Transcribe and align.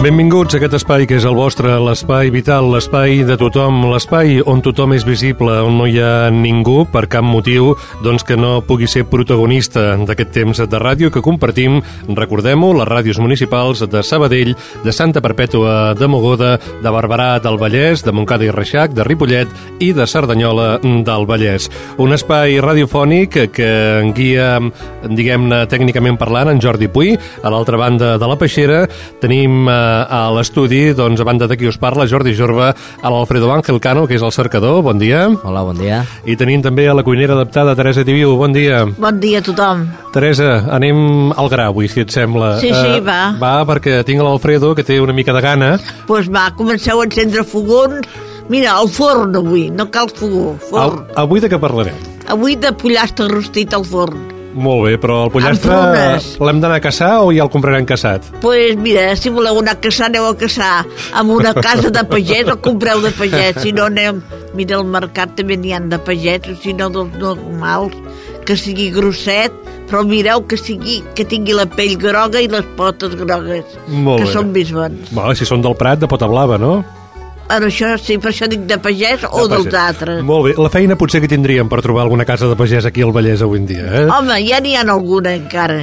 Benvinguts 0.00 0.54
a 0.54 0.56
aquest 0.56 0.72
espai 0.78 1.02
que 1.04 1.18
és 1.20 1.26
el 1.28 1.34
vostre, 1.36 1.74
l'espai 1.84 2.30
vital, 2.32 2.70
l'espai 2.72 3.18
de 3.28 3.34
tothom, 3.36 3.82
l'espai 3.90 4.38
on 4.48 4.62
tothom 4.64 4.94
és 4.96 5.02
visible, 5.04 5.52
on 5.60 5.74
no 5.76 5.84
hi 5.84 5.98
ha 6.00 6.30
ningú 6.32 6.86
per 6.88 7.02
cap 7.12 7.20
motiu 7.20 7.74
doncs 8.00 8.24
que 8.24 8.38
no 8.40 8.62
pugui 8.64 8.88
ser 8.88 9.02
protagonista 9.12 9.98
d'aquest 10.08 10.32
temps 10.32 10.62
de 10.64 10.80
ràdio 10.80 11.10
que 11.12 11.20
compartim, 11.20 11.82
recordem-ho, 12.16 12.70
les 12.78 12.88
ràdios 12.88 13.20
municipals 13.20 13.82
de 13.92 14.00
Sabadell, 14.00 14.54
de 14.86 14.94
Santa 14.96 15.20
Perpètua 15.20 15.92
de 15.92 16.08
Mogoda, 16.08 16.54
de 16.56 16.94
Barberà 16.96 17.34
del 17.44 17.60
Vallès, 17.60 18.00
de 18.00 18.16
Montcada 18.16 18.48
i 18.48 18.56
Reixac, 18.56 18.96
de 18.96 19.04
Ripollet 19.04 19.52
i 19.84 19.90
de 19.92 20.08
Cerdanyola 20.08 20.78
del 20.80 21.28
Vallès. 21.28 21.68
Un 22.00 22.16
espai 22.16 22.56
radiofònic 22.64 23.36
que 23.52 23.70
guia, 24.16 24.48
diguem-ne, 25.04 25.60
tècnicament 25.68 26.16
parlant, 26.16 26.54
en 26.54 26.64
Jordi 26.64 26.88
Puy. 26.88 27.12
A 27.44 27.52
l'altra 27.52 27.76
banda 27.76 28.16
de 28.16 28.32
la 28.32 28.40
peixera 28.40 28.86
tenim 29.20 29.68
eh, 29.68 29.89
a 30.08 30.20
l'estudi, 30.34 30.92
doncs, 30.96 31.20
a 31.20 31.26
banda 31.26 31.48
de 31.50 31.56
qui 31.58 31.68
us 31.68 31.78
parla, 31.80 32.06
Jordi 32.10 32.34
Jorba, 32.36 32.70
a 32.74 33.12
l'Alfredo 33.12 33.50
Ángel 33.52 33.80
Cano, 33.80 34.06
que 34.06 34.16
és 34.18 34.24
el 34.24 34.32
cercador, 34.32 34.80
bon 34.86 34.98
dia. 35.00 35.26
Hola, 35.42 35.62
bon 35.66 35.78
dia. 35.78 36.02
I 36.24 36.36
tenim 36.40 36.62
també 36.64 36.88
a 36.88 36.94
la 36.96 37.04
cuinera 37.06 37.36
adaptada, 37.36 37.76
Teresa 37.78 38.04
Tibiu, 38.06 38.36
bon 38.40 38.54
dia. 38.56 38.84
Bon 38.98 39.20
dia 39.20 39.42
a 39.42 39.46
tothom. 39.46 39.86
Teresa, 40.14 40.64
anem 40.72 41.30
al 41.36 41.52
gra 41.52 41.68
avui, 41.70 41.90
si 41.90 42.04
et 42.04 42.14
sembla. 42.14 42.56
Sí, 42.62 42.72
sí, 42.72 42.96
uh, 42.98 43.04
va. 43.04 43.20
Va, 43.40 43.54
perquè 43.68 44.00
tinc 44.08 44.22
l'Alfredo, 44.24 44.74
que 44.78 44.86
té 44.86 45.00
una 45.02 45.16
mica 45.16 45.36
de 45.36 45.44
gana. 45.44 45.70
Doncs 45.76 46.04
pues 46.08 46.32
va, 46.32 46.48
comenceu 46.56 47.02
a 47.02 47.06
encendre 47.08 47.44
fogons. 47.46 48.06
Mira, 48.50 48.74
el 48.82 48.88
forn 48.90 49.36
avui, 49.38 49.68
no 49.70 49.86
cal 49.94 50.10
fogó, 50.10 50.56
forn. 50.72 51.04
Av 51.14 51.24
avui 51.28 51.42
de 51.42 51.50
què 51.52 51.60
parlarem? 51.62 51.94
Avui 52.34 52.56
de 52.58 52.74
pollastre 52.74 53.28
rostit 53.30 53.74
al 53.76 53.86
forn. 53.86 54.39
Molt 54.54 54.82
bé, 54.88 54.96
però 54.98 55.24
el 55.26 55.30
pollastre 55.30 55.76
l'hem 56.42 56.60
d'anar 56.62 56.80
a 56.80 56.82
caçar 56.82 57.10
o 57.22 57.30
ja 57.34 57.44
el 57.44 57.50
comprarem 57.52 57.86
caçat? 57.86 58.26
Doncs 58.32 58.42
pues 58.42 58.76
mira, 58.82 59.04
si 59.16 59.30
voleu 59.30 59.60
anar 59.60 59.76
a 59.76 59.80
caçar, 59.80 60.08
aneu 60.10 60.26
a 60.26 60.34
caçar 60.36 60.84
amb 61.14 61.30
una 61.36 61.54
casa 61.54 61.90
de 61.90 62.02
pagès 62.10 62.50
o 62.50 62.56
compreu 62.58 63.00
de 63.04 63.12
pagès. 63.14 63.62
Si 63.62 63.72
no, 63.76 63.86
anem... 63.90 64.22
Mira, 64.58 64.80
al 64.80 64.86
mercat 64.90 65.36
també 65.38 65.54
n'hi 65.56 65.70
han 65.76 65.88
de 65.92 65.98
pagès, 66.02 66.48
o 66.50 66.56
si 66.58 66.72
no, 66.74 66.88
dels 66.90 67.14
normals, 67.22 67.94
que 68.46 68.56
sigui 68.58 68.88
grosset, 68.90 69.54
però 69.90 70.02
mireu 70.06 70.42
que 70.50 70.58
sigui 70.58 71.00
que 71.14 71.24
tingui 71.24 71.54
la 71.54 71.68
pell 71.70 71.94
groga 71.98 72.42
i 72.42 72.48
les 72.50 72.66
potes 72.78 73.14
grogues, 73.18 73.76
Molt 73.86 74.24
que 74.24 74.26
bé. 74.26 74.32
són 74.32 74.50
més 74.54 74.72
bons. 74.74 75.12
Vale, 75.14 75.36
si 75.38 75.46
són 75.46 75.62
del 75.62 75.78
Prat, 75.78 76.02
de 76.02 76.10
pota 76.10 76.26
blava, 76.30 76.58
no? 76.58 76.80
Per 77.50 77.58
això, 77.66 77.88
sí, 77.98 78.16
per 78.22 78.30
això 78.30 78.46
dic 78.46 78.60
de 78.70 78.78
pagès 78.78 79.24
o 79.26 79.42
De 79.48 79.56
dels 79.56 79.66
pagès. 79.66 79.80
altres. 79.88 80.22
Molt 80.22 80.44
bé, 80.46 80.54
la 80.62 80.70
feina 80.70 80.94
potser 80.96 81.20
que 81.20 81.26
tindríem 81.30 81.68
per 81.68 81.80
trobar 81.82 82.04
alguna 82.06 82.24
casa 82.24 82.46
de 82.46 82.54
pagès 82.54 82.86
aquí 82.86 83.02
al 83.02 83.10
Vallès 83.12 83.42
avui 83.42 83.58
en 83.58 83.66
dia, 83.66 83.86
eh? 83.90 84.06
Home, 84.06 84.38
ja 84.46 84.60
n'hi 84.62 84.76
ha 84.78 84.86
alguna 84.86 85.34
encara. 85.34 85.80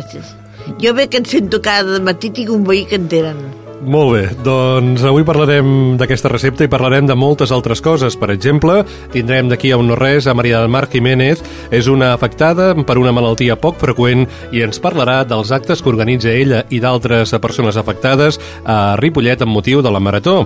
Jo 0.79 0.94
bé 0.94 1.07
que 1.09 1.17
en 1.17 1.25
sento 1.25 1.61
cada 1.61 2.00
matí, 2.00 2.29
tinc 2.31 2.50
un 2.55 2.63
veí 2.63 2.85
que 2.85 2.95
en 2.95 3.07
tenen. 3.11 3.66
Molt 3.78 4.10
bé, 4.16 4.22
doncs 4.42 5.04
avui 5.06 5.22
parlarem 5.22 5.98
d'aquesta 6.00 6.32
recepta 6.32 6.66
i 6.66 6.70
parlarem 6.72 7.06
de 7.06 7.16
moltes 7.16 7.52
altres 7.54 7.78
coses. 7.86 8.16
Per 8.18 8.32
exemple, 8.34 8.80
tindrem 9.14 9.52
d'aquí 9.52 9.70
a 9.72 9.78
un 9.78 9.86
no 9.92 9.96
res 9.96 10.26
a 10.26 10.34
Maria 10.34 10.64
del 10.64 10.72
Mar 10.74 10.88
Jiménez, 10.90 11.44
és 11.70 11.88
una 11.88 12.10
afectada 12.16 12.72
per 12.74 12.98
una 12.98 13.14
malaltia 13.14 13.56
poc 13.62 13.78
freqüent 13.78 14.26
i 14.52 14.64
ens 14.66 14.82
parlarà 14.82 15.20
dels 15.30 15.52
actes 15.54 15.84
que 15.84 15.92
organitza 15.94 16.34
ella 16.34 16.64
i 16.74 16.80
d'altres 16.82 17.36
persones 17.40 17.78
afectades 17.78 18.40
a 18.66 18.96
Ripollet 18.98 19.46
amb 19.46 19.54
motiu 19.54 19.84
de 19.86 19.94
la 19.94 20.02
Marató. 20.02 20.40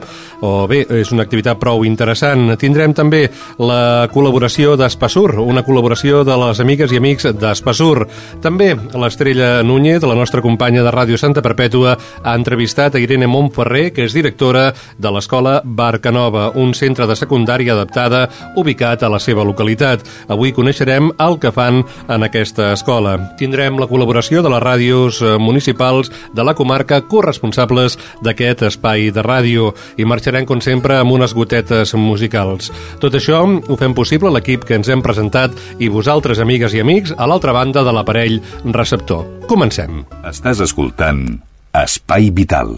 O 0.43 0.67
bé, 0.67 0.83
és 0.99 1.13
una 1.15 1.23
activitat 1.23 1.57
prou 1.61 1.85
interessant. 1.87 2.57
Tindrem 2.59 2.93
també 2.93 3.23
la 3.63 4.09
col·laboració 4.11 4.75
d'Espassur, 4.75 5.39
una 5.39 5.63
col·laboració 5.63 6.25
de 6.27 6.35
les 6.43 6.59
amigues 6.59 6.91
i 6.91 6.99
amics 6.99 7.31
d'Espassur. 7.39 8.09
També 8.43 8.73
l'Estrella 8.75 9.63
Núñez, 9.63 10.03
la 10.03 10.19
nostra 10.19 10.43
companya 10.43 10.83
de 10.83 10.91
Ràdio 10.91 11.17
Santa 11.17 11.41
Perpètua, 11.41 11.95
ha 12.21 12.35
entrevistat 12.35 12.99
a 12.99 12.99
Irene 12.99 13.20
Montferrer, 13.27 13.91
que 13.95 14.05
és 14.07 14.15
directora 14.15 14.71
de 14.97 15.11
l'Escola 15.11 15.59
Barcanova, 15.65 16.51
un 16.55 16.73
centre 16.77 17.07
de 17.09 17.17
secundària 17.17 17.75
adaptada 17.75 18.27
ubicat 18.57 19.03
a 19.03 19.09
la 19.11 19.19
seva 19.19 19.45
localitat. 19.47 20.05
Avui 20.31 20.53
coneixerem 20.55 21.11
el 21.19 21.37
que 21.41 21.51
fan 21.51 21.81
en 22.07 22.25
aquesta 22.27 22.71
escola. 22.75 23.17
Tindrem 23.39 23.79
la 23.81 23.89
col·laboració 23.89 24.41
de 24.41 24.51
les 24.53 24.63
ràdios 24.63 25.21
eh, 25.21 25.35
municipals 25.41 26.11
de 26.33 26.45
la 26.45 26.55
comarca 26.57 27.01
corresponsables 27.01 27.97
d'aquest 28.23 28.65
espai 28.71 29.11
de 29.11 29.25
ràdio 29.25 29.71
i 29.97 30.07
marxarem, 30.07 30.47
com 30.49 30.61
sempre, 30.63 30.97
amb 30.99 31.15
unes 31.17 31.35
gotetes 31.37 31.95
musicals. 31.97 32.71
Tot 33.03 33.15
això 33.17 33.43
ho 33.45 33.77
fem 33.79 33.95
possible 33.97 34.31
l'equip 34.33 34.65
que 34.67 34.77
ens 34.79 34.89
hem 34.89 35.03
presentat 35.05 35.55
i 35.79 35.91
vosaltres, 35.91 36.39
amigues 36.39 36.75
i 36.77 36.83
amics, 36.83 37.15
a 37.17 37.27
l'altra 37.29 37.55
banda 37.55 37.85
de 37.85 37.95
l'aparell 37.95 38.41
receptor. 38.71 39.25
Comencem. 39.51 40.05
Estàs 40.27 40.63
escoltant 40.63 41.50
Espai 41.73 42.31
Vital. 42.31 42.75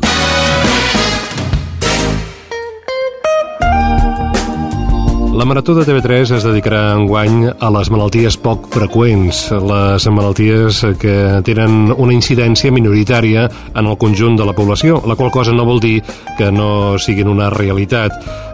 La 5.34 5.46
Marató 5.46 5.74
de 5.74 5.82
TV3 5.82 6.36
es 6.38 6.44
dedicarà 6.46 6.92
enguany 6.94 7.48
a 7.50 7.72
les 7.74 7.90
malalties 7.90 8.38
poc 8.38 8.68
freqüents, 8.70 9.40
les 9.66 10.06
malalties 10.14 10.84
que 11.02 11.16
tenen 11.42 11.90
una 11.98 12.14
incidència 12.14 12.70
minoritària 12.72 13.48
en 13.74 13.90
el 13.90 13.98
conjunt 13.98 14.38
de 14.38 14.46
la 14.46 14.54
població, 14.54 15.02
la 15.10 15.18
qual 15.18 15.34
cosa 15.34 15.58
no 15.58 15.66
vol 15.66 15.82
dir 15.82 16.04
que 16.38 16.52
no 16.54 17.00
siguin 17.02 17.34
una 17.34 17.50
realitat. 17.50 18.14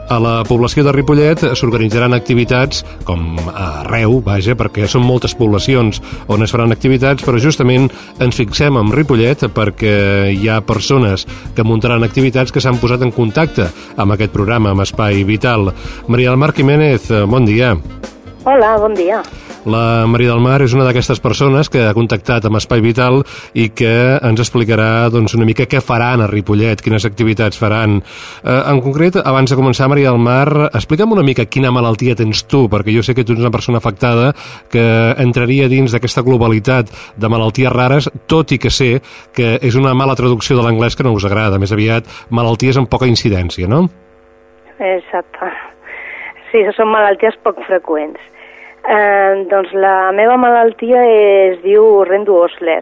A 0.09 0.17
la 0.17 0.39
població 0.41 0.81
de 0.81 0.89
Ripollet 0.89 1.43
s'organitzaran 1.53 2.15
activitats, 2.17 2.81
com 3.05 3.37
arreu, 3.53 4.17
vaja, 4.25 4.55
perquè 4.57 4.87
són 4.89 5.05
moltes 5.05 5.35
poblacions 5.37 6.01
on 6.33 6.41
es 6.41 6.49
faran 6.49 6.73
activitats, 6.73 7.21
però 7.21 7.37
justament 7.37 7.85
ens 8.17 8.41
fixem 8.41 8.79
en 8.81 8.89
Ripollet 8.95 9.45
perquè 9.53 9.93
hi 10.33 10.49
ha 10.49 10.63
persones 10.65 11.27
que 11.53 11.65
muntaran 11.65 12.01
activitats 12.07 12.49
que 12.49 12.63
s'han 12.63 12.81
posat 12.81 13.05
en 13.05 13.13
contacte 13.13 13.69
amb 14.01 14.17
aquest 14.17 14.33
programa, 14.33 14.73
amb 14.73 14.81
Espai 14.81 15.21
Vital. 15.29 15.69
Maria 16.07 16.33
del 16.33 16.41
Mar 16.41 16.55
Jiménez, 16.57 17.11
eh, 17.11 17.27
bon 17.29 17.45
dia. 17.45 17.75
Hola, 18.45 18.77
bon 18.79 18.95
dia. 18.95 19.21
La 19.65 20.07
Maria 20.07 20.31
del 20.31 20.39
Mar 20.39 20.61
és 20.63 20.71
una 20.73 20.85
d'aquestes 20.87 21.19
persones 21.19 21.67
que 21.69 21.81
ha 21.83 21.93
contactat 21.93 22.45
amb 22.47 22.55
Espai 22.55 22.79
Vital 22.79 23.19
i 23.59 23.67
que 23.75 23.91
ens 24.15 24.39
explicarà 24.39 25.09
doncs, 25.11 25.35
una 25.35 25.45
mica 25.45 25.67
què 25.67 25.81
faran 25.83 26.23
a 26.23 26.29
Ripollet, 26.31 26.79
quines 26.79 27.03
activitats 27.05 27.59
faran. 27.59 27.97
Eh, 27.99 28.55
en 28.71 28.79
concret, 28.85 29.19
abans 29.19 29.51
de 29.51 29.57
començar, 29.59 29.89
Maria 29.91 30.13
del 30.13 30.23
Mar, 30.23 30.69
explica'm 30.71 31.11
una 31.11 31.25
mica 31.27 31.49
quina 31.51 31.73
malaltia 31.75 32.15
tens 32.15 32.45
tu, 32.47 32.67
perquè 32.71 32.95
jo 32.95 33.03
sé 33.03 33.13
que 33.17 33.25
tu 33.27 33.35
ets 33.35 33.43
una 33.43 33.51
persona 33.51 33.83
afectada 33.83 34.31
que 34.71 34.85
entraria 35.19 35.67
dins 35.67 35.91
d'aquesta 35.91 36.23
globalitat 36.23 36.93
de 37.19 37.31
malalties 37.31 37.75
rares, 37.75 38.07
tot 38.31 38.55
i 38.55 38.61
que 38.63 38.71
sé 38.71 39.01
que 39.35 39.57
és 39.59 39.75
una 39.75 39.91
mala 39.93 40.15
traducció 40.15 40.55
de 40.55 40.63
l'anglès 40.63 40.95
que 40.95 41.03
no 41.03 41.11
us 41.11 41.27
agrada, 41.27 41.59
més 41.59 41.75
aviat 41.75 42.07
malalties 42.31 42.79
amb 42.79 42.87
poca 42.87 43.11
incidència, 43.11 43.67
no? 43.67 43.89
Exacte. 44.79 45.51
Sí, 46.51 46.63
són 46.73 46.89
malalties 46.89 47.37
poc 47.45 47.59
freqüents. 47.67 48.21
Eh, 48.89 49.45
doncs 49.51 49.73
la 49.75 50.11
meva 50.15 50.37
malaltia 50.39 51.03
es 51.05 51.59
diu 51.61 52.03
Rendu-Osler, 52.07 52.81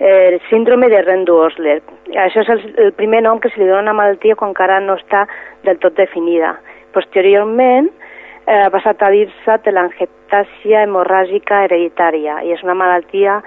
eh, 0.00 0.38
síndrome 0.48 0.88
de 0.90 1.02
Rendu-Osler. 1.02 1.80
Això 2.24 2.42
és 2.42 2.50
el, 2.50 2.64
el 2.86 2.92
primer 2.98 3.22
nom 3.22 3.38
que 3.38 3.50
se 3.52 3.60
li 3.60 3.68
dona 3.68 3.82
a 3.82 3.84
una 3.84 3.98
malaltia 4.00 4.34
quan 4.34 4.54
encara 4.54 4.80
no 4.80 4.96
està 4.98 5.26
del 5.62 5.78
tot 5.82 5.94
definida. 6.00 6.56
Posteriorment 6.96 7.90
eh, 7.90 8.62
ha 8.64 8.70
passat 8.74 9.02
a 9.02 9.12
dir-se 9.14 9.58
telangiectàsia 9.68 10.82
hemorràgica 10.88 11.64
hereditària 11.68 12.40
i 12.42 12.56
és 12.56 12.64
una 12.66 12.78
malaltia 12.78 13.38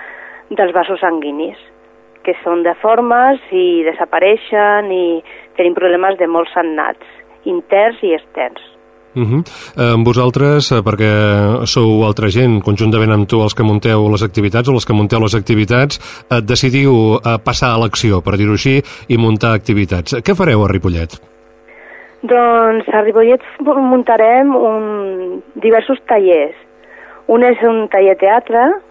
dels 0.49 0.71
vasos 0.75 1.01
sanguinis 1.03 1.59
que 2.23 2.35
són 2.43 2.63
deformes 2.63 3.43
i 3.55 3.83
desapareixen 3.87 4.91
i 4.91 5.05
tenim 5.59 5.75
problemes 5.75 6.17
de 6.19 6.27
molts 6.27 6.51
sagnats, 6.55 7.13
interns 7.47 8.03
i 8.03 8.15
externs. 8.17 8.76
Uh 9.17 9.23
-huh. 9.25 9.93
Amb 9.93 10.05
vosaltres, 10.05 10.71
eh, 10.71 10.81
perquè 10.85 11.65
sou 11.65 12.05
altra 12.05 12.27
gent, 12.29 12.61
conjuntament 12.61 13.11
amb 13.11 13.27
tu 13.27 13.41
els 13.41 13.55
que 13.55 13.63
munteu 13.63 14.09
les 14.11 14.23
activitats 14.23 14.69
o 14.69 14.73
els 14.73 14.85
que 14.85 14.93
munteu 14.93 15.19
les 15.19 15.33
activitats, 15.33 15.97
eh, 16.29 16.41
decidiu 16.41 17.17
eh, 17.17 17.37
passar 17.43 17.73
a 17.73 17.79
l'acció, 17.79 18.21
per 18.21 18.37
dir-ho 18.37 18.53
així, 18.53 18.77
i 19.07 19.17
muntar 19.17 19.53
activitats. 19.53 20.13
Què 20.21 20.35
fareu 20.35 20.63
a 20.63 20.67
Ripollet? 20.67 21.17
Doncs 22.21 22.87
a 22.93 23.01
Ripollet 23.01 23.41
muntarem 23.65 24.55
un, 24.55 25.41
diversos 25.55 25.97
tallers. 26.05 26.55
Un 27.27 27.43
és 27.43 27.57
un 27.63 27.87
taller 27.89 28.17
teatre 28.17 28.81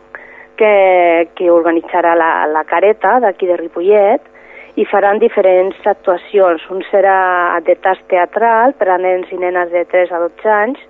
que, 0.57 1.29
que 1.37 1.51
organitzarà 1.51 2.15
la, 2.15 2.47
la 2.47 2.65
Careta 2.65 3.21
d'aquí 3.21 3.47
de 3.47 3.57
Ripollet, 3.57 4.21
i 4.77 4.85
faran 4.85 5.19
diferents 5.19 5.79
actuacions. 5.89 6.65
Un 6.71 6.83
serà 6.91 7.57
de 7.65 7.77
tas 7.81 8.01
teatral 8.13 8.75
per 8.77 8.91
a 8.93 8.99
nens 9.01 9.31
i 9.33 9.41
nenes 9.41 9.73
de 9.73 9.85
3 9.89 10.13
a 10.13 10.21
12 10.27 10.53
anys, 10.53 10.81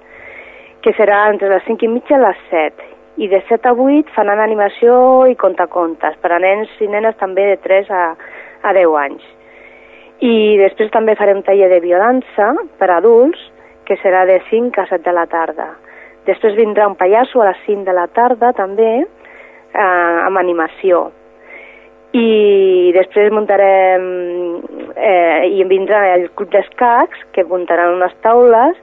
que 0.83 0.93
serà 0.99 1.27
entre 1.31 1.51
les 1.53 1.65
5 1.67 1.87
i 1.87 1.91
mitja 1.91 2.19
i 2.19 2.23
les 2.23 2.43
7. 2.51 2.89
I 3.23 3.29
de 3.33 3.41
7 3.49 3.71
a 3.71 3.75
8 3.87 4.13
faran 4.15 4.43
animació 4.43 4.97
i 5.31 5.39
contacontes 5.39 6.19
per 6.21 6.33
a 6.35 6.41
nens 6.43 6.73
i 6.83 6.89
nenes 6.91 7.17
també 7.21 7.47
de 7.53 7.57
3 7.63 7.91
a, 7.91 8.05
a 8.63 8.73
10 8.77 8.97
anys. 9.03 9.27
I 10.27 10.57
després 10.59 10.91
també 10.91 11.15
farem 11.17 11.43
taller 11.47 11.69
de 11.71 11.81
biodança 11.85 12.53
per 12.81 12.89
a 12.91 12.99
adults, 12.99 13.39
que 13.87 13.99
serà 14.03 14.25
de 14.27 14.41
5 14.51 14.83
a 14.83 14.89
7 14.91 15.05
de 15.07 15.15
la 15.15 15.29
tarda. 15.31 15.69
Després 16.27 16.59
vindrà 16.59 16.89
un 16.91 16.99
pallasso 16.99 17.39
a 17.39 17.53
les 17.53 17.63
5 17.69 17.87
de 17.87 17.95
la 17.95 18.09
tarda 18.11 18.51
també, 18.57 18.91
eh, 19.05 20.19
amb 20.27 20.43
animació 20.43 21.05
i 22.17 22.93
després 22.97 23.33
muntarem 23.35 24.05
eh, 24.97 25.49
i 25.53 25.65
vindrà 25.69 26.05
el 26.15 26.31
club 26.39 26.53
d'escacs 26.55 27.27
que 27.37 27.45
muntaran 27.49 27.97
unes 27.99 28.15
taules 28.25 28.79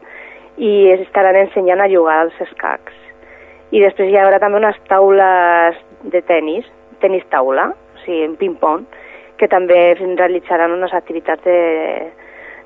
i 0.57 0.91
estaran 0.99 1.39
ensenyant 1.45 1.81
a 1.81 1.89
jugar 1.89 2.19
als 2.23 2.43
escacs 2.45 3.03
i 3.73 3.81
després 3.81 4.11
hi 4.11 4.19
haurà 4.21 4.37
també 4.41 4.59
unes 4.61 4.77
taules 4.89 5.77
de 6.13 6.21
tennis, 6.27 6.65
tennis 7.01 7.23
taula, 7.33 7.71
o 7.73 8.01
sigui, 8.03 8.21
en 8.27 8.35
ping-pong, 8.37 8.83
que 9.39 9.49
també 9.49 9.79
realitzaran 9.97 10.75
unes 10.75 10.93
activitats 10.93 11.41
de, 11.47 12.11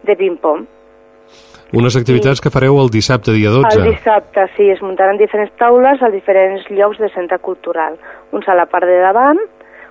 de 0.03 0.15
ping-pong. 0.19 0.65
Unes 1.77 1.95
activitats 1.99 2.39
I, 2.39 2.43
que 2.43 2.51
fareu 2.51 2.79
el 2.81 2.91
dissabte, 2.91 3.31
dia 3.35 3.51
12. 3.55 3.79
El 3.79 3.93
dissabte, 3.93 4.45
sí, 4.57 4.67
es 4.71 4.83
muntaran 4.83 5.19
diferents 5.19 5.55
taules 5.59 6.03
a 6.03 6.11
diferents 6.11 6.67
llocs 6.71 6.99
de 6.99 7.09
centre 7.15 7.39
cultural. 7.43 7.95
Uns 8.35 8.47
a 8.47 8.55
la 8.55 8.67
part 8.71 8.87
de 8.87 8.99
davant, 9.03 9.39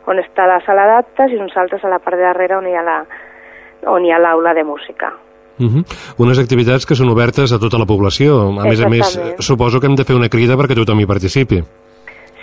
on 0.07 0.21
està 0.23 0.47
la 0.47 0.61
sala 0.67 0.87
d'actes 0.91 1.33
i 1.33 1.39
uns 1.43 1.57
altres 1.57 1.85
a 1.85 1.93
la 1.93 2.01
part 2.03 2.17
de 2.17 2.27
darrere 2.27 2.57
on 2.57 2.67
hi 2.67 2.75
ha 2.77 2.83
la, 2.87 2.99
on 3.93 4.05
hi 4.05 4.13
ha 4.13 4.19
l'aula 4.23 4.55
de 4.55 4.65
música. 4.65 5.13
Uh 5.59 5.67
-huh. 5.67 5.85
Unes 6.19 6.39
activitats 6.39 6.85
que 6.85 6.95
són 6.95 7.09
obertes 7.09 7.53
a 7.53 7.59
tota 7.59 7.79
la 7.79 7.87
població. 7.87 8.49
A 8.61 8.65
més 8.69 8.81
a 8.85 8.89
més, 8.89 9.21
suposo 9.39 9.81
que 9.81 9.87
hem 9.87 9.97
de 9.97 10.05
fer 10.05 10.17
una 10.17 10.29
crida 10.29 10.57
perquè 10.57 10.75
tothom 10.75 11.01
hi 11.01 11.07
participi. 11.07 11.63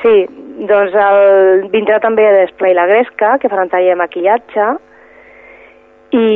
Sí, 0.01 0.15
doncs 0.67 0.93
el, 0.93 1.69
vindrà 1.69 1.99
també 1.99 2.23
l'Esplai 2.23 2.73
La 2.73 2.85
Gresca, 2.85 3.37
que 3.39 3.49
faran 3.49 3.69
taller 3.69 3.89
de 3.89 3.95
maquillatge, 3.95 4.65
i, 6.11 6.27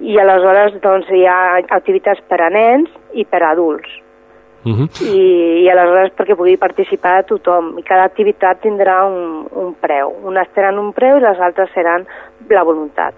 i 0.00 0.18
aleshores 0.18 0.80
doncs, 0.82 1.10
hi 1.10 1.26
ha 1.26 1.60
activitats 1.68 2.20
per 2.28 2.40
a 2.40 2.50
nens 2.50 2.88
i 3.12 3.24
per 3.24 3.42
a 3.42 3.50
adults. 3.50 4.03
Uh 4.64 4.72
-huh. 4.72 4.88
I, 5.04 5.64
i 5.64 5.68
aleshores 5.68 6.12
perquè 6.16 6.36
pugui 6.36 6.56
participar 6.56 7.24
tothom 7.24 7.78
i 7.78 7.82
cada 7.82 8.04
activitat 8.04 8.60
tindrà 8.62 9.04
un, 9.04 9.46
un 9.52 9.74
preu 9.80 10.14
unes 10.24 10.48
tenen 10.54 10.78
un 10.78 10.92
preu 10.92 11.18
i 11.18 11.20
les 11.20 11.40
altres 11.40 11.70
seran 11.74 12.06
la 12.48 12.62
voluntat 12.64 13.14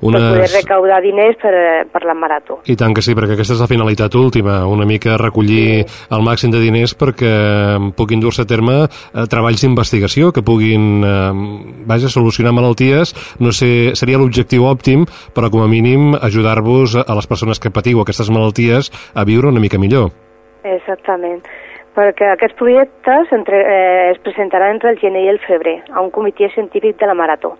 unes... 0.00 0.22
per 0.22 0.30
poder 0.30 0.50
recaudar 0.52 1.00
diners 1.02 1.36
per, 1.40 1.54
per 1.92 2.02
la 2.06 2.14
marató. 2.14 2.60
I 2.66 2.76
tant 2.78 2.94
que 2.96 3.04
sí, 3.04 3.14
perquè 3.16 3.36
aquesta 3.36 3.56
és 3.56 3.62
la 3.62 3.68
finalitat 3.70 4.14
última, 4.18 4.58
una 4.68 4.86
mica 4.88 5.16
recollir 5.20 5.84
sí. 5.84 6.02
el 6.16 6.26
màxim 6.26 6.52
de 6.52 6.60
diners 6.62 6.96
perquè 6.98 7.32
puguin 7.96 8.22
dur-se 8.22 8.44
a 8.44 8.48
terme 8.48 8.78
eh, 8.84 9.24
treballs 9.30 9.64
d'investigació 9.64 10.32
que 10.32 10.44
puguin 10.46 11.04
eh, 11.04 11.30
vaja, 11.88 12.12
solucionar 12.12 12.54
malalties, 12.56 13.14
no 13.40 13.54
sé, 13.56 13.96
seria 13.98 14.20
l'objectiu 14.20 14.68
òptim, 14.68 15.06
però 15.34 15.50
com 15.52 15.64
a 15.64 15.70
mínim 15.70 16.14
ajudar-vos 16.16 17.00
a 17.02 17.18
les 17.18 17.30
persones 17.30 17.60
que 17.60 17.72
patiu 17.72 18.02
aquestes 18.02 18.30
malalties 18.32 18.92
a 19.14 19.24
viure 19.28 19.52
una 19.52 19.62
mica 19.62 19.80
millor. 19.80 20.12
Exactament, 20.74 21.44
perquè 21.96 22.32
aquests 22.32 22.56
projectes 22.58 23.32
entre, 23.32 23.60
eh, 23.60 24.10
es 24.10 24.18
presentaran 24.24 24.74
entre 24.74 24.90
el 24.90 24.98
gener 24.98 25.24
i 25.24 25.30
el 25.32 25.38
febrer 25.44 25.82
a 25.92 26.00
un 26.00 26.10
comitè 26.10 26.50
científic 26.54 26.98
de 26.98 27.06
la 27.06 27.14
Marató. 27.14 27.56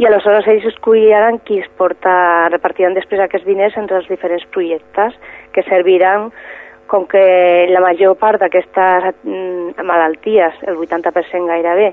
I 0.00 0.06
aleshores 0.06 0.46
ells 0.48 0.64
escolliran 0.64 1.38
qui 1.44 1.58
es 1.60 1.68
porta, 1.76 2.48
repartiran 2.48 2.94
després 2.96 3.20
aquests 3.20 3.46
diners 3.46 3.76
entre 3.76 3.98
els 3.98 4.08
diferents 4.08 4.46
projectes 4.54 5.14
que 5.52 5.62
serviran 5.68 6.30
com 6.90 7.04
que 7.06 7.66
la 7.70 7.82
major 7.84 8.16
part 8.18 8.40
d'aquestes 8.40 9.12
mm, 9.22 9.84
malalties, 9.86 10.56
el 10.66 10.80
80% 10.80 11.46
gairebé, 11.46 11.92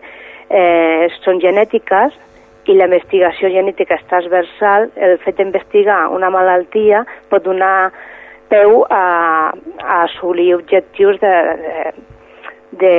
eh, 0.49 1.07
són 1.21 1.41
genètiques 1.43 2.15
i 2.67 2.75
la 2.75 2.87
investigació 2.89 3.51
genètica 3.51 3.95
és 3.95 4.07
transversal, 4.09 4.89
el 4.95 5.17
fet 5.23 5.37
d'investigar 5.37 6.07
una 6.15 6.31
malaltia 6.33 7.03
pot 7.29 7.43
donar 7.45 7.91
peu 8.49 8.83
a, 8.89 9.53
a 9.83 10.01
assolir 10.03 10.53
objectius 10.55 11.19
de, 11.21 11.33
de, 11.63 11.75
de 12.83 12.95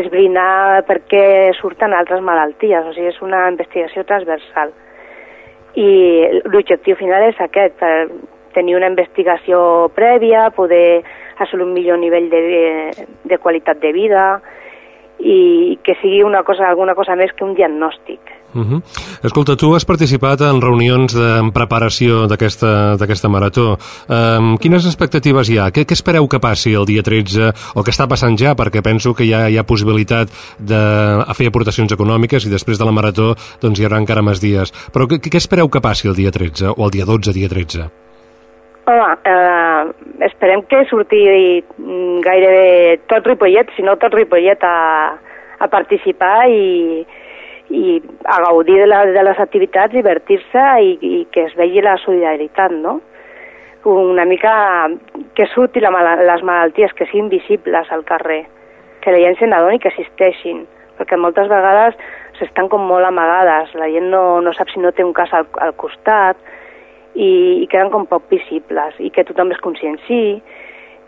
esbrinar 0.00 0.84
per 0.86 1.00
què 1.10 1.52
surten 1.60 1.94
altres 1.94 2.22
malalties, 2.24 2.88
o 2.88 2.94
sigui, 2.94 3.12
és 3.12 3.22
una 3.22 3.46
investigació 3.52 4.04
transversal. 4.08 4.72
I 5.76 5.90
l'objectiu 6.48 6.96
final 6.96 7.28
és 7.28 7.40
aquest, 7.42 7.82
tenir 8.56 8.76
una 8.78 8.88
investigació 8.88 9.90
prèvia, 9.94 10.48
poder 10.56 11.02
assolir 11.38 11.66
un 11.66 11.74
millor 11.76 12.00
nivell 12.00 12.30
de, 12.32 12.42
de 13.24 13.38
qualitat 13.38 13.82
de 13.82 13.92
vida 13.92 14.26
i 15.20 15.78
que 15.84 15.96
sigui 16.00 16.22
una 16.24 16.42
cosa, 16.44 16.68
alguna 16.68 16.94
cosa 16.96 17.16
més 17.16 17.32
que 17.36 17.44
un 17.44 17.54
diagnòstic. 17.56 18.35
Uh 18.56 18.64
-huh. 18.64 18.80
Escolta, 19.22 19.54
tu 19.56 19.74
has 19.74 19.84
participat 19.84 20.40
en 20.40 20.62
reunions 20.62 21.12
de 21.12 21.50
preparació 21.52 22.26
d'aquesta 22.26 23.28
marató. 23.28 23.76
Um, 24.08 24.56
quines 24.56 24.86
expectatives 24.86 25.50
hi 25.50 25.58
ha? 25.58 25.68
Què, 25.68 25.84
què 25.84 25.92
espereu 25.92 26.26
que 26.26 26.40
passi 26.40 26.72
el 26.72 26.86
dia 26.86 27.02
13 27.02 27.52
o 27.74 27.82
què 27.82 27.92
està 27.92 28.08
passant 28.08 28.36
ja? 28.38 28.54
Perquè 28.54 28.82
penso 28.82 29.12
que 29.14 29.28
ja 29.28 29.48
hi 29.48 29.58
ha 29.58 29.64
possibilitat 29.64 30.28
de 30.58 31.24
fer 31.34 31.48
aportacions 31.48 31.92
econòmiques 31.92 32.46
i 32.46 32.50
després 32.50 32.78
de 32.78 32.84
la 32.84 32.92
marató 32.92 33.34
doncs, 33.60 33.78
hi 33.78 33.84
haurà 33.84 33.98
encara 33.98 34.22
més 34.22 34.40
dies. 34.40 34.72
Però 34.92 35.06
què, 35.06 35.20
què 35.20 35.36
espereu 35.36 35.68
que 35.68 35.80
passi 35.80 36.08
el 36.08 36.14
dia 36.14 36.30
13 36.30 36.72
o 36.76 36.84
el 36.84 36.90
dia 36.90 37.04
12, 37.04 37.32
dia 37.32 37.48
13? 37.48 37.90
Home, 38.86 39.16
eh, 39.24 39.84
esperem 40.20 40.62
que 40.62 40.84
surti 40.86 41.62
gairebé 42.22 43.00
tot 43.06 43.26
Ripollet, 43.26 43.68
si 43.76 43.82
no 43.82 43.96
tot 43.96 44.14
Ripollet, 44.14 44.62
a, 44.62 45.18
a 45.58 45.68
participar 45.68 46.48
i, 46.48 47.04
i 47.70 48.00
a 48.24 48.40
gaudir 48.44 48.78
de, 48.80 48.86
la, 48.86 49.04
de 49.06 49.22
les 49.26 49.40
activitats, 49.42 49.94
divertir-se 49.94 50.64
i, 50.82 50.96
i 51.00 51.14
que 51.32 51.46
es 51.48 51.54
vegi 51.58 51.82
la 51.82 51.96
solidaritat, 52.04 52.72
no? 52.72 53.00
Una 53.86 54.24
mica 54.26 54.52
que 55.34 55.46
surti 55.52 55.80
la, 55.82 55.90
les 56.18 56.42
malalties, 56.42 56.94
que 56.94 57.06
siguin 57.06 57.28
visibles 57.30 57.90
al 57.92 58.04
carrer, 58.04 58.44
que 59.00 59.14
la 59.14 59.22
gent 59.22 59.38
se 59.38 59.46
n'adoni 59.50 59.78
que 59.78 59.92
existeixin, 59.92 60.64
perquè 60.98 61.18
moltes 61.20 61.50
vegades 61.50 61.98
s'estan 62.38 62.68
com 62.72 62.82
molt 62.88 63.06
amagades, 63.06 63.72
la 63.78 63.88
gent 63.92 64.10
no, 64.12 64.40
no 64.42 64.52
sap 64.56 64.70
si 64.72 64.82
no 64.82 64.92
té 64.92 65.04
un 65.04 65.14
cas 65.16 65.32
al, 65.36 65.46
al 65.62 65.74
costat 65.78 66.38
i, 67.14 67.62
i 67.62 67.66
queden 67.70 67.92
com 67.92 68.08
poc 68.10 68.26
visibles 68.32 68.98
i 69.00 69.10
que 69.14 69.24
tothom 69.28 69.54
es 69.54 69.62
conscienciï 69.64 70.40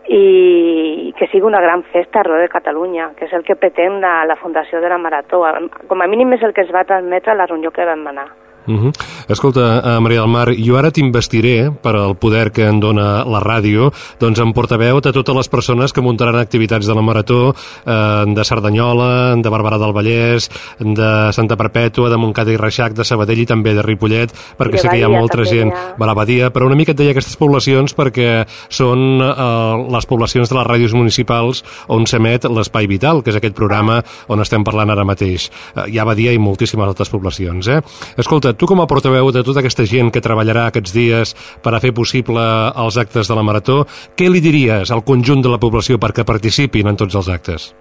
i 0.09 1.13
que 1.17 1.27
sigui 1.29 1.45
una 1.45 1.61
gran 1.61 1.83
festa 1.93 2.23
arreu 2.23 2.41
de 2.41 2.49
Catalunya, 2.49 3.11
que 3.17 3.27
és 3.29 3.33
el 3.37 3.45
que 3.45 3.55
pretén 3.55 3.99
la, 4.01 4.23
la 4.25 4.39
Fundació 4.41 4.81
de 4.81 4.89
la 4.89 4.97
Marató. 4.97 5.43
Com 5.87 6.01
a 6.01 6.09
mínim 6.09 6.33
és 6.33 6.45
el 6.45 6.53
que 6.57 6.65
es 6.65 6.73
va 6.73 6.87
transmetre 6.89 7.35
a 7.35 7.37
la 7.37 7.45
reunió 7.45 7.69
que 7.71 7.85
vam 7.85 8.07
anar. 8.09 8.29
Uh 8.69 8.75
-huh. 8.75 8.93
Escolta, 9.27 9.81
uh, 9.97 9.99
Maria 9.99 10.21
del 10.21 10.29
Mar, 10.29 10.53
jo 10.53 10.77
ara 10.77 10.91
t'investiré 10.91 11.71
per 11.71 11.95
al 11.95 12.15
poder 12.15 12.51
que 12.51 12.67
em 12.67 12.79
dona 12.79 13.25
la 13.25 13.41
ràdio, 13.41 13.91
doncs 14.19 14.39
en 14.39 14.53
portaveu 14.53 15.01
de 15.01 15.11
totes 15.11 15.35
les 15.35 15.49
persones 15.49 15.91
que 15.91 16.01
muntaran 16.01 16.35
activitats 16.35 16.85
de 16.85 16.95
la 16.95 17.01
Marató, 17.01 17.55
eh, 17.85 18.23
de 18.27 18.43
Cerdanyola, 18.45 19.35
de 19.35 19.49
Barberà 19.49 19.79
del 19.79 19.93
Vallès, 19.93 20.49
de 20.79 21.33
Santa 21.33 21.57
Perpètua, 21.57 22.09
de 22.09 22.17
Montcada 22.17 22.51
i 22.51 22.57
Reixac, 22.57 22.93
de 22.93 23.03
Sabadell 23.03 23.39
i 23.39 23.45
també 23.49 23.73
de 23.73 23.81
Ripollet, 23.81 24.33
perquè 24.57 24.77
sé 24.77 24.89
que 24.89 24.99
hi 24.99 25.03
ha 25.03 25.09
molta 25.09 25.43
gent 25.45 25.71
a 25.73 26.05
la 26.05 26.13
Badia, 26.13 26.51
però 26.51 26.65
una 26.65 26.75
mica 26.75 26.91
et 26.91 26.97
deia 26.97 27.11
aquestes 27.15 27.37
poblacions 27.39 27.95
perquè 27.95 28.45
són 28.69 29.21
eh, 29.21 29.91
les 29.95 30.05
poblacions 30.05 30.49
de 30.49 30.57
les 30.57 30.67
ràdios 30.67 30.93
municipals 30.93 31.63
on 31.87 32.05
s'emet 32.05 32.45
l'Espai 32.45 32.87
Vital, 32.87 33.23
que 33.23 33.33
és 33.33 33.39
aquest 33.39 33.55
programa 33.57 34.01
on 34.27 34.41
estem 34.43 34.63
parlant 34.63 34.93
ara 34.93 35.07
mateix. 35.07 35.49
Eh, 35.75 35.89
hi 35.93 35.99
ha 35.99 36.07
Badia 36.07 36.33
i 36.35 36.41
moltíssimes 36.41 36.87
altres 36.87 37.09
poblacions. 37.09 37.67
Eh? 37.67 37.81
Escolta, 38.17 38.53
tu 38.59 38.67
com 38.67 38.81
a 38.83 38.87
portaveu 38.91 39.31
de 39.31 39.43
tota 39.47 39.63
aquesta 39.63 39.87
gent 39.87 40.11
que 40.11 40.23
treballarà 40.23 40.67
aquests 40.69 40.93
dies 40.95 41.35
per 41.63 41.73
a 41.73 41.79
fer 41.83 41.93
possible 41.95 42.43
els 42.83 42.97
actes 42.99 43.31
de 43.31 43.37
la 43.37 43.45
Marató, 43.47 43.85
què 44.19 44.27
li 44.27 44.43
diries 44.43 44.91
al 44.91 45.05
conjunt 45.07 45.45
de 45.45 45.53
la 45.53 45.61
població 45.61 45.97
perquè 45.97 46.27
participin 46.27 46.91
en 46.91 46.99
tots 46.99 47.15
els 47.15 47.31
actes? 47.31 47.71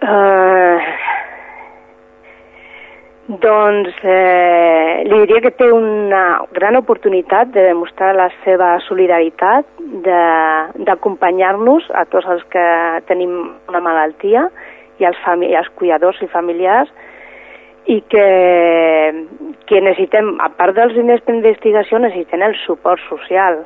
Uh, 0.00 0.50
Doncs 3.30 3.94
eh, 4.02 5.04
li 5.06 5.18
diria 5.22 5.38
que 5.44 5.52
té 5.54 5.68
una 5.70 6.40
gran 6.50 6.74
oportunitat 6.74 7.52
de 7.54 7.62
demostrar 7.68 8.08
la 8.18 8.26
seva 8.42 8.72
solidaritat, 8.88 9.68
d'acompanyar-nos 10.02 11.86
a 11.94 12.08
tots 12.10 12.26
els 12.26 12.42
que 12.50 12.64
tenim 13.06 13.36
una 13.70 13.82
malaltia 13.84 14.48
i 14.98 15.06
als, 15.06 15.20
fami 15.22 15.52
als 15.54 15.70
cuidadors 15.78 16.18
i 16.26 16.30
familiars 16.32 16.90
i 17.90 17.98
que, 18.06 18.26
que 19.66 19.82
necessitem, 19.82 20.36
a 20.38 20.48
part 20.54 20.76
dels 20.78 20.94
diners 20.94 21.24
d'investigació, 21.26 21.98
necessitem 21.98 22.44
el 22.46 22.54
suport 22.62 23.02
social, 23.08 23.64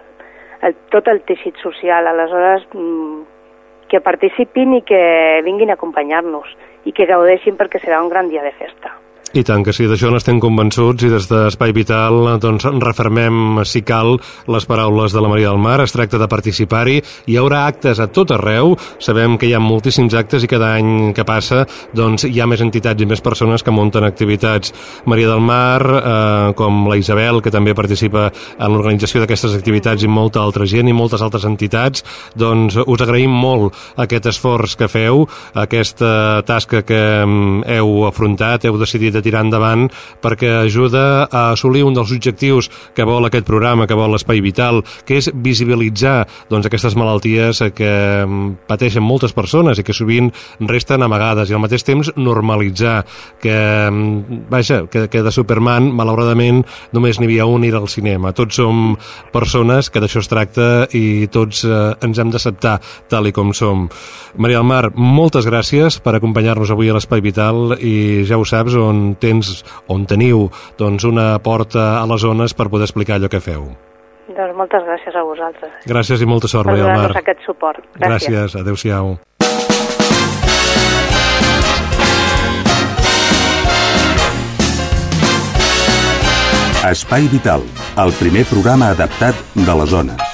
el, 0.65 0.77
tot 0.95 1.11
el 1.13 1.21
teixit 1.29 1.61
social. 1.61 2.09
Aleshores, 2.09 2.65
mm, 2.73 3.23
que 3.93 4.01
participin 4.01 4.79
i 4.79 4.83
que 4.89 5.05
vinguin 5.45 5.71
a 5.71 5.79
acompanyar-nos 5.79 6.49
i 6.89 6.93
que 6.97 7.09
gaudeixin 7.11 7.61
perquè 7.61 7.83
serà 7.85 8.01
un 8.03 8.09
gran 8.13 8.33
dia 8.33 8.43
de 8.43 8.55
festa. 8.57 8.97
I 9.35 9.43
tant 9.43 9.65
que 9.67 9.73
sí, 9.75 9.89
d'això 9.91 10.13
n'estem 10.15 10.39
convençuts 10.39 11.03
i 11.03 11.09
des 11.11 11.25
d'Espai 11.27 11.73
Vital 11.75 12.37
doncs, 12.39 12.69
refermem, 12.79 13.59
si 13.67 13.81
cal, 13.83 14.13
les 14.47 14.67
paraules 14.71 15.11
de 15.11 15.23
la 15.25 15.31
Maria 15.33 15.49
del 15.51 15.59
Mar. 15.59 15.81
Es 15.83 15.91
tracta 15.91 16.21
de 16.23 16.29
participar-hi. 16.31 17.01
Hi 17.27 17.39
haurà 17.41 17.65
actes 17.67 17.99
a 17.99 18.07
tot 18.15 18.31
arreu. 18.31 18.77
Sabem 19.03 19.35
que 19.35 19.49
hi 19.49 19.57
ha 19.57 19.59
moltíssims 19.59 20.15
actes 20.15 20.47
i 20.47 20.51
cada 20.53 20.69
any 20.77 21.11
que 21.17 21.25
passa 21.27 21.65
doncs, 21.99 22.29
hi 22.29 22.39
ha 22.39 22.47
més 22.47 22.63
entitats 22.63 23.03
i 23.03 23.09
més 23.11 23.25
persones 23.27 23.67
que 23.67 23.75
munten 23.75 24.07
activitats. 24.07 24.71
Maria 25.11 25.33
del 25.33 25.43
Mar, 25.43 25.83
eh, 25.83 26.55
com 26.55 26.87
la 26.87 27.01
Isabel, 27.03 27.43
que 27.43 27.51
també 27.51 27.75
participa 27.75 28.29
en 28.31 28.71
l'organització 28.71 29.25
d'aquestes 29.25 29.59
activitats 29.59 30.07
i 30.07 30.13
molta 30.21 30.45
altra 30.47 30.63
gent 30.63 30.87
i 30.87 30.95
moltes 30.95 31.27
altres 31.27 31.49
entitats, 31.51 32.07
doncs 32.39 32.79
us 32.79 33.03
agraïm 33.03 33.35
molt 33.35 33.75
aquest 33.99 34.31
esforç 34.31 34.79
que 34.79 34.87
feu, 34.87 35.27
aquesta 35.59 36.45
tasca 36.47 36.87
que 36.87 37.03
mm, 37.27 37.67
heu 37.81 38.07
afrontat, 38.07 38.71
heu 38.71 38.79
decidit 38.79 39.11
de 39.19 39.24
tirar 39.25 39.45
endavant 39.47 39.89
perquè 40.23 40.53
ajuda 40.63 41.27
a 41.27 41.51
assolir 41.53 41.85
un 41.87 41.97
dels 41.97 42.13
objectius 42.15 42.71
que 42.95 43.07
vol 43.09 43.27
aquest 43.29 43.47
programa, 43.49 43.89
que 43.89 43.97
vol 43.99 44.13
l'Espai 44.15 44.43
Vital, 44.45 44.83
que 45.07 45.19
és 45.21 45.31
visibilitzar 45.35 46.25
doncs, 46.51 46.69
aquestes 46.69 46.97
malalties 46.99 47.63
que 47.75 47.91
mm, 48.25 48.67
pateixen 48.69 49.05
moltes 49.05 49.35
persones 49.37 49.81
i 49.81 49.87
que 49.87 49.97
sovint 49.97 50.31
resten 50.69 51.03
amagades 51.03 51.51
i 51.51 51.57
al 51.57 51.63
mateix 51.65 51.85
temps 51.87 52.13
normalitzar 52.17 53.03
que, 53.43 53.57
mm, 53.91 54.45
vaja, 54.53 54.85
que, 54.91 55.07
que 55.09 55.25
de 55.25 55.33
Superman, 55.35 55.91
malauradament, 55.95 56.63
només 56.93 57.19
n'hi 57.19 57.29
havia 57.31 57.49
un 57.51 57.65
i 57.65 57.73
era 57.73 57.81
al 57.83 57.91
cinema. 57.91 58.33
Tots 58.37 58.61
som 58.61 58.95
persones 59.33 59.91
que 59.91 60.03
d'això 60.03 60.23
es 60.23 60.31
tracta 60.31 60.69
i 60.95 61.27
tots 61.33 61.65
eh, 61.67 61.93
ens 62.05 62.21
hem 62.21 62.31
d'acceptar 62.33 62.79
tal 63.11 63.29
i 63.29 63.35
com 63.35 63.53
som. 63.57 63.89
Maria 64.37 64.61
del 64.61 64.69
Mar, 64.69 64.91
moltes 64.95 65.47
gràcies 65.49 65.99
per 66.03 66.17
acompanyar-nos 66.17 66.73
avui 66.75 66.91
a 66.91 66.97
l'Espai 66.97 67.23
Vital 67.25 67.77
i 67.81 68.25
ja 68.29 68.39
ho 68.39 68.45
saps, 68.49 68.77
on 68.79 69.14
tens, 69.21 69.65
on 69.89 70.07
teniu 70.07 70.49
doncs, 70.79 71.05
una 71.05 71.39
porta 71.39 72.01
a 72.01 72.07
les 72.11 72.21
zones 72.21 72.55
per 72.55 72.69
poder 72.73 72.89
explicar 72.89 73.19
allò 73.19 73.31
que 73.33 73.41
feu. 73.41 73.69
Doncs 74.35 74.57
moltes 74.57 74.83
gràcies 74.87 75.17
a 75.17 75.23
vosaltres 75.23 75.85
Gràcies 75.85 76.23
i 76.25 76.27
molta 76.27 76.49
sort, 76.49 76.65
per 76.65 76.79
Maria 76.79 76.95
Mar. 76.97 77.13
aquest 77.21 77.45
suport. 77.45 77.85
Gràcies. 77.99 78.31
Gràcies, 78.33 78.61
adeu-siau. 78.63 79.19
Espai 86.85 87.25
Vital, 87.33 87.65
el 87.97 88.13
primer 88.21 88.45
programa 88.45 88.93
adaptat 88.93 89.35
de 89.57 89.81
les 89.81 89.89
zones. 89.89 90.34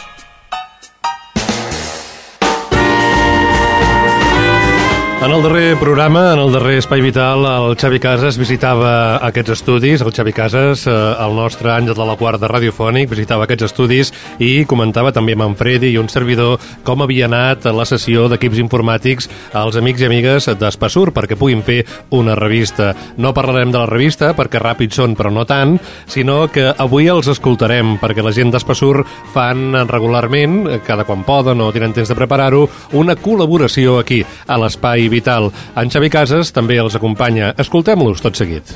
En 5.22 5.30
el 5.30 5.42
darrer 5.42 5.76
programa, 5.76 6.32
en 6.32 6.38
el 6.38 6.50
darrer 6.50 6.78
Espai 6.78 7.02
Vital, 7.02 7.44
el 7.44 7.74
Xavi 7.76 7.98
Casas 8.00 8.38
visitava 8.40 9.18
aquests 9.20 9.52
estudis. 9.52 10.00
El 10.00 10.14
Xavi 10.16 10.32
Casas, 10.32 10.86
eh, 10.88 10.92
el 10.94 11.34
nostre 11.36 11.68
àngel 11.74 11.92
de 11.92 12.06
la 12.08 12.14
quarta 12.16 12.48
radiofònic, 12.48 13.10
visitava 13.10 13.44
aquests 13.44 13.66
estudis 13.66 14.14
i 14.40 14.64
comentava 14.64 15.12
també 15.12 15.34
amb 15.36 15.44
en 15.44 15.56
Freddy 15.60 15.90
i 15.92 15.98
un 16.00 16.08
servidor 16.08 16.56
com 16.88 17.04
havia 17.04 17.26
anat 17.28 17.68
la 17.68 17.84
sessió 17.84 18.30
d'equips 18.32 18.62
informàtics 18.64 19.28
als 19.52 19.76
amics 19.76 20.00
i 20.00 20.06
amigues 20.08 20.48
d'Espassur 20.56 21.12
perquè 21.12 21.36
puguin 21.36 21.60
fer 21.68 21.84
una 22.16 22.34
revista. 22.34 22.94
No 23.18 23.34
parlarem 23.36 23.76
de 23.76 23.78
la 23.78 23.92
revista 23.92 24.32
perquè 24.32 24.56
ràpids 24.56 25.02
són 25.02 25.18
però 25.20 25.28
no 25.28 25.44
tant, 25.44 25.76
sinó 26.06 26.48
que 26.48 26.72
avui 26.72 27.12
els 27.12 27.28
escoltarem 27.28 27.98
perquè 28.00 28.24
la 28.24 28.32
gent 28.32 28.56
d'Espassur 28.56 29.04
fan 29.34 29.84
regularment, 29.84 30.64
eh, 30.64 30.80
cada 30.80 31.04
quan 31.04 31.28
poden 31.28 31.60
o 31.60 31.70
tenen 31.76 31.92
temps 31.92 32.08
de 32.08 32.16
preparar-ho, 32.16 32.64
una 32.96 33.20
col·laboració 33.20 34.00
aquí 34.00 34.24
a 34.46 34.56
l'Espai 34.56 35.09
Vital. 35.10 35.50
En 35.76 35.90
Xavi 35.90 36.10
Casas 36.12 36.54
també 36.56 36.78
els 36.80 36.96
acompanya. 36.96 37.52
Escoltem-los 37.58 38.22
tot 38.24 38.38
seguit. 38.38 38.70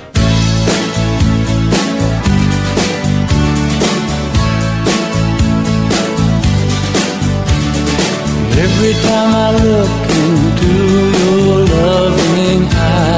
Every 8.65 8.95
time 9.03 9.33
I 9.35 9.51
look 9.65 9.91
into 10.25 10.73
your 11.21 11.59
loving 11.73 12.65
eyes. 12.71 13.15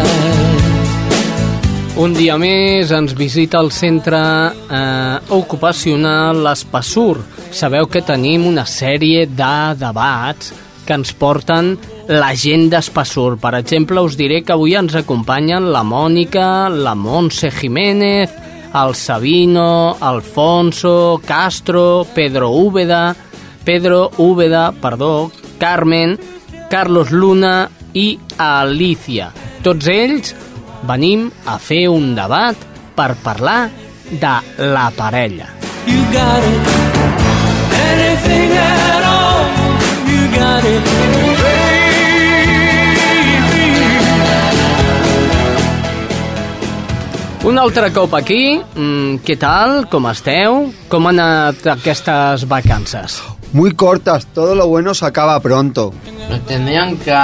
Un 1.97 2.13
dia 2.13 2.35
més 2.37 2.91
ens 2.93 3.15
visita 3.17 3.57
el 3.65 3.71
centre 3.73 4.19
eh, 4.21 5.17
ocupacional 5.33 6.45
Espassur. 6.51 7.23
Sabeu 7.57 7.89
que 7.89 8.03
tenim 8.05 8.45
una 8.45 8.67
sèrie 8.69 9.25
de 9.25 9.57
debats 9.81 10.53
que 10.85 10.93
ens 10.93 11.15
porten 11.17 11.73
la 12.09 12.35
gent 12.35 12.69
d'Espassur. 12.71 13.37
Per 13.41 13.55
exemple, 13.59 14.03
us 14.03 14.17
diré 14.19 14.43
que 14.45 14.55
avui 14.55 14.77
ens 14.79 14.95
acompanyen 14.99 15.71
la 15.73 15.83
Mònica, 15.87 16.69
la 16.71 16.95
Montse 16.95 17.51
Jiménez, 17.51 18.33
el 18.77 18.95
Sabino, 18.95 19.97
Alfonso, 20.01 21.21
Castro, 21.27 22.07
Pedro 22.15 22.51
Úbeda, 22.51 23.17
Pedro 23.65 24.11
Úbeda, 24.19 24.73
perdó, 24.73 25.33
Carmen, 25.59 26.19
Carlos 26.71 27.11
Luna 27.11 27.69
i 27.95 28.19
Alicia. 28.39 29.33
Tots 29.63 29.89
ells 29.91 30.35
venim 30.87 31.31
a 31.47 31.59
fer 31.59 31.87
un 31.91 32.15
debat 32.15 32.57
per 32.97 33.15
parlar 33.25 33.71
de 34.11 34.35
la 34.63 34.91
parella. 34.95 35.51
You 35.87 36.03
got 36.13 36.45
it. 36.45 36.75
Anything 37.87 38.53
at 38.53 39.05
all. 39.05 39.47
You 40.07 40.23
got 40.37 40.65
it. 40.65 41.36
Un 47.47 47.61
altre 47.63 47.93
cop 47.95 48.11
aquí. 48.19 48.59
Mm, 48.59 49.21
què 49.23 49.37
tal? 49.39 49.85
Com 49.87 50.09
esteu? 50.11 50.65
Com 50.91 51.05
han 51.07 51.21
anat 51.23 51.69
aquestes 51.77 52.43
vacances? 52.51 53.21
Muy 53.53 53.71
cortas, 53.71 54.27
todo 54.35 54.57
lo 54.57 54.67
bueno 54.67 54.95
se 54.95 55.07
acaba 55.07 55.39
pronto. 55.39 55.95
Nos 56.29 56.45
tendrían 56.47 56.97
que, 56.97 57.15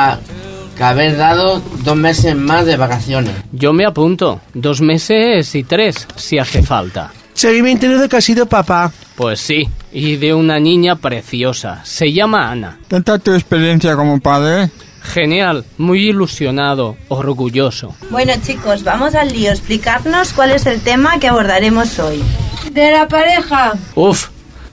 que 0.76 0.84
haber 0.84 1.16
dado 1.16 1.60
dos 1.82 1.96
meses 1.96 2.36
más 2.36 2.64
de 2.66 2.76
vacaciones. 2.76 3.34
Yo 3.50 3.72
me 3.72 3.84
apunto. 3.84 4.40
Dos 4.54 4.80
meses 4.80 5.52
y 5.56 5.64
tres, 5.64 6.06
si 6.14 6.38
hace 6.38 6.62
falta. 6.62 7.10
Soy 7.34 7.60
me 7.60 7.72
entero 7.72 7.98
de 7.98 8.08
que 8.08 8.18
ha 8.18 8.20
sido 8.20 8.46
papá. 8.46 8.92
Pues 9.16 9.40
sí, 9.40 9.68
y 9.90 10.18
de 10.18 10.34
una 10.34 10.60
niña 10.60 10.94
preciosa. 10.94 11.80
Se 11.84 12.12
llama 12.12 12.48
Ana. 12.48 12.78
¿Tanta 12.86 13.18
tu 13.18 13.34
experiencia 13.34 13.96
como 13.96 14.20
padre? 14.20 14.70
Genial, 15.02 15.64
muy 15.78 16.08
ilusionado, 16.08 16.96
orgulloso. 17.08 17.94
Bueno 18.10 18.32
chicos, 18.42 18.84
vamos 18.84 19.14
al 19.14 19.32
lío. 19.32 19.50
Explicarnos 19.50 20.32
cuál 20.32 20.52
es 20.52 20.66
el 20.66 20.80
tema 20.80 21.18
que 21.18 21.28
abordaremos 21.28 21.98
hoy. 21.98 22.22
De 22.72 22.90
la 22.92 23.08
pareja. 23.08 23.72
Uf, 23.94 24.28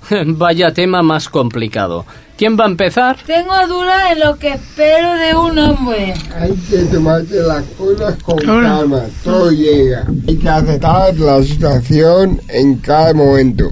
vaya 0.25 0.71
tema 0.71 1.01
más 1.01 1.29
complicado. 1.29 2.05
¿Quién 2.38 2.57
va 2.57 2.63
a 2.63 2.69
empezar? 2.69 3.17
Tengo 3.25 3.67
duda 3.67 4.13
en 4.13 4.21
lo 4.21 4.38
que 4.39 4.53
espero 4.53 5.13
de 5.15 5.36
un 5.36 5.59
hombre. 5.59 6.13
Hay 6.39 6.53
que 6.69 6.77
tomarse 6.86 7.36
las 7.41 7.65
cosas 7.77 8.24
con 8.24 8.38
calma, 8.38 9.01
todo 9.25 9.51
llega. 9.51 10.05
Hay 10.25 10.38
que 10.38 10.48
aceptar 10.48 11.17
la 11.17 11.43
situación 11.43 12.39
en 12.48 12.77
cada 12.77 13.13
momento. 13.13 13.71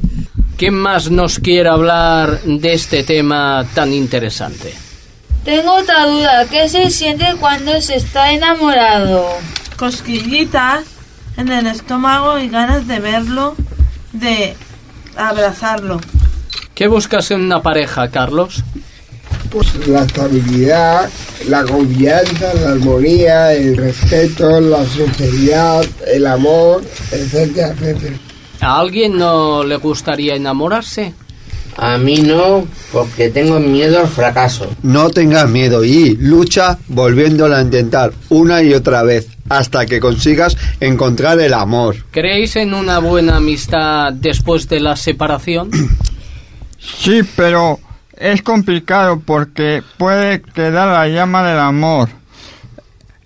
¿Quién 0.57 0.73
más 0.73 1.09
nos 1.09 1.39
quiere 1.39 1.69
hablar 1.69 2.41
de 2.41 2.73
este 2.73 3.03
tema 3.03 3.65
tan 3.73 3.93
interesante? 3.93 4.73
Tengo 5.47 5.75
otra 5.75 6.05
duda. 6.07 6.45
¿Qué 6.49 6.67
se 6.67 6.89
siente 6.89 7.23
cuando 7.39 7.79
se 7.79 7.95
está 7.95 8.33
enamorado? 8.33 9.29
Cosquillitas 9.77 10.83
en 11.37 11.49
el 11.49 11.67
estómago 11.67 12.37
y 12.37 12.49
ganas 12.49 12.85
de 12.85 12.99
verlo, 12.99 13.55
de 14.11 14.57
abrazarlo. 15.15 16.01
¿Qué 16.75 16.89
buscas 16.89 17.31
en 17.31 17.43
una 17.43 17.61
pareja, 17.61 18.09
Carlos? 18.09 18.61
Pues 19.49 19.87
la 19.87 20.03
estabilidad, 20.03 21.09
la 21.47 21.63
confianza, 21.63 22.53
la 22.55 22.71
armonía, 22.71 23.53
el 23.53 23.77
respeto, 23.77 24.59
la 24.59 24.83
sinceridad, 24.83 25.85
el 26.07 26.27
amor, 26.27 26.83
etcétera, 27.09 27.69
etcétera. 27.69 28.17
¿A 28.59 28.81
alguien 28.81 29.17
no 29.17 29.63
le 29.63 29.77
gustaría 29.77 30.35
enamorarse? 30.35 31.13
A 31.77 31.97
mí 31.97 32.17
no, 32.17 32.67
porque 32.91 33.29
tengo 33.29 33.59
miedo 33.59 33.99
al 33.99 34.07
fracaso. 34.07 34.67
No 34.81 35.09
tengas 35.11 35.47
miedo 35.47 35.83
y 35.83 36.15
lucha 36.15 36.79
volviéndolo 36.87 37.55
a 37.55 37.61
intentar 37.61 38.11
una 38.29 38.63
y 38.63 38.73
otra 38.73 39.03
vez 39.03 39.27
hasta 39.47 39.85
que 39.85 39.99
consigas 39.99 40.57
encontrar 40.79 41.39
el 41.39 41.53
amor. 41.53 41.95
¿Creéis 42.11 42.55
en 42.55 42.73
una 42.73 42.99
buena 42.99 43.37
amistad 43.37 44.11
después 44.11 44.67
de 44.67 44.79
la 44.79 44.95
separación? 44.95 45.69
Sí, 46.79 47.21
pero 47.35 47.79
es 48.15 48.41
complicado 48.43 49.19
porque 49.19 49.83
puede 49.97 50.41
quedar 50.41 50.87
la 50.87 51.07
llama 51.07 51.43
del 51.43 51.59
amor 51.59 52.07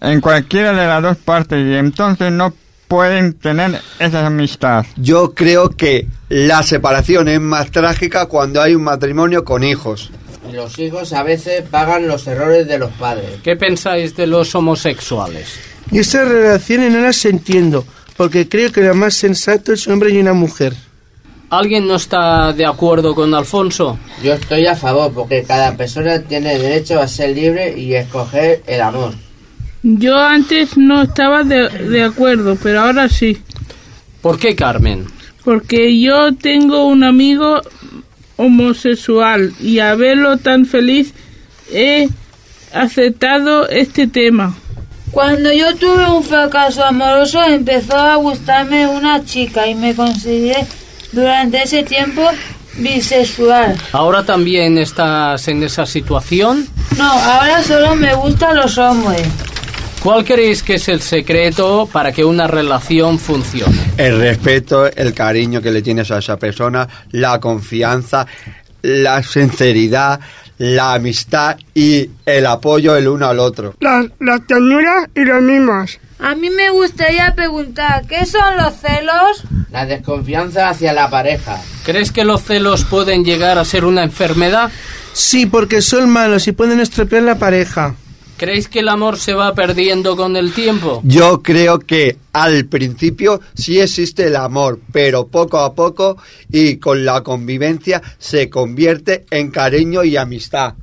en 0.01 0.20
cualquiera 0.20 0.74
de 0.74 0.88
las 0.88 1.01
dos 1.03 1.17
partes 1.17 1.63
y 1.65 1.75
entonces 1.75 2.31
no 2.31 2.53
pueden 2.91 3.36
tener 3.36 3.79
esa 4.00 4.27
amistad. 4.27 4.86
Yo 4.98 5.33
creo 5.33 5.69
que 5.69 6.07
la 6.27 6.62
separación 6.62 7.29
es 7.29 7.39
más 7.39 7.71
trágica 7.71 8.25
cuando 8.25 8.62
hay 8.62 8.75
un 8.75 8.83
matrimonio 8.83 9.45
con 9.45 9.63
hijos. 9.63 10.12
Y 10.50 10.53
los 10.53 10.77
hijos 10.77 11.13
a 11.13 11.24
veces 11.24 11.63
pagan 11.71 12.10
los 12.10 12.27
errores 12.27 12.67
de 12.67 12.77
los 12.77 12.91
padres. 12.91 13.39
¿Qué 13.43 13.55
pensáis 13.55 14.13
de 14.17 14.27
los 14.27 14.53
homosexuales? 14.55 15.57
Y 15.89 16.00
estas 16.00 16.27
relaciones 16.27 16.91
no 16.91 17.00
las 17.00 17.24
entiendo, 17.24 17.86
porque 18.17 18.50
creo 18.50 18.74
que 18.74 18.81
lo 18.81 18.93
más 18.93 19.13
sensato 19.13 19.71
es 19.71 19.88
un 19.88 19.93
hombre 19.93 20.10
y 20.10 20.19
una 20.19 20.33
mujer. 20.33 20.74
¿Alguien 21.50 21.88
no 21.88 21.95
está 21.95 22.51
de 22.51 22.65
acuerdo 22.65 23.15
con 23.15 23.33
Alfonso? 23.33 23.98
Yo 24.21 24.33
estoy 24.33 24.67
a 24.67 24.75
favor 24.75 25.13
porque 25.13 25.43
cada 25.43 25.77
persona 25.77 26.21
tiene 26.24 26.60
derecho 26.60 27.00
a 27.00 27.07
ser 27.07 27.29
libre 27.29 27.74
y 27.74 27.93
escoger 27.93 28.63
el 28.67 28.81
amor. 28.81 29.13
Yo 29.83 30.17
antes 30.17 30.77
no 30.77 31.01
estaba 31.01 31.43
de, 31.43 31.69
de 31.69 32.03
acuerdo, 32.03 32.57
pero 32.61 32.81
ahora 32.81 33.09
sí. 33.09 33.41
¿Por 34.21 34.38
qué, 34.38 34.55
Carmen? 34.55 35.07
Porque 35.43 36.00
yo 36.00 36.35
tengo 36.35 36.85
un 36.85 37.03
amigo 37.03 37.61
homosexual 38.38 39.53
y 39.59 39.79
a 39.79 39.95
verlo 39.95 40.38
tan 40.38 40.65
feliz 40.65 41.13
he 41.71 42.09
aceptado 42.73 43.67
este 43.69 44.07
tema. 44.07 44.55
Cuando 45.11 45.51
yo 45.51 45.75
tuve 45.75 46.09
un 46.09 46.23
fracaso 46.23 46.85
amoroso 46.85 47.43
empezó 47.43 47.97
a 47.97 48.15
gustarme 48.15 48.88
una 48.88 49.23
chica 49.25 49.67
y 49.67 49.75
me 49.75 49.93
consideré 49.93 50.65
durante 51.11 51.63
ese 51.63 51.83
tiempo 51.83 52.21
bisexual. 52.77 53.75
¿Ahora 53.91 54.25
también 54.25 54.77
estás 54.77 55.47
en 55.50 55.63
esa 55.63 55.85
situación? 55.85 56.67
No, 56.97 57.11
ahora 57.11 57.61
solo 57.61 57.95
me 57.95 58.13
gustan 58.13 58.55
los 58.55 58.77
hombres. 58.77 59.27
¿Cuál 60.01 60.25
creéis 60.25 60.63
que 60.63 60.75
es 60.75 60.88
el 60.88 61.00
secreto 61.00 61.88
para 61.91 62.12
que 62.12 62.25
una 62.25 62.48
relación 62.48 63.20
funcione? 63.20 63.77
El 63.98 64.17
respeto, 64.17 64.88
el 64.88 65.13
cariño 65.13 65.62
que 65.62 65.70
le 65.70 65.84
tienes 65.84 66.10
a 66.10 66.17
esa 66.17 66.38
persona, 66.38 66.88
la 67.12 67.39
confianza, 67.39 68.25
la 68.81 69.22
sinceridad, 69.22 70.20
la 70.58 70.96
amistad 70.96 71.55
y 71.75 72.10
el 72.25 72.48
apoyo 72.48 72.96
el 72.96 73.08
uno 73.08 73.27
al 73.27 73.38
otro. 73.38 73.75
Las, 73.79 74.08
las 74.20 74.48
ternuras 74.48 75.08
y 75.13 75.22
los 75.22 75.39
mimos. 75.43 76.00
A 76.17 76.34
mí 76.34 76.50
me 76.50 76.72
gustaría 76.72 77.36
preguntar, 77.36 78.08
¿qué 78.08 78.25
son 78.25 78.58
los 78.58 78.74
celos? 78.77 79.43
La 79.72 79.86
desconfianza 79.86 80.70
hacia 80.70 80.93
la 80.93 81.12
pareja. 81.12 81.62
¿Crees 81.86 82.12
que 82.12 82.25
los 82.25 82.41
celos 82.41 82.86
pueden 82.86 83.24
llegar 83.24 83.60
a 83.60 83.65
ser 83.65 83.86
una 83.86 84.03
enfermedad? 84.03 84.72
Sí, 85.13 85.46
porque 85.46 85.84
son 85.84 86.10
malos 86.10 86.48
y 86.48 86.53
pueden 86.53 86.79
estropear 86.79 87.22
la 87.22 87.36
pareja. 87.36 87.96
¿Creéis 88.41 88.67
que 88.67 88.79
el 88.79 88.89
amor 88.89 89.19
se 89.19 89.36
va 89.36 89.53
perdiendo 89.53 90.15
con 90.17 90.36
el 90.36 90.51
tiempo? 90.51 91.00
Yo 91.03 91.43
creo 91.43 91.77
que 91.77 92.17
al 92.33 92.65
principio 92.65 93.39
sí 93.53 93.79
existe 93.79 94.25
el 94.25 94.36
amor, 94.36 94.79
pero 94.91 95.27
poco 95.27 95.60
a 95.60 95.75
poco 95.75 96.17
y 96.51 96.77
con 96.77 97.05
la 97.05 97.21
convivencia 97.21 98.01
se 98.17 98.50
convierte 98.50 99.25
en 99.29 99.51
cariño 99.51 100.03
y 100.03 100.17
amistad. 100.17 100.74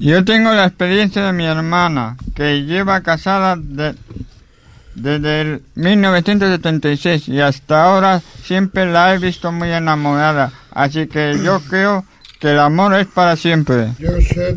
Yo 0.00 0.24
tengo 0.24 0.50
la 0.52 0.64
experiencia 0.66 1.22
de 1.26 1.32
mi 1.32 1.44
hermana, 1.46 2.16
que 2.34 2.62
lleva 2.64 3.02
casada 3.02 3.54
de- 3.56 3.94
desde 4.96 5.40
el 5.42 5.62
1976 5.76 7.28
y 7.28 7.38
hasta 7.40 7.84
ahora 7.84 8.20
siempre 8.42 8.90
la 8.90 9.14
he 9.14 9.18
visto 9.18 9.52
muy 9.52 9.70
enamorada. 9.70 10.52
Así 10.72 11.06
que 11.06 11.38
yo 11.40 11.60
creo 11.70 12.04
que 12.42 12.50
el 12.50 12.58
amor 12.58 12.92
es 12.98 13.06
para 13.06 13.36
siempre. 13.36 13.92
Yo 14.00 14.10
sé 14.20 14.56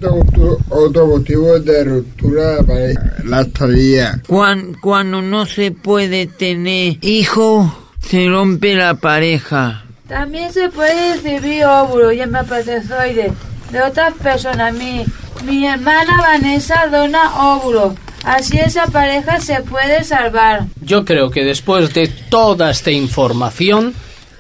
otro, 0.70 1.06
motivo 1.06 1.60
de 1.60 1.84
ruptura 1.84 2.56
de 2.56 2.64
pareja. 2.64 3.14
La 3.26 3.42
estadía. 3.42 4.22
Cuan- 4.28 4.74
cuando 4.82 5.22
no 5.22 5.46
se 5.46 5.70
puede 5.70 6.26
tener 6.26 6.98
hijo, 7.02 7.72
se 8.00 8.28
rompe 8.28 8.74
la 8.74 8.96
pareja. 8.96 9.84
También 10.08 10.52
se 10.52 10.70
puede 10.70 11.14
recibir 11.22 11.64
óvulos 11.66 12.12
y 12.16 12.22
espermatozoides 12.22 13.32
de 13.72 13.82
otras 13.84 14.16
personas. 14.16 14.74
Mi, 14.74 15.06
mi 15.46 15.68
hermana 15.68 16.18
Vanessa 16.18 16.88
dona 16.88 17.36
óvulos. 17.54 17.94
Así 18.24 18.58
esa 18.58 18.88
pareja 18.88 19.40
se 19.40 19.62
puede 19.62 20.04
salvar. 20.04 20.66
Yo 20.82 21.06
creo 21.06 21.30
que 21.30 21.44
después 21.44 21.94
de 21.94 22.08
toda 22.08 22.72
esta 22.72 22.90
información 22.90 23.94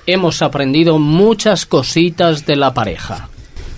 hemos 0.08 0.42
aprendido 0.42 0.98
muchas 0.98 1.68
cositas 1.68 2.48
de 2.48 2.56
la 2.56 2.74
pareja. 2.74 3.30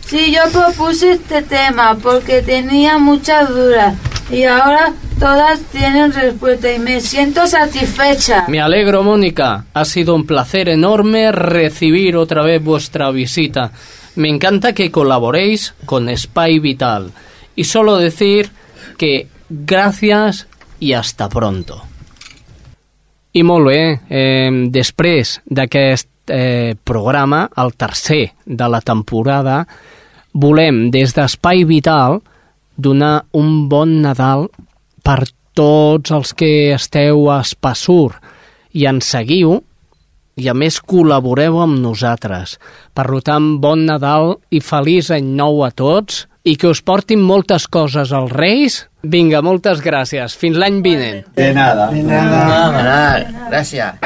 Sí, 0.08 0.32
yo 0.32 0.50
propuse 0.52 1.12
este 1.12 1.42
tema 1.42 1.98
porque 2.02 2.42
tenía 2.42 2.98
muchas 2.98 3.50
dudas 3.50 3.94
y 4.32 4.44
ahora 4.44 4.94
todas 5.20 5.60
tienen 5.72 6.14
respuesta 6.14 6.72
y 6.72 6.80
me 6.80 7.02
siento 7.02 7.46
satisfecha. 7.46 8.46
Me 8.48 8.62
alegro, 8.62 9.04
Mónica. 9.04 9.66
Ha 9.74 9.84
sido 9.84 10.16
un 10.16 10.26
placer 10.26 10.70
enorme 10.70 11.32
recibir 11.34 12.16
otra 12.16 12.42
vez 12.44 12.64
vuestra 12.64 13.12
visita. 13.12 13.72
Me 14.16 14.30
encanta 14.30 14.74
que 14.74 14.92
colaboréis 14.92 15.74
con 15.86 16.16
Spy 16.16 16.60
Vital. 16.60 17.12
Y 17.56 17.66
solo 17.66 17.98
decir 17.98 18.50
que 18.98 19.28
gracias 19.50 20.48
y 20.80 20.94
hasta 20.94 21.28
pronto. 21.28 21.84
I 23.38 23.44
molt 23.46 23.68
bé, 23.70 23.82
eh, 24.10 24.50
després 24.74 25.36
d'aquest 25.46 26.10
eh, 26.34 26.74
programa, 26.82 27.44
el 27.54 27.76
tercer 27.78 28.32
de 28.46 28.70
la 28.72 28.80
temporada, 28.82 29.60
volem 30.38 30.88
des 30.94 31.16
d'Espai 31.18 31.66
Vital 31.66 32.22
donar 32.78 33.26
un 33.34 33.68
bon 33.70 34.02
Nadal 34.04 34.48
per 35.04 35.24
tots 35.58 36.14
els 36.14 36.34
que 36.38 36.74
esteu 36.76 37.26
a 37.34 37.40
Espassur 37.42 38.14
i 38.78 38.86
ens 38.86 39.10
seguiu 39.16 39.58
i 40.38 40.50
a 40.52 40.54
més 40.54 40.78
col·laboreu 40.86 41.58
amb 41.64 41.80
nosaltres. 41.82 42.58
Per 42.94 43.08
tant, 43.26 43.56
bon 43.64 43.88
Nadal 43.90 44.36
i 44.54 44.62
feliç 44.62 45.10
any 45.16 45.34
nou 45.40 45.64
a 45.66 45.72
tots 45.74 46.28
i 46.48 46.54
que 46.56 46.70
us 46.70 46.84
portin 46.86 47.24
moltes 47.26 47.66
coses 47.68 48.14
als 48.14 48.32
Reis. 48.32 48.84
Vinga, 49.02 49.42
moltes 49.42 49.82
gràcies. 49.82 50.38
Fins 50.38 50.60
l'any 50.62 50.84
vinent. 50.86 51.26
De 51.36 51.50
nada. 51.58 51.90
De 51.92 52.04
nada. 52.06 53.26
Gracias. 53.50 53.98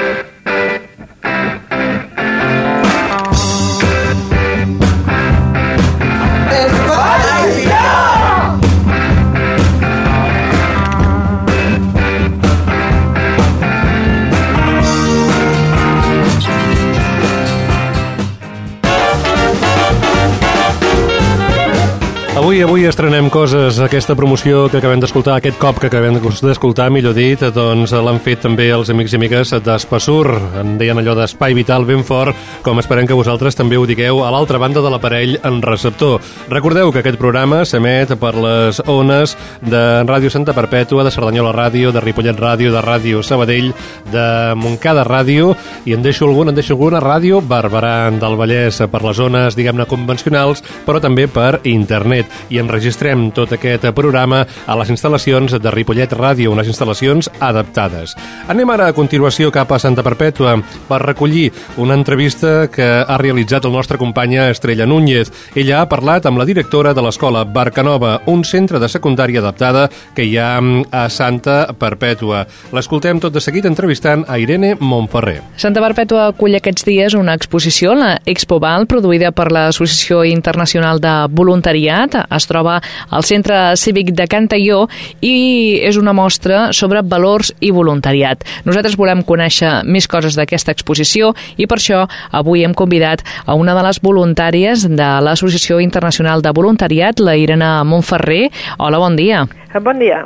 Avui, 22.42 22.58
avui 22.66 22.88
estrenem 22.90 23.28
coses. 23.30 23.78
Aquesta 23.86 24.16
promoció 24.18 24.64
que 24.66 24.80
acabem 24.80 24.98
d'escoltar, 24.98 25.36
aquest 25.38 25.60
cop 25.62 25.78
que 25.78 25.92
acabem 25.92 26.16
d'escoltar, 26.18 26.88
millor 26.90 27.14
dit, 27.14 27.38
doncs 27.54 27.92
l'han 27.94 28.18
fet 28.18 28.40
també 28.42 28.66
els 28.74 28.90
amics 28.90 29.14
i 29.14 29.20
amigues 29.20 29.52
d'Espassur. 29.62 30.26
En 30.58 30.72
deien 30.80 30.98
allò 30.98 31.14
d'espai 31.20 31.54
vital 31.54 31.86
ben 31.86 32.02
fort, 32.02 32.34
com 32.66 32.82
esperem 32.82 33.06
que 33.06 33.14
vosaltres 33.14 33.54
també 33.54 33.78
ho 33.78 33.86
digueu 33.86 34.24
a 34.26 34.32
l'altra 34.34 34.58
banda 34.58 34.82
de 34.82 34.90
l'aparell 34.90 35.36
en 35.46 35.60
receptor. 35.62 36.18
Recordeu 36.50 36.90
que 36.90 37.04
aquest 37.04 37.20
programa 37.22 37.60
s'emet 37.62 38.16
per 38.18 38.34
les 38.34 38.82
ones 38.90 39.38
de 39.62 39.84
Ràdio 40.10 40.34
Santa 40.34 40.58
Perpètua, 40.58 41.06
de 41.06 41.14
Cerdanyola 41.14 41.54
Ràdio, 41.54 41.94
de 41.94 42.02
Ripollet 42.02 42.42
Ràdio, 42.42 42.74
de 42.74 42.82
Ràdio 42.82 43.22
Sabadell, 43.22 43.70
de 44.10 44.26
Montcada 44.58 45.06
Ràdio, 45.06 45.54
i 45.86 45.94
en 45.94 46.02
deixo 46.02 46.26
alguna, 46.26 46.50
en 46.50 46.58
deixo 46.58 46.74
alguna, 46.74 47.06
Ràdio 47.06 47.46
Barberà 47.46 48.10
del 48.10 48.42
Vallès, 48.42 48.82
per 48.90 49.06
les 49.06 49.22
zones, 49.22 49.54
diguem-ne, 49.54 49.86
convencionals, 49.86 50.66
però 50.90 50.98
també 50.98 51.30
per 51.30 51.60
internet 51.70 52.31
i 52.50 52.60
enregistrem 52.62 53.30
tot 53.36 53.54
aquest 53.58 53.88
programa 53.96 54.44
a 54.66 54.78
les 54.80 54.92
instal·lacions 54.94 55.58
de 55.60 55.74
Ripollet 55.74 56.14
Ràdio, 56.14 56.52
unes 56.52 56.70
instal·lacions 56.72 57.30
adaptades. 57.40 58.16
Anem 58.52 58.70
ara 58.74 58.90
a 58.90 58.96
continuació 58.98 59.52
cap 59.52 59.72
a 59.72 59.80
Santa 59.80 60.04
Perpètua 60.06 60.58
per 60.88 61.02
recollir 61.04 61.50
una 61.78 61.96
entrevista 61.98 62.68
que 62.72 62.88
ha 63.02 63.18
realitzat 63.18 63.66
el 63.66 63.76
nostre 63.76 63.98
companya 63.98 64.50
Estrella 64.50 64.86
Núñez. 64.86 65.32
Ella 65.56 65.82
ha 65.82 65.90
parlat 65.90 66.26
amb 66.26 66.40
la 66.42 66.46
directora 66.46 66.94
de 66.94 67.02
l'escola 67.04 67.44
Barcanova, 67.46 68.20
un 68.28 68.44
centre 68.44 68.80
de 68.80 68.90
secundària 68.90 69.42
adaptada 69.42 69.88
que 70.16 70.26
hi 70.26 70.38
ha 70.38 70.60
a 70.92 71.08
Santa 71.10 71.74
Perpètua. 71.78 72.46
L'escoltem 72.76 73.20
tot 73.22 73.34
de 73.34 73.42
seguit 73.44 73.66
entrevistant 73.66 74.26
a 74.28 74.38
Irene 74.42 74.76
Montferrer. 74.80 75.40
Santa 75.58 75.82
Perpètua 75.84 76.28
acull 76.32 76.56
aquests 76.58 76.86
dies 76.88 77.16
una 77.18 77.36
exposició, 77.38 77.96
la 77.98 78.16
Expo 78.26 78.60
Val, 78.62 78.88
produïda 78.90 79.32
per 79.36 79.50
l'Associació 79.52 80.24
Internacional 80.28 81.02
de 81.02 81.14
Voluntariat, 81.32 82.21
es 82.30 82.48
troba 82.50 82.80
al 83.10 83.26
Centre 83.28 83.76
Cívic 83.78 84.12
de 84.18 84.28
Cantalló 84.32 84.86
i 85.22 85.80
és 85.88 85.98
una 86.00 86.14
mostra 86.14 86.70
sobre 86.76 87.04
valors 87.04 87.54
i 87.60 87.72
voluntariat. 87.72 88.44
Nosaltres 88.66 88.98
volem 89.00 89.24
conèixer 89.28 89.82
més 89.86 90.08
coses 90.12 90.38
d'aquesta 90.38 90.76
exposició 90.76 91.34
i 91.58 91.68
per 91.68 91.80
això 91.80 92.06
avui 92.32 92.66
hem 92.66 92.76
convidat 92.78 93.26
a 93.46 93.56
una 93.56 93.76
de 93.78 93.86
les 93.88 94.02
voluntàries 94.04 94.88
de 94.90 95.10
l'Associació 95.26 95.80
Internacional 95.80 96.42
de 96.42 96.54
Voluntariat, 96.56 97.20
la 97.20 97.38
Irene 97.38 97.74
Montferrer. 97.88 98.48
Hola, 98.78 99.02
bon 99.02 99.16
dia. 99.20 99.46
Bon 99.80 100.00
dia. 100.00 100.26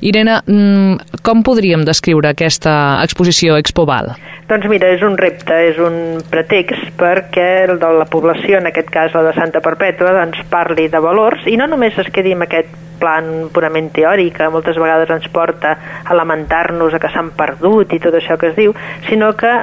Irene, 0.00 0.38
mm, 0.46 1.18
com 1.22 1.42
podríem 1.42 1.82
descriure 1.84 2.30
aquesta 2.30 3.02
exposició 3.02 3.56
Expoval? 3.58 4.12
Doncs 4.48 4.68
mira, 4.68 4.90
és 4.92 5.02
un 5.02 5.16
repte, 5.16 5.56
és 5.70 5.78
un 5.80 6.22
pretext 6.30 6.92
perquè 7.00 7.64
el 7.68 7.78
de 7.80 7.90
la 7.98 8.04
població, 8.04 8.58
en 8.58 8.68
aquest 8.68 8.90
cas 8.92 9.14
la 9.16 9.22
de 9.24 9.32
Santa 9.34 9.62
Perpètua, 9.64 10.12
doncs 10.12 10.42
parli 10.50 10.88
de 10.88 11.00
valors 11.00 11.46
i 11.46 11.56
no 11.56 11.66
només 11.66 11.96
es 11.98 12.10
quedi 12.12 12.34
amb 12.36 12.46
aquest 12.46 12.68
plan 13.00 13.48
purament 13.52 13.90
teòric 13.96 14.36
que 14.38 14.50
moltes 14.52 14.76
vegades 14.78 15.10
ens 15.10 15.26
porta 15.32 15.74
a 16.04 16.14
lamentar-nos 16.14 16.94
a 16.94 17.00
que 17.02 17.10
s'han 17.10 17.32
perdut 17.36 17.92
i 17.96 17.98
tot 18.04 18.14
això 18.14 18.38
que 18.38 18.52
es 18.52 18.56
diu, 18.56 18.76
sinó 19.08 19.32
que 19.34 19.54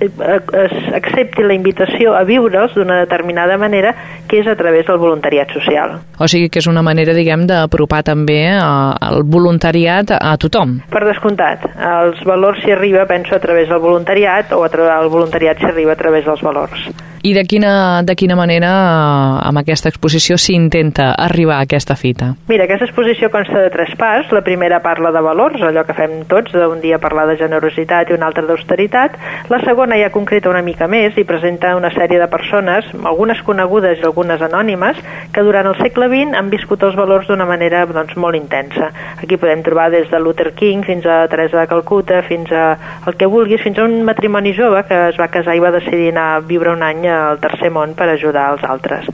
es 0.00 0.94
accepti 0.94 1.44
la 1.44 1.54
invitació 1.54 2.14
a 2.16 2.24
viure'ls 2.26 2.74
d'una 2.74 3.00
determinada 3.04 3.58
manera 3.60 3.94
que 4.28 4.40
és 4.40 4.48
a 4.50 4.56
través 4.58 4.86
del 4.86 4.98
voluntariat 4.98 5.50
social. 5.54 5.98
O 6.18 6.28
sigui 6.30 6.50
que 6.50 6.62
és 6.62 6.68
una 6.70 6.82
manera, 6.82 7.14
diguem, 7.16 7.46
d'apropar 7.50 8.02
també 8.06 8.40
eh, 8.50 8.60
el 9.08 9.24
voluntariat 9.24 10.16
a 10.18 10.36
tothom. 10.40 10.78
Per 10.90 11.04
descomptat, 11.06 11.66
els 11.74 12.22
valors 12.26 12.62
s'hi 12.64 12.74
arriba, 12.74 13.06
penso, 13.10 13.34
a 13.36 13.42
través 13.42 13.68
del 13.68 13.82
voluntariat 13.82 14.52
o 14.52 14.64
a 14.64 14.70
través 14.72 14.94
del 15.00 15.12
voluntariat 15.12 15.60
s'hi 15.60 15.72
arriba 15.72 15.94
a 15.94 16.00
través 16.00 16.24
dels 16.28 16.42
valors. 16.44 16.88
I 17.24 17.32
de 17.32 17.46
quina, 17.48 18.02
de 18.04 18.12
quina 18.20 18.34
manera 18.36 18.68
eh, 18.68 19.48
amb 19.48 19.56
aquesta 19.56 19.88
exposició 19.88 20.36
s'intenta 20.36 21.06
arribar 21.16 21.54
a 21.56 21.64
aquesta 21.64 21.94
fita? 21.96 22.26
Mira, 22.50 22.66
aquesta 22.66 22.84
exposició 22.84 23.30
consta 23.32 23.62
de 23.62 23.70
tres 23.72 23.94
parts. 23.96 24.28
La 24.36 24.42
primera 24.44 24.82
parla 24.84 25.08
de 25.08 25.22
valors, 25.24 25.62
allò 25.64 25.86
que 25.88 25.96
fem 25.96 26.26
tots, 26.28 26.52
d'un 26.52 26.82
dia 26.82 26.98
parlar 27.00 27.24
de 27.30 27.38
generositat 27.40 28.12
i 28.12 28.16
un 28.18 28.26
altre 28.26 28.44
d'austeritat. 28.44 29.16
La 29.48 29.62
segona 29.64 29.96
ja 29.96 30.10
concreta 30.12 30.50
una 30.52 30.60
mica 30.66 30.84
més 30.84 31.16
i 31.16 31.24
presenta 31.24 31.70
una 31.78 31.88
sèrie 31.94 32.20
de 32.20 32.26
persones, 32.28 32.90
algunes 33.08 33.40
conegudes 33.48 34.02
i 34.02 34.04
algunes 34.04 34.44
anònimes, 34.44 35.00
que 35.32 35.46
durant 35.48 35.70
el 35.72 35.78
segle 35.80 36.10
XX 36.12 36.36
han 36.36 36.52
viscut 36.52 36.84
els 36.84 37.00
valors 37.00 37.32
d'una 37.32 37.48
manera 37.48 37.86
doncs, 37.88 38.18
molt 38.20 38.36
intensa. 38.36 38.90
Aquí 39.16 39.40
podem 39.40 39.64
trobar 39.64 39.88
des 39.96 40.12
de 40.12 40.20
Luther 40.20 40.52
King 40.60 40.84
fins 40.84 41.08
a 41.08 41.22
Teresa 41.32 41.62
de 41.62 41.72
Calcuta, 41.72 42.20
fins 42.28 42.52
a 42.52 42.68
el 43.08 43.16
que 43.16 43.32
vulguis, 43.32 43.64
fins 43.64 43.80
a 43.80 43.88
un 43.88 44.02
matrimoni 44.04 44.52
jove 44.52 44.84
que 44.92 45.06
es 45.08 45.16
va 45.16 45.32
casar 45.32 45.56
i 45.56 45.64
va 45.64 45.72
decidir 45.72 46.12
anar 46.12 46.28
a 46.34 46.44
viure 46.44 46.76
un 46.76 46.84
any 46.84 47.13
al 47.14 47.40
tercer 47.42 47.70
món 47.74 47.94
per 47.98 48.08
ajudar 48.12 48.50
els 48.54 48.64
altres. 48.66 49.08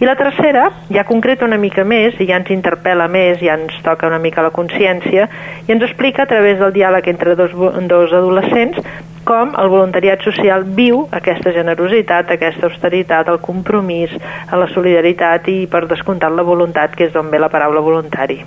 I 0.00 0.08
la 0.08 0.16
tercera 0.18 0.66
ja 0.92 1.06
concreta 1.08 1.46
una 1.46 1.58
mica 1.60 1.84
més 1.86 2.18
i 2.20 2.28
ja 2.28 2.40
ens 2.40 2.50
interpel·la 2.50 3.08
més, 3.08 3.38
ja 3.40 3.56
ens 3.60 3.76
toca 3.86 4.10
una 4.10 4.18
mica 4.18 4.42
la 4.42 4.52
consciència 4.54 5.28
i 5.66 5.72
ens 5.72 5.86
explica 5.86 6.24
a 6.24 6.30
través 6.30 6.58
del 6.60 6.74
diàleg 6.74 7.08
entre 7.14 7.36
dos, 7.38 7.54
dos 7.54 8.12
adolescents 8.12 8.82
com 9.24 9.54
el 9.56 9.70
voluntariat 9.72 10.20
social 10.24 10.66
viu 10.76 11.06
aquesta 11.16 11.52
generositat, 11.54 12.34
aquesta 12.34 12.68
austeritat, 12.68 13.30
el 13.32 13.40
compromís, 13.40 14.12
la 14.52 14.68
solidaritat 14.74 15.48
i, 15.48 15.62
per 15.70 15.86
descomptat, 15.88 16.34
la 16.36 16.44
voluntat, 16.44 16.92
que 16.92 17.08
és 17.08 17.14
d'on 17.14 17.32
ve 17.32 17.40
la 17.40 17.48
paraula 17.52 17.80
voluntari. 17.84 18.42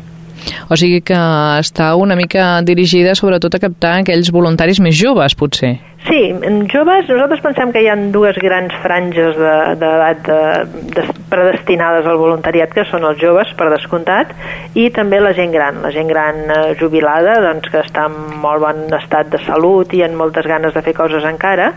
O 0.69 0.77
sigui 0.77 1.01
que 1.01 1.17
està 1.17 1.89
una 1.97 2.15
mica 2.19 2.61
dirigida 2.67 3.15
sobretot 3.17 3.57
a 3.57 3.61
captar 3.63 3.97
aquells 4.01 4.31
voluntaris 4.35 4.79
més 4.83 4.95
joves, 4.95 5.35
potser. 5.35 5.77
Sí, 6.05 6.29
en 6.29 6.67
joves, 6.69 7.09
nosaltres 7.09 7.41
pensem 7.41 7.71
que 7.73 7.81
hi 7.81 7.87
ha 7.89 7.95
dues 8.13 8.37
grans 8.39 8.73
franges 8.83 9.35
d'edat 9.35 10.21
de, 10.27 10.37
de, 10.69 11.01
de, 11.01 11.05
predestinades 11.27 12.05
al 12.07 12.19
voluntariat, 12.21 12.71
que 12.71 12.85
són 12.87 13.03
els 13.07 13.19
joves, 13.19 13.49
per 13.57 13.69
descomptat, 13.73 14.31
i 14.77 14.87
també 14.95 15.19
la 15.19 15.33
gent 15.35 15.51
gran, 15.51 15.81
la 15.83 15.91
gent 15.91 16.07
gran 16.07 16.43
eh, 16.45 16.59
jubilada, 16.79 17.39
doncs, 17.43 17.67
que 17.73 17.81
està 17.83 18.05
en 18.07 18.37
molt 18.43 18.63
bon 18.63 18.85
estat 18.99 19.33
de 19.33 19.41
salut 19.47 19.91
i 19.97 20.05
en 20.05 20.15
moltes 20.15 20.47
ganes 20.47 20.75
de 20.77 20.85
fer 20.85 20.95
coses 20.95 21.25
encara, 21.27 21.73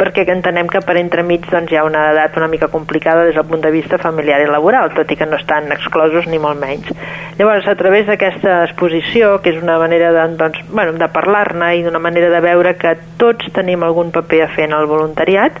perquè 0.00 0.24
entenem 0.32 0.68
que 0.70 0.82
per 0.84 0.96
entremig 1.00 1.46
doncs, 1.50 1.70
hi 1.72 1.78
ha 1.78 1.84
una 1.86 2.10
edat 2.12 2.36
una 2.40 2.48
mica 2.50 2.68
complicada 2.72 3.24
des 3.28 3.36
del 3.36 3.46
punt 3.48 3.62
de 3.64 3.72
vista 3.74 3.98
familiar 3.98 4.40
i 4.42 4.48
laboral, 4.50 4.92
tot 4.96 5.10
i 5.10 5.18
que 5.18 5.28
no 5.28 5.38
estan 5.38 5.70
exclosos 5.74 6.26
ni 6.30 6.40
molt 6.42 6.60
menys. 6.60 6.90
Llavors, 7.38 7.68
a 7.68 7.76
través 7.78 8.06
d'aquesta 8.08 8.64
exposició, 8.66 9.36
que 9.44 9.54
és 9.54 9.62
una 9.62 9.78
manera 9.80 10.10
de, 10.16 10.26
doncs, 10.40 10.60
bueno, 10.70 10.96
de 10.98 11.10
parlar-ne 11.12 11.74
i 11.78 11.84
d'una 11.86 12.02
manera 12.02 12.30
de 12.32 12.42
veure 12.44 12.74
que 12.80 12.96
tots 13.20 13.50
tenim 13.60 13.86
algun 13.86 14.10
paper 14.14 14.44
a 14.46 14.50
fer 14.56 14.66
en 14.66 14.76
el 14.80 14.90
voluntariat, 14.90 15.60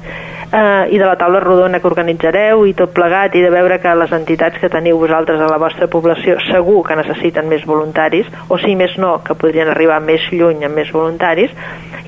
eh, 0.52 0.86
i 0.90 0.98
de 0.98 1.06
la 1.06 1.16
taula 1.16 1.40
rodona 1.40 1.80
que 1.80 1.88
organitzareu 1.90 2.64
i 2.66 2.74
tot 2.78 2.92
plegat, 2.96 3.34
i 3.36 3.44
de 3.44 3.52
veure 3.52 3.78
que 3.82 3.94
les 3.94 4.12
entitats 4.16 4.58
que 4.60 4.70
teniu 4.72 4.98
vosaltres 4.98 5.40
a 5.40 5.50
la 5.50 5.60
vostra 5.62 5.88
població 5.92 6.38
segur 6.48 6.82
que 6.86 6.98
necessiten 6.98 7.48
més 7.48 7.64
voluntaris, 7.66 8.28
o 8.48 8.58
si 8.58 8.74
més 8.76 8.96
no, 8.98 9.18
que 9.24 9.38
podrien 9.38 9.70
arribar 9.70 10.00
més 10.04 10.26
lluny 10.32 10.66
amb 10.66 10.80
més 10.80 10.90
voluntaris, 10.94 11.54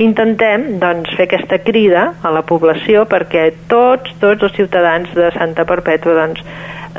intentem 0.02 0.78
doncs, 0.83 1.12
fer 1.16 1.28
aquesta 1.28 1.61
crida 1.62 2.09
a 2.22 2.33
la 2.35 2.42
població 2.48 3.07
perquè 3.07 3.50
tots, 3.70 4.14
tots 4.20 4.48
els 4.48 4.57
ciutadans 4.57 5.12
de 5.14 5.31
Santa 5.37 5.66
Perpètua 5.68 6.16
doncs, 6.18 6.42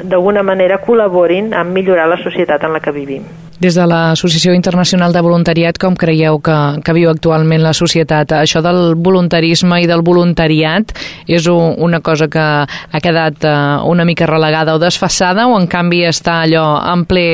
d'alguna 0.02 0.44
manera 0.44 0.82
col·laborin 0.82 1.54
en 1.54 1.74
millorar 1.74 2.10
la 2.10 2.22
societat 2.24 2.64
en 2.64 2.74
la 2.74 2.82
que 2.84 2.96
vivim. 2.96 3.26
Des 3.64 3.76
de 3.78 3.84
l'Associació 3.88 4.52
Internacional 4.58 5.14
de 5.14 5.22
Voluntariat, 5.24 5.78
com 5.80 5.94
creieu 5.96 6.40
que, 6.44 6.56
que 6.84 6.94
viu 6.98 7.08
actualment 7.12 7.62
la 7.64 7.72
societat? 7.78 8.34
Això 8.36 8.60
del 8.66 8.96
voluntarisme 9.00 9.78
i 9.80 9.88
del 9.88 10.02
voluntariat 10.04 10.92
és 11.32 11.46
un, 11.48 11.78
una 11.86 12.02
cosa 12.04 12.28
que 12.28 12.44
ha 12.44 13.02
quedat 13.04 13.46
uh, 13.48 13.86
una 13.88 14.04
mica 14.10 14.28
relegada 14.28 14.74
o 14.76 14.82
desfassada 14.82 15.46
o 15.48 15.56
en 15.60 15.70
canvi 15.72 16.02
està 16.10 16.42
allò 16.44 16.66
en 16.92 17.06
ple, 17.08 17.28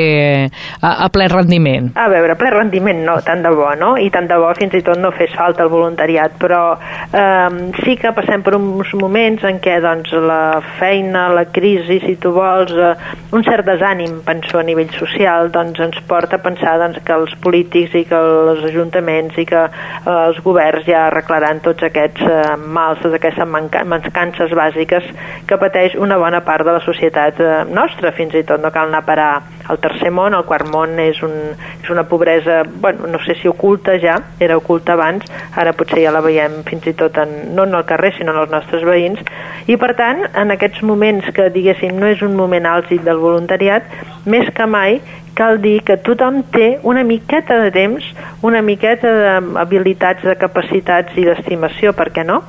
a, 0.82 0.92
a 1.06 1.10
ple 1.10 1.30
rendiment? 1.32 1.90
A 1.98 2.06
veure, 2.12 2.36
ple 2.38 2.52
rendiment 2.54 3.02
no, 3.08 3.18
tant 3.26 3.42
de 3.46 3.56
bo, 3.56 3.72
no? 3.80 3.96
I 3.98 4.12
tant 4.14 4.30
de 4.30 4.38
bo 4.38 4.52
fins 4.60 4.76
i 4.78 4.84
tot 4.86 5.02
no 5.02 5.14
fes 5.16 5.34
falta 5.34 5.66
el 5.66 5.74
voluntariat, 5.74 6.38
però 6.42 6.62
eh, 6.76 7.74
sí 7.80 7.98
que 7.98 8.14
passem 8.14 8.46
per 8.46 8.58
uns 8.60 8.94
moments 9.00 9.48
en 9.50 9.64
què 9.64 9.80
doncs, 9.82 10.14
la 10.20 10.60
feina, 10.78 11.30
la 11.34 11.48
crisi, 11.50 12.02
si 12.06 12.20
tu 12.22 12.36
vols, 12.36 12.49
eh, 12.74 12.92
un 13.36 13.46
cert 13.48 13.68
desànim, 13.68 14.20
penso, 14.26 14.60
a 14.60 14.66
nivell 14.66 14.92
social, 14.96 15.52
doncs 15.54 15.80
ens 15.84 16.00
porta 16.10 16.40
a 16.40 16.44
pensar 16.44 16.78
doncs, 16.82 17.02
que 17.06 17.16
els 17.16 17.36
polítics 17.44 17.96
i 18.00 18.06
que 18.10 18.18
els 18.20 18.64
ajuntaments 18.72 19.38
i 19.38 19.46
que 19.50 19.64
eh, 19.66 20.16
els 20.16 20.42
governs 20.46 20.88
ja 20.90 21.06
arreglaran 21.08 21.62
tots 21.66 21.86
aquests 21.90 22.26
eh, 22.26 22.42
mals, 22.60 23.02
totes 23.04 23.20
aquestes 23.20 23.50
manca 23.50 23.86
mancances 23.90 24.54
bàsiques 24.56 25.06
que 25.48 25.62
pateix 25.62 25.96
una 25.96 26.20
bona 26.22 26.44
part 26.46 26.66
de 26.68 26.76
la 26.78 26.84
societat 26.86 27.40
eh, 27.40 27.56
nostra, 27.70 28.14
fins 28.18 28.36
i 28.36 28.44
tot. 28.44 28.62
No 28.64 28.74
cal 28.76 28.90
anar 28.90 29.04
a 29.04 29.10
parar 29.10 29.32
al 29.70 29.80
tercer 29.80 30.12
món, 30.12 30.34
el 30.34 30.46
quart 30.50 30.68
món 30.74 30.98
és, 31.02 31.22
un, 31.26 31.36
és 31.84 31.90
una 31.94 32.08
pobresa, 32.10 32.64
bueno, 32.82 33.08
no 33.08 33.22
sé 33.26 33.38
si 33.40 33.48
oculta 33.48 34.00
ja, 34.02 34.18
era 34.42 34.58
oculta 34.58 34.98
abans, 34.98 35.30
ara 35.56 35.76
potser 35.78 36.02
ja 36.04 36.14
la 36.16 36.24
veiem 36.26 36.64
fins 36.68 36.90
i 36.90 36.96
tot 36.98 37.18
en, 37.22 37.54
no 37.56 37.68
en 37.70 37.78
el 37.78 37.86
carrer, 37.90 38.16
sinó 38.18 38.34
en 38.34 38.44
els 38.44 38.54
nostres 38.54 38.84
veïns, 38.88 39.22
i 39.70 39.78
per 39.78 39.94
tant, 40.00 40.26
en 40.34 40.56
aquests 40.56 40.82
moments 40.84 41.30
que 41.36 41.50
diguéssim 41.54 41.96
no 42.02 42.10
és 42.10 42.26
un 42.26 42.36
moment 42.36 42.66
àlgid 42.66 43.06
del 43.06 43.22
voluntariat, 43.22 43.86
més 44.26 44.50
que 44.58 44.66
mai 44.66 45.00
cal 45.40 45.62
dir 45.64 45.78
que 45.88 45.96
tothom 46.04 46.42
té 46.52 46.80
una 46.84 47.06
miqueta 47.08 47.62
de 47.62 47.72
temps, 47.72 48.04
una 48.44 48.62
miqueta 48.66 49.12
d'habilitats, 49.22 50.26
de 50.28 50.36
capacitats 50.42 51.16
i 51.16 51.24
d'estimació, 51.28 51.94
per 51.96 52.10
què 52.16 52.26
no?, 52.28 52.42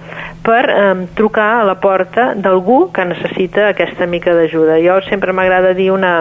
per 0.42 0.62
eh, 0.72 1.06
trucar 1.14 1.50
a 1.60 1.64
la 1.68 1.76
porta 1.82 2.32
d'algú 2.34 2.88
que 2.96 3.04
necessita 3.06 3.68
aquesta 3.68 4.08
mica 4.10 4.34
d'ajuda. 4.34 4.80
Jo 4.82 4.98
sempre 5.06 5.36
m'agrada 5.36 5.74
dir 5.76 5.90
una, 5.94 6.14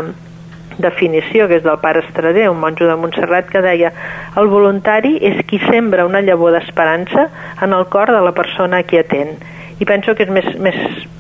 definició, 0.80 1.48
que 1.48 1.60
és 1.60 1.64
del 1.66 1.80
pare 1.84 2.04
Estrader, 2.06 2.50
un 2.50 2.60
monjo 2.60 2.88
de 2.88 2.98
Montserrat, 2.98 3.52
que 3.52 3.62
deia 3.66 3.94
el 4.40 4.50
voluntari 4.52 5.18
és 5.32 5.44
qui 5.48 5.62
sembra 5.68 6.08
una 6.08 6.24
llavor 6.26 6.56
d'esperança 6.56 7.30
en 7.62 7.76
el 7.76 7.88
cor 7.94 8.12
de 8.16 8.24
la 8.26 8.36
persona 8.36 8.82
a 8.82 8.88
qui 8.88 9.00
atén. 9.00 9.38
I 9.80 9.86
penso 9.88 10.12
que 10.12 10.26
és 10.28 10.32
més, 10.32 10.48
més 10.60 10.76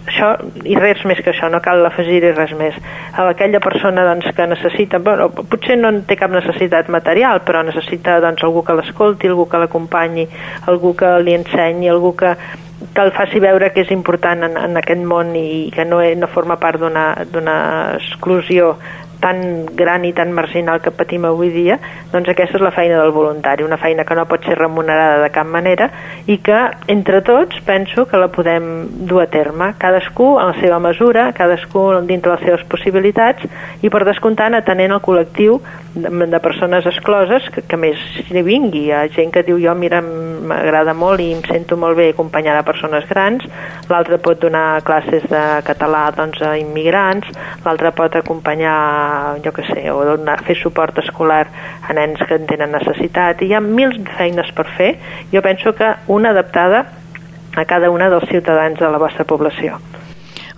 això, 0.09 0.33
i 0.67 0.75
res 0.75 1.03
més 1.07 1.21
que 1.23 1.31
això, 1.31 1.47
no 1.51 1.61
cal 1.63 1.85
afegir-hi 1.87 2.33
res 2.35 2.51
més. 2.59 2.75
A 3.15 3.29
aquella 3.31 3.61
persona 3.63 4.03
doncs, 4.07 4.27
que 4.35 4.47
necessita, 4.51 4.99
bueno, 4.99 5.29
potser 5.31 5.77
no 5.79 5.93
té 6.07 6.17
cap 6.19 6.33
necessitat 6.33 6.89
material, 6.91 7.43
però 7.47 7.63
necessita 7.63 8.19
doncs, 8.23 8.43
algú 8.43 8.65
que 8.67 8.75
l'escolti, 8.75 9.31
algú 9.31 9.47
que 9.49 9.61
l'acompanyi, 9.61 10.27
algú 10.67 10.95
que 10.99 11.13
li 11.23 11.37
ensenyi, 11.37 11.87
algú 11.87 12.15
que, 12.19 12.35
que 12.93 13.05
el 13.05 13.13
faci 13.15 13.39
veure 13.39 13.71
que 13.71 13.85
és 13.85 13.93
important 13.95 14.43
en, 14.49 14.57
en 14.59 14.79
aquest 14.79 15.03
món 15.07 15.31
i 15.39 15.69
que 15.75 15.87
no, 15.87 16.01
no 16.03 16.33
forma 16.35 16.59
part 16.59 16.83
d'una 16.83 17.59
exclusió 17.95 18.75
tan 19.19 19.65
gran 19.75 20.05
i 20.05 20.13
tan 20.13 20.31
marginal 20.31 20.81
que 20.81 20.91
patim 20.95 21.25
avui 21.27 21.51
dia, 21.53 21.79
doncs 22.13 22.29
aquesta 22.31 22.57
és 22.57 22.63
la 22.63 22.73
feina 22.75 22.99
del 23.01 23.11
voluntari, 23.15 23.65
una 23.67 23.77
feina 23.77 24.05
que 24.07 24.15
no 24.15 24.27
pot 24.29 24.45
ser 24.47 24.57
remunerada 24.57 25.19
de 25.23 25.31
cap 25.35 25.47
manera 25.47 25.89
i 26.27 26.39
que 26.43 26.59
entre 26.87 27.21
tots 27.27 27.59
penso 27.67 28.07
que 28.07 28.17
la 28.17 28.31
podem 28.31 29.05
dur 29.09 29.23
a 29.23 29.29
terme, 29.31 29.73
cadascú 29.79 30.31
a 30.39 30.49
la 30.51 30.55
seva 30.61 30.79
mesura, 30.79 31.29
cadascú 31.37 31.89
dintre 32.07 32.35
les 32.35 32.45
seves 32.47 32.65
possibilitats 32.71 33.45
i 33.83 33.91
per 33.91 34.05
descomptant 34.07 34.55
atenent 34.57 34.95
el 34.95 35.03
col·lectiu 35.03 35.59
de, 35.95 36.39
persones 36.39 36.85
excloses 36.85 37.49
que, 37.53 37.63
que 37.65 37.77
més 37.77 37.99
hi 38.29 38.43
vingui. 38.45 38.85
Hi 38.89 38.93
ha 38.93 39.01
gent 39.13 39.33
que 39.33 39.43
diu 39.45 39.59
jo, 39.61 39.73
mira, 39.75 40.01
m'agrada 40.01 40.93
molt 40.97 41.21
i 41.23 41.31
em 41.35 41.41
sento 41.47 41.77
molt 41.77 41.97
bé 41.97 42.09
acompanyar 42.13 42.57
a 42.59 42.65
persones 42.67 43.07
grans, 43.09 43.45
l'altre 43.89 44.19
pot 44.23 44.39
donar 44.41 44.81
classes 44.87 45.25
de 45.29 45.43
català 45.67 46.07
doncs, 46.15 46.41
a 46.45 46.55
immigrants, 46.59 47.27
l'altre 47.65 47.91
pot 47.97 48.15
acompanyar, 48.19 48.77
jo 49.43 49.53
que 49.55 49.65
sé, 49.69 49.89
o 49.91 50.03
donar, 50.05 50.39
fer 50.47 50.57
suport 50.59 50.97
escolar 51.03 51.45
a 51.81 51.95
nens 51.97 52.21
que 52.27 52.39
en 52.39 52.47
tenen 52.49 52.73
necessitat. 52.75 53.41
I 53.41 53.51
hi 53.51 53.57
ha 53.57 53.63
mil 53.63 53.95
feines 54.17 54.51
per 54.55 54.67
fer. 54.77 54.93
Jo 55.33 55.43
penso 55.45 55.75
que 55.75 55.93
una 56.07 56.33
adaptada 56.35 56.85
a 57.55 57.65
cada 57.65 57.89
una 57.89 58.09
dels 58.09 58.29
ciutadans 58.29 58.79
de 58.79 58.89
la 58.89 59.01
vostra 59.01 59.25
població. 59.25 59.79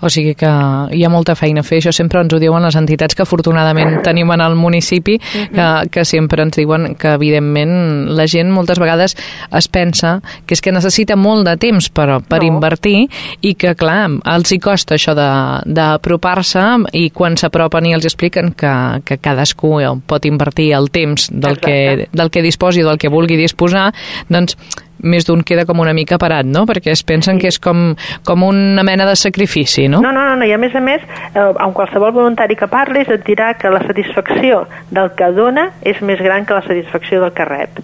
O 0.02 0.10
sigui 0.10 0.34
que 0.38 0.50
hi 0.92 1.04
ha 1.06 1.12
molta 1.14 1.36
feina 1.38 1.62
a 1.62 1.68
fer, 1.68 1.82
això 1.82 1.94
sempre 1.96 2.22
ens 2.22 2.34
ho 2.34 2.40
diuen 2.42 2.64
les 2.66 2.78
entitats 2.78 3.16
que 3.18 3.26
afortunadament 3.26 4.02
tenim 4.06 4.32
en 4.34 4.42
el 4.44 4.56
municipi, 4.60 5.18
que, 5.22 5.68
que 5.92 6.06
sempre 6.06 6.44
ens 6.46 6.58
diuen 6.58 6.96
que 7.00 7.16
evidentment 7.18 8.10
la 8.18 8.28
gent 8.30 8.52
moltes 8.54 8.82
vegades 8.82 9.16
es 9.16 9.68
pensa 9.72 10.20
que 10.46 10.56
és 10.58 10.62
que 10.62 10.74
necessita 10.74 11.16
molt 11.16 11.48
de 11.48 11.56
temps 11.62 11.90
per, 11.94 12.08
per 12.28 12.42
no. 12.42 12.50
invertir 12.50 13.08
i 13.46 13.54
que 13.60 13.76
clar, 13.78 14.10
els 14.34 14.52
hi 14.52 14.60
costa 14.62 14.98
això 14.98 15.16
d'apropar-se 15.16 16.66
i 16.98 17.10
quan 17.16 17.38
s'apropen 17.38 17.90
i 17.90 17.96
els 17.98 18.08
expliquen 18.10 18.54
que, 18.58 18.74
que 19.06 19.20
cadascú 19.22 19.78
pot 20.08 20.26
invertir 20.28 20.72
el 20.76 20.90
temps 20.92 21.30
del 21.32 21.60
que, 21.62 22.08
del 22.12 22.32
que 22.32 22.42
disposi, 22.44 22.84
del 22.84 23.00
que 23.00 23.12
vulgui 23.12 23.38
disposar, 23.40 23.92
doncs 24.30 24.58
més 25.04 25.26
d'un 25.28 25.44
queda 25.44 25.66
com 25.66 25.80
una 25.84 25.94
mica 25.98 26.20
parat, 26.22 26.48
no? 26.48 26.66
Perquè 26.70 26.94
es 26.94 27.04
pensen 27.08 27.40
que 27.42 27.50
és 27.52 27.60
com, 27.62 27.92
com 28.28 28.46
una 28.48 28.86
mena 28.88 29.08
de 29.10 29.16
sacrifici, 29.20 29.88
no? 29.92 30.02
No, 30.02 30.12
no, 30.12 30.26
no, 30.30 30.36
no, 30.40 30.48
i 30.48 30.54
a 30.54 30.60
més 30.62 30.76
a 30.76 30.84
més, 30.84 31.04
eh, 31.34 31.40
amb 31.42 31.76
qualsevol 31.78 32.14
voluntari 32.16 32.58
que 32.60 32.70
parlis 32.72 33.10
et 33.12 33.26
dirà 33.28 33.54
que 33.60 33.72
la 33.74 33.84
satisfacció 33.88 34.66
del 34.92 35.12
que 35.18 35.32
dona 35.36 35.70
és 35.82 36.02
més 36.06 36.22
gran 36.22 36.46
que 36.46 36.58
la 36.58 36.66
satisfacció 36.68 37.22
del 37.26 37.36
que 37.38 37.48
rep. 37.48 37.82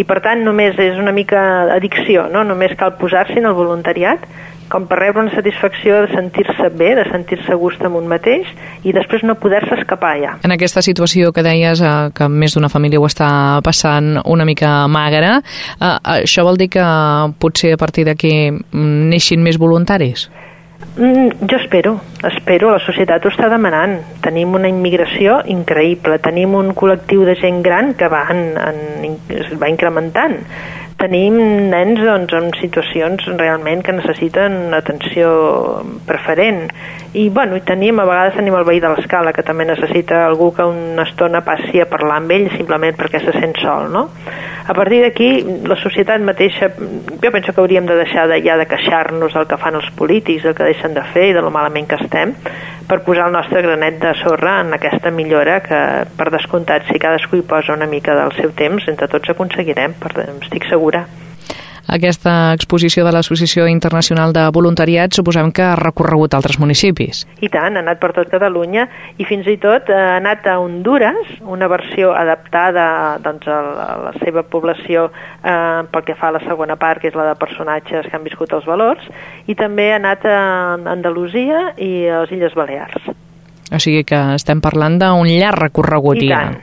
I 0.00 0.06
per 0.08 0.20
tant 0.24 0.40
només 0.46 0.78
és 0.80 0.96
una 0.96 1.12
mica 1.12 1.40
addicció, 1.74 2.28
no? 2.32 2.44
Només 2.46 2.76
cal 2.78 2.94
posar-s'hi 3.00 3.40
en 3.42 3.50
el 3.50 3.58
voluntariat 3.58 4.24
com 4.70 4.86
per 4.88 5.00
rebre 5.00 5.24
una 5.24 5.34
satisfacció 5.34 6.00
de 6.04 6.12
sentir-se 6.14 6.70
bé, 6.78 6.94
de 6.98 7.04
sentir-se 7.10 7.52
a 7.52 7.58
gust 7.60 7.82
amb 7.84 7.98
un 7.98 8.08
mateix 8.10 8.48
i 8.86 8.94
després 8.96 9.24
no 9.26 9.36
poder-se 9.40 9.76
escapar 9.80 10.14
ja. 10.22 10.36
En 10.46 10.54
aquesta 10.54 10.82
situació 10.86 11.34
que 11.36 11.44
deies 11.46 11.82
eh, 11.82 11.94
que 12.16 12.30
més 12.30 12.54
d'una 12.56 12.70
família 12.72 13.00
ho 13.02 13.08
està 13.08 13.30
passant 13.66 14.16
una 14.24 14.46
mica 14.48 14.86
magra, 14.88 15.38
eh, 15.40 15.96
això 16.20 16.46
vol 16.46 16.60
dir 16.60 16.70
que 16.76 16.86
potser 17.42 17.74
a 17.74 17.80
partir 17.80 18.06
d'aquí 18.08 18.34
mm, 18.50 19.10
neixin 19.10 19.42
més 19.42 19.58
voluntaris? 19.60 20.30
Mm, 20.96 21.46
jo 21.46 21.56
espero, 21.56 22.00
espero, 22.24 22.70
la 22.72 22.80
societat 22.82 23.24
ho 23.24 23.30
està 23.30 23.48
demanant. 23.52 23.98
Tenim 24.24 24.56
una 24.58 24.68
immigració 24.68 25.38
increïble, 25.52 26.18
tenim 26.24 26.56
un 26.58 26.72
col·lectiu 26.76 27.22
de 27.28 27.36
gent 27.40 27.60
gran 27.62 27.94
que 27.94 28.08
va, 28.10 28.24
en, 28.32 28.42
en, 28.58 29.16
es 29.36 29.52
va 29.60 29.70
incrementant. 29.70 30.40
Tenim 31.00 31.36
nens 31.72 32.02
doncs, 32.04 32.34
en 32.36 32.50
situacions 32.58 33.24
realment 33.38 33.80
que 33.80 33.94
necessiten 33.96 34.74
atenció 34.76 35.30
preferent. 36.04 36.66
I, 37.16 37.30
bueno, 37.32 37.56
i 37.56 37.62
tenim, 37.64 37.98
a 37.98 38.04
vegades 38.04 38.36
tenim 38.36 38.54
el 38.58 38.66
veí 38.68 38.82
de 38.84 38.90
l'escala, 38.92 39.32
que 39.32 39.42
també 39.46 39.64
necessita 39.64 40.26
algú 40.26 40.50
que 40.54 40.66
una 40.68 41.06
estona 41.08 41.40
passi 41.46 41.80
a 41.80 41.88
parlar 41.88 42.20
amb 42.20 42.34
ell 42.36 42.50
simplement 42.52 42.98
perquè 43.00 43.22
se 43.24 43.32
sent 43.38 43.56
sol, 43.62 43.88
no? 43.94 44.10
A 44.68 44.76
partir 44.76 45.00
d'aquí, 45.02 45.30
la 45.66 45.78
societat 45.80 46.20
mateixa, 46.22 46.68
jo 46.76 47.32
penso 47.32 47.54
que 47.54 47.64
hauríem 47.64 47.88
de 47.88 47.96
deixar 47.98 48.28
de, 48.28 48.42
ja 48.44 48.58
de 48.60 48.68
queixar-nos 48.68 49.32
del 49.34 49.48
que 49.48 49.58
fan 49.58 49.80
els 49.80 49.88
polítics, 49.96 50.44
del 50.44 50.54
que 50.54 50.68
deixen 50.68 50.94
de 50.94 51.06
fer 51.14 51.30
i 51.30 51.32
de 51.34 51.42
lo 51.42 51.50
malament 51.50 51.88
que 51.88 51.98
estem, 51.98 52.36
per 52.90 53.04
posar 53.06 53.28
el 53.28 53.34
nostre 53.36 53.62
granet 53.62 54.00
de 54.02 54.12
sorra 54.18 54.56
en 54.64 54.74
aquesta 54.74 55.12
millora 55.14 55.60
que, 55.62 55.78
per 56.18 56.26
descomptat, 56.34 56.88
si 56.88 56.98
cadascú 56.98 57.38
hi 57.38 57.44
posa 57.46 57.76
una 57.76 57.86
mica 57.86 58.16
del 58.18 58.34
seu 58.34 58.50
temps, 58.58 58.88
entre 58.90 59.06
tots 59.12 59.30
aconseguirem, 59.30 59.94
per, 60.02 60.10
estic 60.42 60.66
segura. 60.66 60.89
Aquesta 61.90 62.52
exposició 62.54 63.02
de 63.02 63.10
l'Associació 63.10 63.64
Internacional 63.66 64.30
de 64.36 64.44
Voluntariat 64.54 65.16
suposem 65.16 65.48
que 65.50 65.64
ha 65.64 65.78
recorregut 65.78 66.36
altres 66.38 66.60
municipis. 66.62 67.24
I 67.42 67.48
tant, 67.50 67.74
ha 67.74 67.82
anat 67.82 67.98
per 67.98 68.12
tot 68.14 68.30
Catalunya 68.30 68.86
i 69.18 69.26
fins 69.26 69.48
i 69.50 69.56
tot 69.58 69.90
eh, 69.90 69.96
ha 69.96 70.20
anat 70.20 70.46
a 70.46 70.60
Honduras, 70.62 71.34
una 71.42 71.66
versió 71.72 72.12
adaptada 72.14 73.18
doncs, 73.24 73.48
a, 73.50 73.58
la, 74.06 74.14
seva 74.22 74.44
població 74.46 75.08
eh, 75.10 75.82
pel 75.90 76.06
que 76.06 76.14
fa 76.14 76.30
a 76.30 76.36
la 76.38 76.44
segona 76.46 76.78
part, 76.78 77.02
que 77.02 77.10
és 77.10 77.18
la 77.18 77.26
de 77.32 77.36
personatges 77.42 78.06
que 78.06 78.16
han 78.16 78.26
viscut 78.28 78.54
els 78.54 78.70
valors, 78.70 79.10
i 79.50 79.58
també 79.58 79.90
ha 79.90 79.98
anat 79.98 80.26
a 80.30 80.40
Andalusia 80.94 81.72
i 81.74 82.06
a 82.06 82.22
les 82.22 82.38
Illes 82.38 82.54
Balears. 82.54 83.10
O 83.70 83.78
sigui 83.82 84.06
que 84.06 84.18
estem 84.38 84.62
parlant 84.62 84.98
d'un 85.00 85.26
llarg 85.26 85.66
recorregut. 85.66 86.22
I 86.22 86.30
tant. 86.30 86.60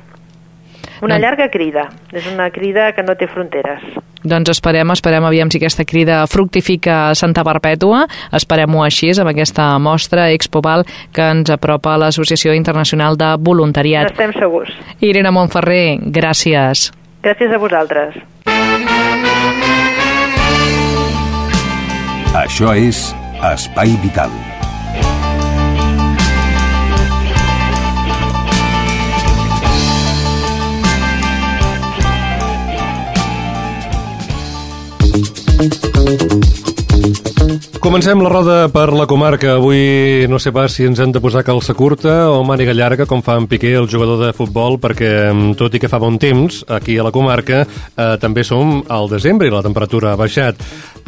Una 1.04 1.20
llarga 1.20 1.52
crida, 1.52 1.90
és 2.16 2.26
una 2.32 2.48
crida 2.50 2.94
que 2.96 3.04
no 3.04 3.20
té 3.20 3.28
fronteres. 3.30 3.84
Doncs 4.24 4.50
esperem, 4.50 4.90
esperem 4.96 5.26
aviam 5.28 5.52
si 5.52 5.60
aquesta 5.60 5.86
crida 5.86 6.24
fructifica 6.28 7.10
a 7.10 7.16
Santa 7.16 7.44
Perpètua, 7.48 8.06
esperem-ho 8.34 8.84
així 8.84 9.12
amb 9.18 9.32
aquesta 9.32 9.70
mostra 9.80 10.32
Expoval 10.34 10.86
que 11.14 11.22
ens 11.22 11.52
apropa 11.54 11.94
a 11.94 12.02
l'Associació 12.02 12.54
Internacional 12.58 13.18
de 13.18 13.36
Voluntariat. 13.40 14.12
Estem 14.12 14.34
segurs. 14.40 14.74
Irene 15.00 15.32
Montferrer, 15.32 16.00
gràcies. 16.12 16.90
Gràcies 17.24 17.54
a 17.54 17.62
vosaltres. 17.62 18.20
Això 22.38 22.76
és 22.78 23.10
Espai 23.54 23.98
Vital. 24.04 24.57
Thank 35.24 37.18
you. 37.18 37.27
Comencem 37.80 38.20
la 38.20 38.30
roda 38.30 38.56
per 38.74 38.90
la 38.94 39.06
comarca. 39.08 39.54
Avui 39.56 40.26
no 40.28 40.40
sé 40.40 40.52
pas 40.52 40.74
si 40.74 40.86
ens 40.88 41.00
hem 41.00 41.14
de 41.14 41.22
posar 41.24 41.44
calça 41.46 41.76
curta 41.78 42.28
o 42.34 42.42
màniga 42.44 42.76
llarga, 42.76 43.06
com 43.06 43.22
fa 43.24 43.38
en 43.38 43.48
Piqué, 43.48 43.76
el 43.78 43.90
jugador 43.90 44.20
de 44.26 44.34
futbol, 44.36 44.80
perquè 44.82 45.32
mm, 45.32 45.56
tot 45.60 45.74
i 45.78 45.82
que 45.82 45.90
fa 45.92 46.02
bon 46.02 46.18
temps, 46.20 46.64
aquí 46.68 46.98
a 46.98 47.06
la 47.06 47.14
comarca 47.16 47.64
eh, 47.64 48.16
també 48.22 48.44
som 48.44 48.82
al 48.90 49.10
desembre 49.12 49.48
i 49.48 49.54
la 49.54 49.64
temperatura 49.66 50.14
ha 50.14 50.20
baixat. 50.20 50.62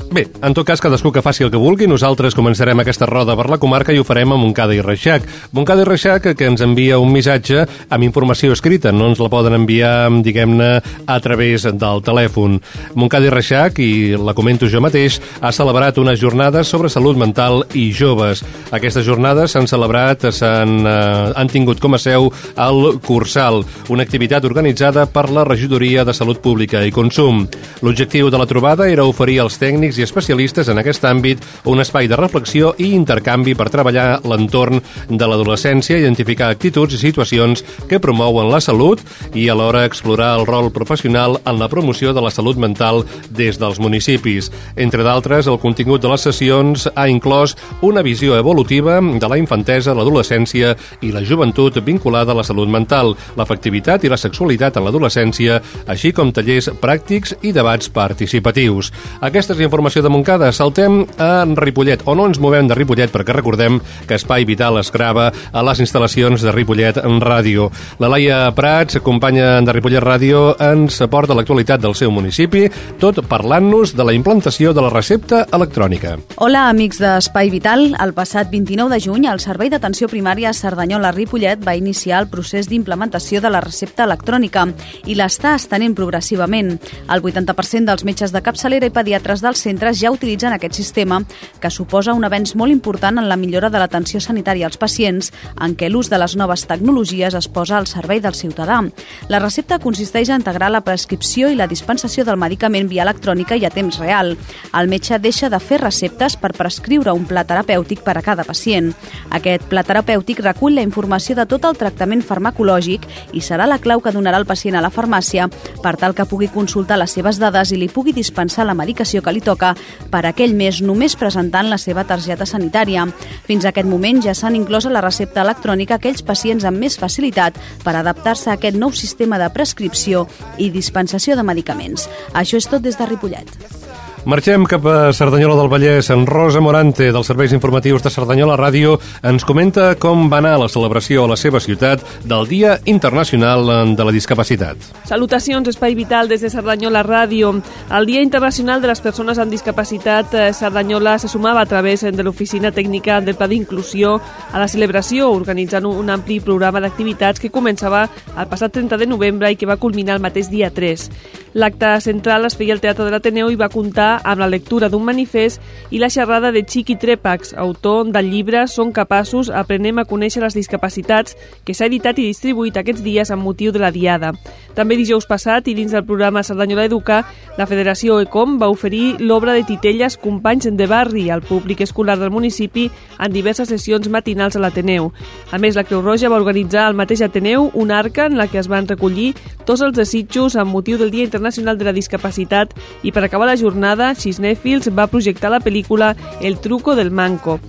Bé, 0.10 0.24
en 0.42 0.56
tot 0.58 0.65
cas, 0.65 0.82
cadascú 0.82 1.12
que 1.13 1.22
faci 1.22 1.44
el 1.46 1.52
que 1.54 1.60
vulgui, 1.60 1.86
nosaltres 1.86 2.34
començarem 2.34 2.80
aquesta 2.82 3.06
roda 3.06 3.36
per 3.38 3.50
la 3.52 3.60
comarca 3.62 3.94
i 3.94 4.00
ho 4.00 4.06
farem 4.08 4.32
amb 4.34 4.42
Montcada 4.42 4.74
i 4.74 4.82
Reixac. 4.82 5.26
Montcada 5.54 5.84
i 5.84 5.89
Reixac, 5.89 6.32
que 6.38 6.48
ens 6.50 6.63
envia 6.65 6.98
un 6.98 7.12
missatge 7.13 7.65
amb 7.89 8.08
informació 8.08 8.56
escrita, 8.56 8.94
no 8.96 9.12
ens 9.12 9.22
la 9.22 9.30
poden 9.30 9.54
enviar, 9.60 10.10
diguem-ne, 10.26 10.70
a 11.06 11.20
través 11.22 11.68
del 11.70 12.02
telèfon. 12.06 12.58
Montcada 12.96 13.30
i 13.30 13.34
Reixac, 13.34 13.84
i 13.84 14.18
la 14.18 14.34
comento 14.34 14.70
jo 14.72 14.82
mateix, 14.82 15.20
ha 15.42 15.54
celebrat 15.54 16.00
jornades 16.19 16.67
sobre 16.67 16.89
salut 16.89 17.17
mental 17.17 17.63
i 17.73 17.89
joves. 17.95 18.43
Aquestes 18.75 19.05
jornades 19.08 19.55
s'han 19.55 19.67
celebrat, 19.67 20.27
s'han 20.36 20.86
eh, 20.86 21.34
han 21.36 21.49
tingut 21.51 21.79
com 21.79 21.95
a 21.95 22.01
seu 22.01 22.29
el 22.60 22.99
Cursal, 23.05 23.63
una 23.89 24.03
activitat 24.03 24.45
organitzada 24.45 25.05
per 25.10 25.29
la 25.34 25.45
Regidoria 25.47 26.03
de 26.05 26.13
Salut 26.13 26.41
Pública 26.43 26.84
i 26.86 26.91
Consum. 26.91 27.45
L'objectiu 27.82 28.29
de 28.29 28.38
la 28.38 28.47
trobada 28.49 28.89
era 28.89 29.08
oferir 29.08 29.39
als 29.41 29.58
tècnics 29.62 29.99
i 29.99 30.05
especialistes 30.05 30.69
en 30.69 30.82
aquest 30.82 31.05
àmbit 31.08 31.43
un 31.65 31.79
espai 31.79 32.10
de 32.12 32.19
reflexió 32.19 32.73
i 32.77 32.91
intercanvi 32.95 33.55
per 33.55 33.69
treballar 33.71 34.19
l'entorn 34.27 34.82
de 35.10 35.25
l'adolescència, 35.29 35.97
identificar 35.97 36.51
actituds 36.51 36.95
i 36.95 37.01
situacions 37.01 37.63
que 37.89 38.01
promouen 38.03 38.51
la 38.51 38.62
salut 38.62 39.01
i 39.34 39.47
alhora 39.49 39.86
explorar 39.86 40.36
el 40.39 40.45
rol 40.49 40.71
professional 40.75 41.39
en 41.45 41.60
la 41.60 41.69
promoció 41.69 42.13
de 42.13 42.21
la 42.21 42.32
salut 42.32 42.58
mental 42.58 43.03
des 43.29 43.60
dels 43.60 43.79
municipis. 43.79 44.51
Entre 44.75 45.03
d'altres, 45.05 45.47
el 45.47 45.60
contingut 45.60 46.03
les 46.10 46.26
sessions 46.26 46.88
ha 46.95 47.08
inclòs 47.08 47.56
una 47.86 48.04
visió 48.06 48.36
evolutiva 48.38 49.00
de 49.00 49.30
la 49.30 49.38
infantesa, 49.39 49.95
l'adolescència 49.95 50.76
i 51.06 51.13
la 51.13 51.24
joventut 51.24 51.80
vinculada 51.86 52.34
a 52.34 52.39
la 52.39 52.43
salut 52.43 52.69
mental, 52.69 53.15
l'efectivitat 53.38 54.04
i 54.04 54.12
la 54.12 54.19
sexualitat 54.19 54.78
en 54.78 54.88
l'adolescència, 54.88 55.60
així 55.88 56.12
com 56.15 56.34
tallers 56.34 56.69
pràctics 56.82 57.36
i 57.41 57.54
debats 57.56 57.89
participatius. 57.93 58.91
Aquestes 59.26 59.60
informació 59.60 60.04
de 60.04 60.12
Montcada. 60.12 60.52
Saltem 60.56 61.04
a 61.22 61.45
Ripollet, 61.60 62.04
o 62.06 62.15
no 62.17 62.28
ens 62.30 62.39
movem 62.41 62.69
de 62.69 62.78
Ripollet, 62.78 63.12
perquè 63.13 63.36
recordem 63.36 63.80
que 64.08 64.17
Espai 64.17 64.48
Vital 64.50 64.80
es 64.82 64.91
grava 64.93 65.30
a 65.30 65.65
les 65.65 65.84
instal·lacions 65.86 66.43
de 66.45 66.54
Ripollet 66.56 67.02
en 67.04 67.19
ràdio. 67.22 67.69
La 68.00 68.10
Laia 68.12 68.41
Prats, 68.56 69.00
companya 69.06 69.60
de 69.62 69.76
Ripollet 69.76 70.04
Ràdio, 70.04 70.43
ens 70.72 71.02
aporta 71.06 71.38
l'actualitat 71.38 71.84
del 71.84 71.98
seu 71.98 72.12
municipi, 72.12 72.67
tot 73.00 73.22
parlant-nos 73.30 73.95
de 73.95 74.08
la 74.08 74.15
implantació 74.17 74.74
de 74.74 74.86
la 74.86 74.93
recepta 74.93 75.45
electrònica. 75.54 75.99
Hola, 76.40 76.70
amics 76.70 77.02
d'Espai 77.02 77.50
Vital. 77.52 77.90
El 78.00 78.14
passat 78.16 78.48
29 78.48 78.94
de 78.94 79.00
juny, 79.04 79.26
el 79.28 79.42
Servei 79.44 79.68
d'Atenció 79.68 80.08
Primària 80.08 80.54
Cerdanyola-Ripollet 80.56 81.60
va 81.66 81.74
iniciar 81.76 82.22
el 82.24 82.30
procés 82.32 82.70
d'implementació 82.72 83.42
de 83.44 83.50
la 83.52 83.60
recepta 83.60 84.06
electrònica 84.08 84.64
i 85.12 85.18
l'està 85.20 85.58
estenent 85.58 85.98
progressivament. 85.98 86.78
El 87.12 87.20
80% 87.20 87.92
dels 87.92 88.06
metges 88.08 88.32
de 88.32 88.42
capçalera 88.46 88.88
i 88.88 88.94
pediatres 88.96 89.44
dels 89.44 89.60
centres 89.60 90.00
ja 90.00 90.14
utilitzen 90.16 90.56
aquest 90.56 90.78
sistema, 90.80 91.20
que 91.60 91.70
suposa 91.70 92.16
un 92.16 92.24
avenç 92.24 92.56
molt 92.56 92.72
important 92.72 93.20
en 93.20 93.28
la 93.28 93.36
millora 93.36 93.68
de 93.70 93.84
l'atenció 93.84 94.24
sanitària 94.24 94.70
als 94.72 94.80
pacients, 94.80 95.34
en 95.60 95.76
què 95.76 95.92
l'ús 95.92 96.08
de 96.08 96.22
les 96.24 96.38
noves 96.40 96.64
tecnologies 96.64 97.36
es 97.36 97.50
posa 97.52 97.76
al 97.78 97.92
servei 97.92 98.24
del 98.24 98.40
ciutadà. 98.40 98.80
La 99.28 99.44
recepta 99.44 99.82
consisteix 99.84 100.32
a 100.32 100.40
integrar 100.40 100.72
la 100.72 100.86
prescripció 100.88 101.52
i 101.52 101.60
la 101.60 101.68
dispensació 101.68 102.24
del 102.24 102.40
medicament 102.40 102.88
via 102.88 103.04
electrònica 103.04 103.60
i 103.60 103.68
a 103.68 103.76
temps 103.76 104.00
real. 104.00 104.38
El 104.72 104.88
metge 104.88 105.20
deixa 105.20 105.52
de 105.52 105.60
fer 105.60 105.88
receptes 105.89 106.38
per 106.39 106.54
prescriure 106.54 107.12
un 107.17 107.25
pla 107.28 107.43
terapèutic 107.43 108.04
per 108.06 108.15
a 108.19 108.23
cada 108.23 108.45
pacient. 108.47 108.93
Aquest 109.36 109.65
pla 109.71 109.84
terapèutic 109.84 110.43
recull 110.45 110.78
la 110.78 110.86
informació 110.86 111.36
de 111.36 111.47
tot 111.49 111.65
el 111.65 111.78
tractament 111.80 112.21
farmacològic 112.25 113.08
i 113.34 113.41
serà 113.43 113.67
la 113.67 113.80
clau 113.82 114.04
que 114.06 114.13
donarà 114.15 114.39
el 114.39 114.47
pacient 114.49 114.78
a 114.78 114.84
la 114.86 114.93
farmàcia 114.93 115.49
per 115.84 115.95
tal 115.97 116.15
que 116.15 116.28
pugui 116.30 116.49
consultar 116.54 116.99
les 117.02 117.13
seves 117.17 117.39
dades 117.41 117.73
i 117.73 117.80
li 117.82 117.89
pugui 117.89 118.13
dispensar 118.13 118.67
la 118.67 118.78
medicació 118.78 119.23
que 119.25 119.34
li 119.34 119.43
toca 119.43 119.73
per 120.12 120.23
aquell 120.30 120.56
mes 120.56 120.82
només 120.86 121.17
presentant 121.19 121.69
la 121.69 121.82
seva 121.82 122.06
targeta 122.06 122.45
sanitària. 122.45 123.08
Fins 123.47 123.65
a 123.65 123.73
aquest 123.73 123.89
moment 123.89 124.21
ja 124.23 124.36
s'han 124.38 124.58
inclòs 124.60 124.86
a 124.86 124.93
la 124.93 125.04
recepta 125.06 125.43
electrònica 125.45 125.97
aquells 125.97 126.23
pacients 126.25 126.67
amb 126.69 126.80
més 126.80 126.99
facilitat 126.99 127.58
per 127.84 127.95
adaptar-se 127.97 128.52
a 128.52 128.60
aquest 128.60 128.78
nou 128.78 128.93
sistema 128.93 129.41
de 129.41 129.49
prescripció 129.54 130.28
i 130.58 130.69
dispensació 130.73 131.36
de 131.39 131.47
medicaments. 131.47 132.10
Això 132.34 132.62
és 132.62 132.69
tot 132.69 132.86
des 132.86 132.99
de 132.99 133.10
Ripollet. 133.10 133.88
Marxem 134.25 134.65
cap 134.67 134.84
a 134.86 135.13
Cerdanyola 135.15 135.55
del 135.55 135.69
Vallès. 135.71 136.10
En 136.12 136.25
Rosa 136.27 136.60
Morante, 136.60 137.08
dels 137.15 137.27
Serveis 137.27 137.53
Informatius 137.55 138.03
de 138.03 138.12
Cerdanyola 138.12 138.58
Ràdio, 138.60 138.97
ens 139.23 139.45
comenta 139.47 139.93
com 139.95 140.25
va 140.29 140.41
anar 140.43 140.58
la 140.60 140.67
celebració 140.67 141.23
a 141.23 141.29
la 141.32 141.38
seva 141.39 141.62
ciutat 141.63 142.03
del 142.27 142.47
Dia 142.49 142.75
Internacional 142.91 143.95
de 143.95 144.05
la 144.05 144.12
Discapacitat. 144.12 144.75
Salutacions, 145.08 145.71
Espai 145.71 145.95
Vital 145.95 146.27
des 146.27 146.43
de 146.43 146.51
Cerdanyola 146.51 147.05
Ràdio. 147.08 147.53
El 147.95 148.10
Dia 148.12 148.21
Internacional 148.21 148.82
de 148.84 148.91
les 148.91 148.99
Persones 148.99 149.39
amb 149.39 149.55
Discapacitat 149.55 150.36
eh, 150.36 150.51
Cerdanyola 150.53 151.15
se 151.17 151.32
sumava 151.32 151.63
a 151.63 151.69
través 151.69 152.03
de 152.03 152.23
l'Oficina 152.23 152.73
Tècnica 152.75 153.21
del 153.21 153.39
Pla 153.39 153.47
d'Inclusió 153.47 154.17
a 154.51 154.60
la 154.60 154.67
celebració, 154.67 155.32
organitzant 155.32 155.88
un 155.88 156.12
ampli 156.12 156.41
programa 156.43 156.84
d'activitats 156.84 157.39
que 157.39 157.53
començava 157.55 158.10
el 158.36 158.51
passat 158.51 158.75
30 158.75 158.99
de 158.99 159.08
novembre 159.08 159.51
i 159.51 159.55
que 159.55 159.69
va 159.69 159.79
culminar 159.79 160.19
el 160.19 160.27
mateix 160.27 160.51
dia 160.51 160.73
3. 160.75 161.08
L'acte 161.55 161.95
central 162.03 162.45
es 162.45 162.60
feia 162.60 162.75
al 162.75 162.84
Teatre 162.84 163.08
de 163.08 163.15
l'Ateneu 163.15 163.49
i 163.49 163.58
va 163.58 163.71
comptar 163.73 164.09
amb 164.17 164.41
la 164.41 164.50
lectura 164.50 164.89
d'un 164.89 165.06
manifest 165.06 165.62
i 165.93 166.02
la 166.02 166.10
xerrada 166.10 166.52
de 166.52 166.63
Chiqui 166.65 166.98
Trepax, 167.00 167.54
autor 167.54 168.10
del 168.13 168.32
llibre 168.32 168.65
Som 168.67 168.91
capaços, 168.91 169.50
aprenem 169.50 170.02
a 170.02 170.08
conèixer 170.10 170.41
les 170.43 170.58
discapacitats, 170.58 171.38
que 171.65 171.76
s'ha 171.78 171.88
editat 171.88 172.19
i 172.19 172.28
distribuït 172.30 172.80
aquests 172.80 173.04
dies 173.06 173.32
amb 173.32 173.45
motiu 173.45 173.72
de 173.72 173.84
la 173.84 173.91
Diada. 173.93 174.34
També 174.76 174.95
dijous 174.98 175.28
passat, 175.28 175.67
i 175.67 175.76
dins 175.76 175.91
del 175.91 176.06
programa 176.08 176.43
Cerdanyola 176.43 176.86
Educa, 176.88 177.22
la 177.60 177.67
Federació 177.67 178.19
ECOM 178.24 178.58
va 178.62 178.69
oferir 178.72 179.17
l'obra 179.19 179.54
de 179.54 179.65
Titelles 179.67 180.15
Companys 180.17 180.69
de 180.72 180.88
Barri 180.88 181.28
al 181.30 181.41
públic 181.43 181.82
escolar 181.84 182.15
del 182.19 182.32
municipi 182.32 182.88
en 183.19 183.34
diverses 183.34 183.67
sessions 183.67 184.08
matinals 184.08 184.56
a 184.56 184.63
l'Ateneu. 184.63 185.12
A 185.52 185.60
més, 185.60 185.76
la 185.76 185.84
Creu 185.84 186.02
Roja 186.02 186.32
va 186.32 186.39
organitzar 186.39 186.86
al 186.88 186.95
mateix 186.95 187.22
Ateneu 187.26 187.69
una 187.74 188.00
arca 188.00 188.30
en 188.30 188.38
la 188.39 188.48
que 188.48 188.62
es 188.62 188.69
van 188.72 188.88
recollir 188.88 189.34
tots 189.67 189.84
els 189.86 189.98
desitjos 189.98 190.56
amb 190.56 190.72
motiu 190.72 190.98
del 190.98 191.12
Dia 191.12 191.28
Internacional 191.28 191.78
de 191.78 191.89
la 191.89 191.95
Discapacitat 191.95 192.72
i 193.04 193.12
per 193.12 193.26
acabar 193.26 193.50
la 193.50 193.58
jornada, 193.60 193.99
Xisnèfils 194.16 194.90
va 194.96 195.10
projectar 195.12 195.52
la 195.52 195.60
pel·lícula 195.60 196.16
El 196.42 196.60
truco 196.64 196.96
del 196.96 197.12
manco. 197.12 197.60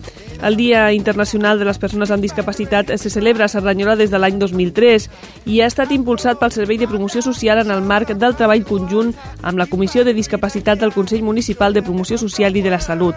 El 0.43 0.57
Dia 0.57 0.93
Internacional 0.93 1.59
de 1.59 1.67
les 1.69 1.79
Persones 1.79 2.11
amb 2.11 2.25
Discapacitat 2.25 2.95
se 2.97 3.11
celebra 3.13 3.45
a 3.45 3.53
Cerdanyola 3.53 3.97
des 3.97 4.11
de 4.11 4.19
l'any 4.19 4.39
2003 4.41 5.09
i 5.53 5.61
ha 5.61 5.69
estat 5.69 5.93
impulsat 5.93 6.41
pel 6.41 6.55
Servei 6.55 6.79
de 6.81 6.89
Promoció 6.89 7.21
Social 7.21 7.61
en 7.61 7.71
el 7.75 7.83
marc 7.85 8.15
del 8.17 8.37
treball 8.39 8.65
conjunt 8.65 9.13
amb 9.43 9.61
la 9.61 9.69
Comissió 9.69 10.05
de 10.05 10.15
Discapacitat 10.17 10.81
del 10.81 10.95
Consell 10.97 11.27
Municipal 11.27 11.77
de 11.77 11.83
Promoció 11.83 12.17
Social 12.17 12.57
i 12.57 12.63
de 12.65 12.73
la 12.73 12.81
Salut. 12.81 13.17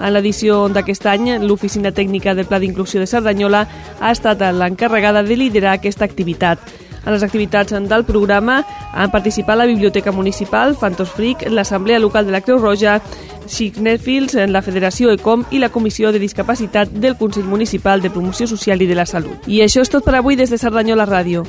En 0.00 0.14
l'edició 0.14 0.64
d'aquest 0.72 1.04
any, 1.12 1.28
l'Oficina 1.44 1.92
Tècnica 1.92 2.32
del 2.34 2.48
Pla 2.48 2.58
d'Inclusió 2.62 3.02
de 3.02 3.10
Cerdanyola 3.10 3.66
ha 4.00 4.14
estat 4.14 4.40
l'encarregada 4.40 5.22
de 5.22 5.36
liderar 5.36 5.76
aquesta 5.76 6.08
activitat. 6.08 6.58
En 7.04 7.12
les 7.12 7.22
activitats 7.22 7.74
del 7.74 8.04
programa 8.04 8.62
han 8.92 9.10
participat 9.10 9.58
la 9.58 9.66
Biblioteca 9.66 10.12
Municipal, 10.12 10.76
Fantos 10.76 11.10
Fric, 11.10 11.48
l'Assemblea 11.50 11.98
Local 11.98 12.26
de 12.26 12.32
la 12.32 12.40
Creu 12.40 12.58
Roja, 12.58 13.00
Signetfils, 13.46 14.36
la 14.48 14.62
Federació 14.62 15.10
ECOM 15.12 15.46
i 15.50 15.58
la 15.58 15.72
Comissió 15.74 16.12
de 16.12 16.22
Discapacitat 16.22 16.92
del 16.92 17.16
Consell 17.18 17.48
Municipal 17.50 18.02
de 18.02 18.10
Promoció 18.10 18.46
Social 18.46 18.82
i 18.82 18.86
de 18.86 18.98
la 18.98 19.06
Salut. 19.06 19.48
I 19.50 19.62
això 19.66 19.82
és 19.82 19.90
tot 19.90 20.06
per 20.06 20.16
avui 20.20 20.38
des 20.38 20.50
de 20.50 20.58
Cerdanyola 20.58 21.08
Ràdio. 21.08 21.44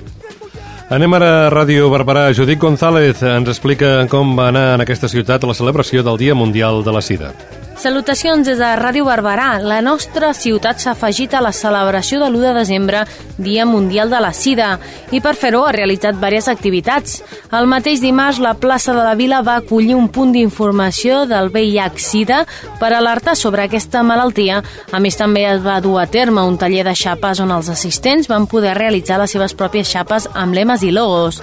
Anem 0.93 1.13
ara 1.15 1.29
a 1.47 1.49
Ràdio 1.49 1.87
Barberà. 1.89 2.27
Judit 2.35 2.59
González 2.59 3.23
ens 3.23 3.49
explica 3.49 3.95
com 4.11 4.35
va 4.37 4.49
anar 4.51 4.73
en 4.75 4.83
aquesta 4.83 5.09
ciutat 5.09 5.45
la 5.47 5.55
celebració 5.57 6.03
del 6.03 6.19
Dia 6.21 6.35
Mundial 6.35 6.83
de 6.83 6.93
la 6.93 7.01
Sida. 7.01 7.31
Salutacions 7.75 8.45
des 8.45 8.59
de 8.61 8.67
Ràdio 8.77 9.03
Barberà. 9.03 9.57
La 9.59 9.79
nostra 9.81 10.29
ciutat 10.37 10.79
s'ha 10.79 10.91
afegit 10.93 11.33
a 11.33 11.41
la 11.41 11.51
celebració 11.51 12.19
de 12.21 12.29
l'1 12.29 12.43
de 12.45 12.53
desembre, 12.53 13.01
Dia 13.37 13.65
Mundial 13.65 14.11
de 14.13 14.19
la 14.21 14.31
Sida, 14.31 14.77
i 15.11 15.19
per 15.19 15.33
fer-ho 15.35 15.63
ha 15.65 15.73
realitzat 15.73 16.15
diverses 16.15 16.53
activitats. 16.53 17.23
El 17.51 17.67
mateix 17.67 17.99
dimarts, 17.99 18.39
la 18.39 18.53
plaça 18.53 18.93
de 18.93 19.01
la 19.01 19.15
Vila 19.19 19.41
va 19.41 19.57
acollir 19.57 19.97
un 19.97 20.07
punt 20.07 20.31
d'informació 20.31 21.25
del 21.25 21.49
VIH-Sida 21.49 22.45
per 22.79 22.93
alertar 22.93 23.35
sobre 23.35 23.65
aquesta 23.65 24.03
malaltia. 24.03 24.61
A 24.91 25.01
més, 25.01 25.17
també 25.17 25.47
es 25.49 25.65
va 25.65 25.81
dur 25.81 25.97
a 25.99 26.07
terme 26.07 26.45
un 26.45 26.57
taller 26.61 26.85
de 26.85 26.95
xapes 26.95 27.41
on 27.41 27.51
els 27.51 27.73
assistents 27.73 28.29
van 28.29 28.47
poder 28.47 28.77
realitzar 28.77 29.19
les 29.19 29.33
seves 29.33 29.57
pròpies 29.57 29.89
xapes 29.89 30.29
amb 30.33 30.53
lemes 30.53 30.85
i 30.85 30.91
logos. 30.93 31.41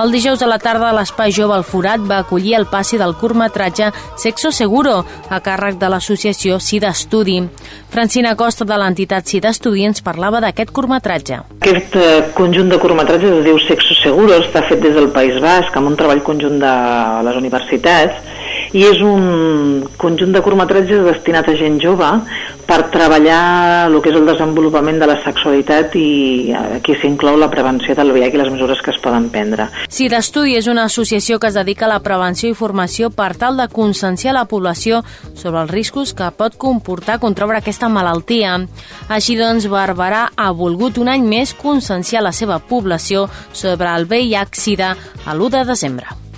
El 0.00 0.14
dijous 0.14 0.40
a 0.40 0.46
la 0.48 0.56
tarda, 0.56 0.94
l'Espai 0.96 1.32
Jove 1.36 1.52
al 1.52 1.64
Forat 1.66 2.00
va 2.08 2.22
acollir 2.22 2.54
el 2.56 2.64
passi 2.70 2.96
del 2.96 3.12
curtmetratge 3.20 3.90
Sexo 4.16 4.48
Seguro, 4.48 4.94
a 5.28 5.40
càrrec 5.44 5.76
de 5.76 5.90
l'associació 5.92 6.56
Sida 6.56 6.88
Estudi. 6.96 7.36
Francina 7.92 8.32
Costa, 8.32 8.64
de 8.64 8.78
l'entitat 8.80 9.28
Sida 9.28 9.52
ens 9.84 10.00
parlava 10.00 10.40
d'aquest 10.40 10.72
curtmetratge. 10.72 11.42
Aquest 11.60 11.96
eh, 11.96 12.32
conjunt 12.32 12.70
de 12.70 12.78
curtmetratges 12.78 13.40
es 13.40 13.44
diu 13.44 13.58
Sexo 13.58 13.94
Seguro, 14.00 14.40
està 14.40 14.62
fet 14.62 14.80
des 14.80 14.94
del 14.94 15.10
País 15.12 15.36
Basc, 15.42 15.76
amb 15.76 15.92
un 15.92 15.96
treball 15.96 16.22
conjunt 16.22 16.56
de 16.58 16.74
les 17.26 17.36
universitats, 17.36 18.39
i 18.72 18.84
és 18.86 19.00
un 19.02 19.82
conjunt 19.98 20.32
de 20.34 20.42
curtmetratges 20.44 21.02
destinat 21.02 21.48
a 21.50 21.56
gent 21.58 21.80
jove 21.82 22.10
per 22.68 22.84
treballar 22.92 23.88
el 23.88 23.96
que 23.98 24.12
és 24.12 24.18
el 24.18 24.28
desenvolupament 24.28 25.00
de 25.02 25.08
la 25.10 25.16
sexualitat 25.24 25.96
i 25.98 26.52
aquí 26.54 26.94
s'inclou 27.00 27.34
la 27.40 27.50
prevenció 27.50 27.96
del 27.98 28.12
VIH 28.14 28.36
i 28.36 28.40
les 28.40 28.52
mesures 28.54 28.82
que 28.84 28.94
es 28.94 29.00
poden 29.02 29.26
prendre. 29.34 29.66
Sida 29.90 30.20
Estudi 30.22 30.54
és 30.60 30.70
una 30.70 30.86
associació 30.86 31.40
que 31.42 31.50
es 31.50 31.58
dedica 31.58 31.88
a 31.88 31.92
la 31.96 31.98
prevenció 32.04 32.52
i 32.52 32.54
formació 32.54 33.10
per 33.10 33.32
tal 33.40 33.58
de 33.58 33.66
conscienciar 33.74 34.36
la 34.38 34.46
població 34.46 35.02
sobre 35.34 35.64
els 35.64 35.74
riscos 35.74 36.14
que 36.14 36.30
pot 36.30 36.54
comportar 36.54 37.18
contraure 37.18 37.58
aquesta 37.58 37.90
malaltia. 37.90 38.54
Així 39.10 39.34
doncs, 39.34 39.66
Barberà 39.66 40.28
ha 40.36 40.50
volgut 40.54 41.02
un 41.02 41.10
any 41.10 41.26
més 41.26 41.56
conscienciar 41.58 42.22
la 42.22 42.32
seva 42.32 42.62
població 42.62 43.26
sobre 43.52 43.90
el 43.90 44.06
VIH-Sida 44.06 44.94
a 45.26 45.34
l'1 45.34 45.56
de 45.58 45.68
desembre. 45.74 46.29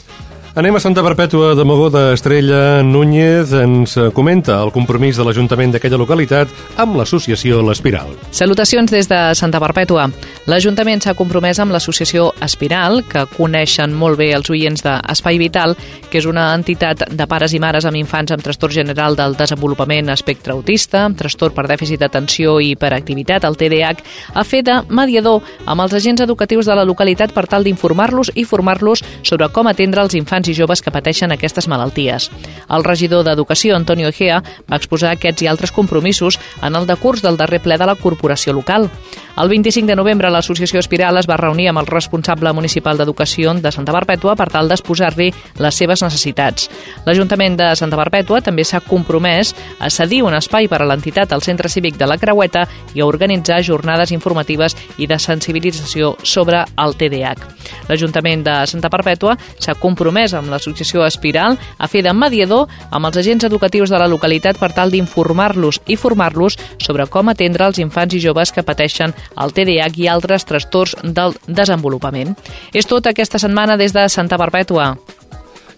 Anem 0.53 0.77
a 0.77 0.81
Santa 0.85 1.01
Perpètua 1.01 1.55
de 1.57 1.65
Mogoda. 1.65 2.13
Estrella 2.13 2.83
Núñez 2.85 3.55
ens 3.57 3.95
comenta 4.13 4.59
el 4.61 4.69
compromís 4.69 5.17
de 5.17 5.25
l'Ajuntament 5.25 5.73
d'aquella 5.73 5.97
localitat 5.97 6.51
amb 6.77 6.99
l'associació 6.99 7.63
L'Espiral. 7.65 8.11
Salutacions 8.37 8.93
des 8.93 9.09
de 9.09 9.21
Santa 9.33 9.63
Perpètua. 9.65 10.11
L'Ajuntament 10.53 11.01
s'ha 11.01 11.15
compromès 11.17 11.57
amb 11.63 11.73
l'associació 11.73 12.35
Espiral, 12.45 13.01
que 13.09 13.23
coneixen 13.33 13.95
molt 13.97 14.21
bé 14.21 14.35
els 14.37 14.51
oients 14.53 14.85
d'Espai 14.85 15.41
Vital, 15.41 15.73
que 16.11 16.21
és 16.21 16.29
una 16.29 16.51
entitat 16.53 17.07
de 17.09 17.27
pares 17.31 17.57
i 17.57 17.63
mares 17.63 17.89
amb 17.89 17.97
infants 17.97 18.37
amb 18.37 18.45
trastorn 18.45 18.77
general 18.77 19.17
del 19.17 19.39
desenvolupament 19.41 20.13
espectre 20.13 20.53
autista, 20.53 21.07
trastorn 21.17 21.57
per 21.57 21.65
dèficit 21.71 22.05
d'atenció 22.05 22.59
i 22.61 22.75
hiperactivitat, 22.75 23.49
el 23.49 23.57
TDAH, 23.57 24.05
a 24.37 24.45
fer 24.45 24.61
de 24.69 24.83
mediador 24.93 25.41
amb 25.65 25.87
els 25.87 25.97
agents 25.97 26.21
educatius 26.21 26.69
de 26.69 26.77
la 26.77 26.85
localitat 26.85 27.33
per 27.33 27.49
tal 27.49 27.65
d'informar-los 27.65 28.35
i 28.37 28.45
formar-los 28.45 29.01
sobre 29.25 29.49
com 29.49 29.73
atendre 29.73 30.05
els 30.05 30.21
infants 30.21 30.42
infants 30.43 30.49
i 30.49 30.55
joves 30.55 30.83
que 30.83 30.91
pateixen 30.91 31.33
aquestes 31.33 31.69
malalties. 31.69 32.31
El 32.69 32.85
regidor 32.85 33.25
d'Educació, 33.25 33.77
Antonio 33.77 34.09
Egea, 34.09 34.43
va 34.69 34.77
exposar 34.77 35.13
aquests 35.13 35.43
i 35.43 35.47
altres 35.47 35.73
compromisos 35.73 36.39
en 36.63 36.75
el 36.75 36.87
decurs 36.87 37.23
del 37.23 37.37
darrer 37.37 37.63
ple 37.63 37.79
de 37.79 37.87
la 37.87 37.95
corporació 37.95 38.53
local. 38.53 38.91
El 39.33 39.49
25 39.49 39.89
de 39.89 39.97
novembre 39.97 40.29
l'Associació 40.29 40.79
Espiral 40.83 41.17
es 41.17 41.27
va 41.29 41.39
reunir 41.41 41.71
amb 41.71 41.81
el 41.81 41.87
responsable 41.87 42.53
municipal 42.53 42.99
d'Educació 42.99 43.55
de 43.55 43.71
Santa 43.73 43.95
Perpètua 43.95 44.35
per 44.37 44.51
tal 44.53 44.69
d'exposar-li 44.69 45.31
les 45.57 45.75
seves 45.75 46.03
necessitats. 46.05 46.69
L'Ajuntament 47.07 47.57
de 47.57 47.71
Santa 47.79 47.97
Perpètua 47.97 48.43
també 48.45 48.65
s'ha 48.65 48.83
compromès 48.85 49.55
a 49.81 49.89
cedir 49.89 50.23
un 50.27 50.37
espai 50.37 50.69
per 50.69 50.83
a 50.83 50.89
l'entitat 50.89 51.33
al 51.33 51.41
Centre 51.41 51.71
Cívic 51.73 51.97
de 51.97 52.11
la 52.11 52.19
Creueta 52.21 52.67
i 52.93 53.01
a 53.01 53.09
organitzar 53.09 53.63
jornades 53.65 54.13
informatives 54.13 54.77
i 54.99 55.09
de 55.09 55.17
sensibilització 55.19 56.13
sobre 56.23 56.67
el 56.77 56.97
TDAH. 57.01 57.49
L'Ajuntament 57.89 58.45
de 58.45 58.59
Santa 58.69 58.93
Perpètua 58.93 59.39
s'ha 59.57 59.79
compromès 59.81 60.32
amb 60.35 60.51
l'Associació 60.53 61.05
Espiral 61.07 61.59
a 61.79 61.89
fer 61.89 62.03
de 62.07 62.13
mediador 62.17 62.69
amb 62.91 63.09
els 63.09 63.21
agents 63.23 63.45
educatius 63.49 63.93
de 63.93 64.01
la 64.01 64.09
localitat 64.11 64.59
per 64.61 64.73
tal 64.77 64.93
d'informar-los 64.93 65.83
i 65.87 65.97
formar-los 65.97 66.59
sobre 66.83 67.07
com 67.07 67.33
atendre 67.33 67.69
els 67.69 67.81
infants 67.83 68.15
i 68.15 68.23
joves 68.23 68.53
que 68.53 68.67
pateixen 68.67 69.15
el 69.37 69.53
TDAH 69.53 69.99
i 70.03 70.09
altres 70.09 70.47
trastorns 70.49 70.97
del 71.03 71.37
desenvolupament. 71.47 72.37
És 72.73 72.89
tot 72.89 73.07
aquesta 73.07 73.41
setmana 73.43 73.77
des 73.77 73.93
de 73.93 74.09
Santa 74.09 74.39
Perpètua. 74.41 74.93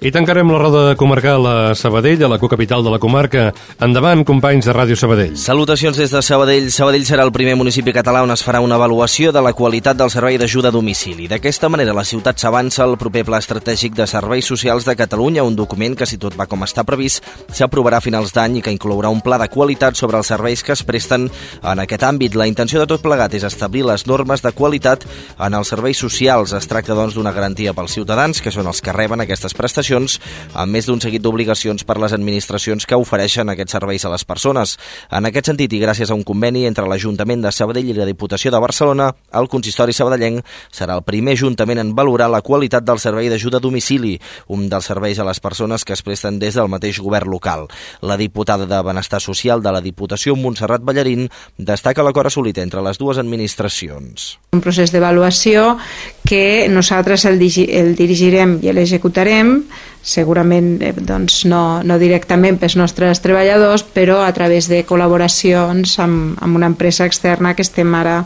I 0.04 0.10
tancarem 0.12 0.50
la 0.52 0.58
roda 0.58 0.96
comarcal 1.00 1.46
a 1.48 1.74
Sabadell, 1.74 2.26
a 2.26 2.28
la 2.28 2.36
cocapital 2.38 2.84
de 2.84 2.90
la 2.92 2.98
comarca. 3.00 3.46
Endavant, 3.80 4.20
companys 4.28 4.66
de 4.68 4.72
Ràdio 4.76 4.98
Sabadell. 5.00 5.38
Salutacions 5.40 5.96
des 5.96 6.10
de 6.12 6.20
Sabadell. 6.20 6.66
Sabadell 6.68 7.06
serà 7.08 7.24
el 7.24 7.32
primer 7.32 7.54
municipi 7.56 7.94
català 7.96 8.20
on 8.20 8.34
es 8.34 8.42
farà 8.44 8.60
una 8.60 8.76
avaluació 8.76 9.32
de 9.32 9.40
la 9.40 9.54
qualitat 9.56 9.96
del 9.96 10.12
servei 10.12 10.36
d'ajuda 10.36 10.68
a 10.68 10.76
domicili. 10.76 11.24
D'aquesta 11.24 11.70
manera, 11.72 11.94
la 11.96 12.04
ciutat 12.04 12.36
s'avança 12.36 12.82
al 12.84 12.98
proper 13.00 13.22
Pla 13.24 13.40
Estratègic 13.40 13.94
de 13.96 14.04
Serveis 14.06 14.44
Socials 14.44 14.84
de 14.84 14.92
Catalunya, 14.94 15.42
un 15.42 15.56
document 15.56 15.96
que, 15.96 16.04
si 16.04 16.20
tot 16.20 16.36
va 16.36 16.44
com 16.44 16.68
està 16.68 16.84
previst, 16.84 17.24
s'aprovarà 17.48 18.02
a 18.02 18.04
finals 18.04 18.36
d'any 18.36 18.58
i 18.58 18.62
que 18.66 18.76
inclourà 18.76 19.08
un 19.08 19.24
pla 19.24 19.40
de 19.40 19.48
qualitat 19.48 19.96
sobre 19.96 20.20
els 20.20 20.28
serveis 20.28 20.60
que 20.60 20.76
es 20.76 20.84
presten 20.84 21.30
en 21.62 21.80
aquest 21.80 22.04
àmbit. 22.04 22.36
La 22.36 22.50
intenció 22.50 22.84
de 22.84 22.90
tot 22.92 23.00
plegat 23.00 23.32
és 23.40 23.48
establir 23.48 23.86
les 23.88 24.04
normes 24.04 24.44
de 24.44 24.52
qualitat 24.52 25.08
en 25.38 25.56
els 25.56 25.72
serveis 25.72 25.96
socials. 25.96 26.52
Es 26.52 26.68
tracta, 26.68 26.92
doncs, 26.92 27.16
d'una 27.16 27.32
garantia 27.32 27.72
pels 27.72 27.96
ciutadans, 27.96 28.44
que 28.44 28.52
són 28.52 28.68
els 28.68 28.84
que 28.84 28.92
reben 28.92 29.24
aquestes 29.24 29.56
prestacions 29.56 29.93
prestacions, 29.94 30.20
amb 30.54 30.72
més 30.72 30.86
d'un 30.86 31.00
seguit 31.00 31.22
d'obligacions 31.22 31.84
per 31.84 31.96
les 31.98 32.12
administracions 32.12 32.86
que 32.86 32.96
ofereixen 32.96 33.48
aquests 33.50 33.74
serveis 33.76 34.04
a 34.04 34.10
les 34.12 34.24
persones. 34.24 34.76
En 35.10 35.26
aquest 35.26 35.50
sentit, 35.50 35.72
i 35.72 35.80
gràcies 35.80 36.10
a 36.10 36.14
un 36.14 36.24
conveni 36.24 36.66
entre 36.66 36.86
l'Ajuntament 36.86 37.42
de 37.42 37.52
Sabadell 37.52 37.90
i 37.90 37.96
la 37.96 38.06
Diputació 38.06 38.50
de 38.50 38.60
Barcelona, 38.60 39.10
el 39.34 39.48
Consistori 39.48 39.92
Sabadellenc 39.92 40.44
serà 40.72 40.96
el 40.96 41.04
primer 41.04 41.34
ajuntament 41.34 41.80
en 41.80 41.94
valorar 41.94 42.30
la 42.30 42.42
qualitat 42.42 42.84
del 42.84 43.00
servei 43.02 43.28
d'ajuda 43.28 43.58
a 43.58 43.64
domicili, 43.64 44.18
un 44.48 44.68
dels 44.68 44.86
serveis 44.86 45.18
a 45.18 45.26
les 45.26 45.40
persones 45.40 45.84
que 45.84 45.94
es 45.94 46.02
presten 46.02 46.38
des 46.38 46.54
del 46.54 46.68
mateix 46.68 47.00
govern 47.00 47.30
local. 47.30 47.66
La 48.02 48.16
diputada 48.16 48.66
de 48.66 48.82
Benestar 48.82 49.20
Social 49.20 49.62
de 49.62 49.72
la 49.72 49.82
Diputació, 49.82 50.36
Montserrat 50.36 50.82
Ballarín, 50.82 51.28
destaca 51.58 52.04
l'acord 52.04 52.30
assolit 52.30 52.58
entre 52.58 52.82
les 52.82 52.98
dues 52.98 53.18
administracions. 53.18 54.38
Un 54.54 54.62
procés 54.62 54.92
d'avaluació 54.92 55.76
que 56.24 56.68
nosaltres 56.70 57.26
el, 57.28 57.40
el 57.68 57.94
dirigirem 57.98 58.58
i 58.62 58.72
l'executarem 58.72 59.58
segurament 60.02 60.82
eh, 60.82 60.92
doncs 60.94 61.44
no, 61.50 61.82
no 61.82 61.98
directament 61.98 62.58
pels 62.60 62.76
nostres 62.80 63.22
treballadors, 63.24 63.86
però 63.96 64.22
a 64.24 64.32
través 64.36 64.68
de 64.68 64.84
col·laboracions 64.86 65.98
amb, 66.04 66.36
amb 66.40 66.60
una 66.60 66.70
empresa 66.72 67.08
externa 67.08 67.54
que 67.54 67.64
estem 67.64 67.94
ara 67.94 68.22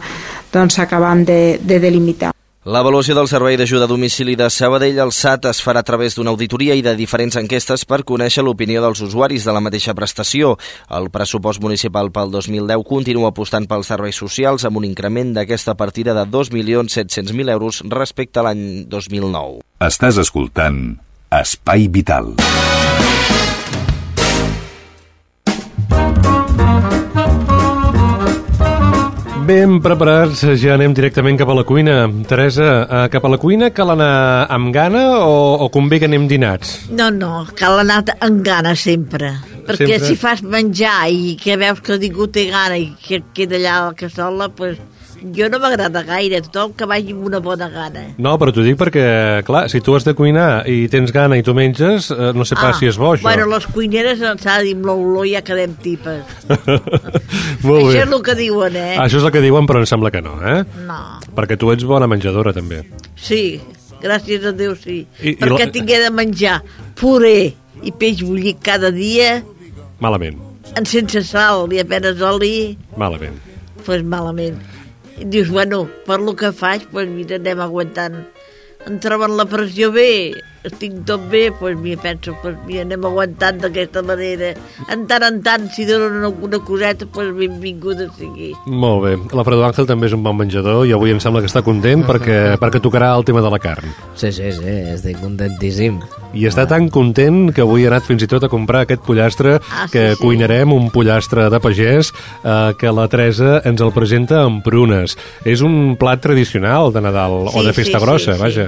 doncs, 0.53 0.79
acabant 0.83 1.25
de, 1.29 1.59
de 1.63 1.79
delimitar. 1.81 2.33
L'avaluació 2.69 3.15
del 3.17 3.29
servei 3.31 3.57
d'ajuda 3.57 3.87
a 3.87 3.89
domicili 3.89 4.35
de 4.37 4.51
Sabadell 4.53 4.99
al 5.01 5.13
SAT 5.15 5.47
es 5.49 5.63
farà 5.65 5.81
a 5.81 5.87
través 5.89 6.19
d'una 6.19 6.35
auditoria 6.35 6.75
i 6.77 6.83
de 6.85 6.93
diferents 6.99 7.39
enquestes 7.41 7.87
per 7.89 8.03
conèixer 8.05 8.45
l'opinió 8.45 8.83
dels 8.85 9.01
usuaris 9.07 9.47
de 9.49 9.55
la 9.57 9.63
mateixa 9.65 9.95
prestació. 9.97 10.53
El 10.93 11.09
pressupost 11.09 11.65
municipal 11.65 12.13
pel 12.13 12.29
2010 12.35 12.85
continua 12.85 13.33
apostant 13.33 13.65
pels 13.71 13.89
serveis 13.89 14.21
socials 14.21 14.69
amb 14.69 14.83
un 14.83 14.91
increment 14.91 15.33
d'aquesta 15.39 15.79
partida 15.81 16.13
de 16.13 16.29
2.700.000 16.29 17.57
euros 17.57 17.81
respecte 17.89 18.43
a 18.43 18.51
l'any 18.51 18.65
2009. 18.93 19.63
Estàs 19.89 20.21
escoltant 20.21 20.99
Espai 21.29 21.89
Vital. 21.93 22.37
Ben 29.45 29.75
preparats, 29.85 30.41
ja 30.57 30.73
anem 30.73 30.95
directament 30.97 31.37
cap 31.37 31.53
a 31.53 31.57
la 31.59 31.67
cuina. 31.69 31.99
Teresa, 32.29 32.71
eh, 32.81 33.05
cap 33.13 33.29
a 33.29 33.33
la 33.33 33.37
cuina 33.41 33.69
cal 33.77 33.93
anar 33.93 34.49
amb 34.49 34.73
gana 34.73 35.05
o, 35.21 35.37
o 35.65 35.69
convé 35.69 36.01
que 36.01 36.09
anem 36.09 36.25
dinats? 36.33 36.89
No, 36.89 37.11
no, 37.13 37.45
cal 37.57 37.85
anar 37.85 38.03
amb 38.25 38.41
gana 38.45 38.73
sempre. 38.73 39.35
Perquè 39.69 39.99
Sempre? 39.99 40.05
si 40.09 40.17
fas 40.17 40.41
menjar 40.41 41.11
i 41.13 41.35
que 41.37 41.61
veus 41.61 41.85
que 41.85 42.01
ningú 42.01 42.31
té 42.33 42.49
gana 42.49 42.81
i 42.81 42.95
que 43.05 43.21
queda 43.37 43.61
allà 43.61 43.75
a 43.77 43.89
la 43.91 43.99
cassola, 44.01 44.49
pues, 44.49 44.81
jo 45.35 45.49
no 45.51 45.59
m'agrada 45.59 46.03
gaire, 46.07 46.41
tothom 46.43 46.73
que 46.79 46.87
vagi 46.87 47.13
amb 47.13 47.25
una 47.27 47.41
bona 47.43 47.69
gana. 47.73 48.05
No, 48.19 48.37
però 48.39 48.53
t'ho 48.55 48.63
dic 48.63 48.77
perquè, 48.79 49.43
clar, 49.47 49.65
si 49.71 49.81
tu 49.81 49.95
has 49.97 50.05
de 50.07 50.15
cuinar 50.15 50.65
i 50.71 50.87
tens 50.89 51.11
gana 51.13 51.37
i 51.39 51.43
tu 51.43 51.55
menges, 51.55 52.11
eh, 52.11 52.33
no 52.35 52.45
sé 52.45 52.55
pas 52.57 52.79
si 52.79 52.87
és 52.87 52.97
bo, 52.99 53.15
això. 53.15 53.27
Ah, 53.27 53.33
Bueno, 53.35 53.47
les 53.55 53.67
cuineres 53.67 54.21
ens 54.23 54.47
ha 54.47 54.59
dir 54.63 54.75
amb 54.77 54.87
l'olor 54.87 55.27
ja 55.27 55.43
quedem 55.43 55.75
tipes. 55.83 56.23
Molt 57.67 57.83
Això 57.83 57.93
bé. 57.93 58.03
és 58.03 58.13
el 58.13 58.23
que 58.23 58.35
diuen, 58.39 58.77
eh? 58.77 58.97
Això 59.03 59.19
és 59.21 59.25
el 59.27 59.33
que 59.35 59.43
diuen, 59.45 59.67
però 59.69 59.83
em 59.83 59.87
sembla 59.91 60.11
que 60.15 60.23
no, 60.25 60.37
eh? 60.47 60.63
No. 60.87 60.99
Perquè 61.37 61.59
tu 61.59 61.71
ets 61.75 61.85
bona 61.89 62.07
menjadora, 62.11 62.53
també. 62.57 62.83
Sí, 63.17 63.61
gràcies 64.03 64.45
a 64.47 64.53
Déu 64.53 64.75
sí. 64.79 65.01
I- 65.23 65.35
i 65.35 65.37
Perquè 65.37 65.67
la- 65.67 65.73
tingué 65.75 65.99
de 66.03 66.11
menjar 66.11 66.63
puré 66.99 67.55
i 67.83 67.93
peix 67.93 68.23
bullit 68.23 68.59
cada 68.63 68.91
dia, 68.91 69.43
Malament, 70.01 70.39
en 70.77 70.87
sense 70.87 71.23
sal 71.27 71.67
i 71.73 71.81
apenes 71.81 72.21
oli, 72.23 72.77
malament. 72.97 73.35
pues 73.85 74.03
malament. 74.05 74.59
I 75.19 75.25
dius, 75.27 75.49
bueno, 75.51 75.89
per 76.07 76.21
lo 76.23 76.37
que 76.39 76.53
faig, 76.55 76.85
pues 76.93 77.09
mira, 77.11 77.41
anem 77.41 77.59
aguantant. 77.65 78.21
Em 78.87 78.99
troben 79.03 79.35
la 79.35 79.49
pressió 79.51 79.91
bé, 79.91 80.35
estic 80.69 80.95
tot 81.09 81.25
bé, 81.33 81.49
pues 81.59 81.77
mira, 81.81 82.01
penso, 82.03 82.35
pues 82.43 82.57
mira, 82.67 82.83
anem 82.87 83.05
aguantant 83.09 83.61
d'aquesta 83.65 84.03
manera. 84.07 84.53
En 84.93 85.07
tant 85.11 85.25
en 85.27 85.41
tant, 85.43 85.67
si 85.75 85.85
donen 85.89 86.25
alguna 86.29 86.61
coseta, 86.65 87.07
pues 87.13 87.33
benvinguda 87.37 88.09
sigui. 88.19 88.53
Molt 88.67 89.03
bé. 89.05 89.17
L'Alfredo 89.35 89.65
Àngel 89.67 89.89
també 89.89 90.09
és 90.11 90.15
un 90.17 90.23
bon 90.25 90.37
menjador 90.39 90.87
i 90.89 90.93
avui 90.97 91.11
em 91.15 91.21
sembla 91.21 91.43
que 91.45 91.51
està 91.51 91.63
content 91.67 92.05
perquè, 92.07 92.57
perquè 92.61 92.81
tocarà 92.85 93.13
el 93.19 93.25
tema 93.29 93.43
de 93.45 93.51
la 93.53 93.59
carn. 93.63 93.89
Sí, 94.19 94.31
sí, 94.33 94.53
sí, 94.53 94.77
estic 94.95 95.21
contentíssim. 95.23 96.01
I 96.37 96.45
està 96.51 96.67
tan 96.69 96.91
content 96.93 97.49
que 97.57 97.63
avui 97.65 97.85
he 97.87 97.89
anat 97.89 98.05
fins 98.05 98.23
i 98.23 98.29
tot 98.29 98.45
a 98.45 98.51
comprar 98.53 98.83
aquest 98.85 99.03
pollastre 99.07 99.59
Ah, 99.73 99.87
sí, 99.87 99.93
que 99.93 100.03
sí. 100.15 100.21
cuinarem, 100.21 100.73
un 100.73 100.91
pollastre 100.93 101.49
de 101.51 101.61
pagès 101.61 102.13
eh, 102.45 102.73
que 102.79 102.93
la 102.93 103.09
Teresa 103.09 103.63
ens 103.65 103.81
el 103.81 103.93
presenta 103.97 104.43
amb 104.45 104.63
prunes. 104.65 105.17
És 105.49 105.63
un 105.65 105.97
plat 105.97 106.21
tradicional 106.21 106.93
de 106.93 107.01
Nadal 107.05 107.47
o 107.49 107.53
Sí, 107.59 107.65
de 107.67 107.73
festa 107.73 107.99
sí, 107.99 108.05
grossa, 108.05 108.37
sí, 108.37 108.53
sí. 108.53 108.67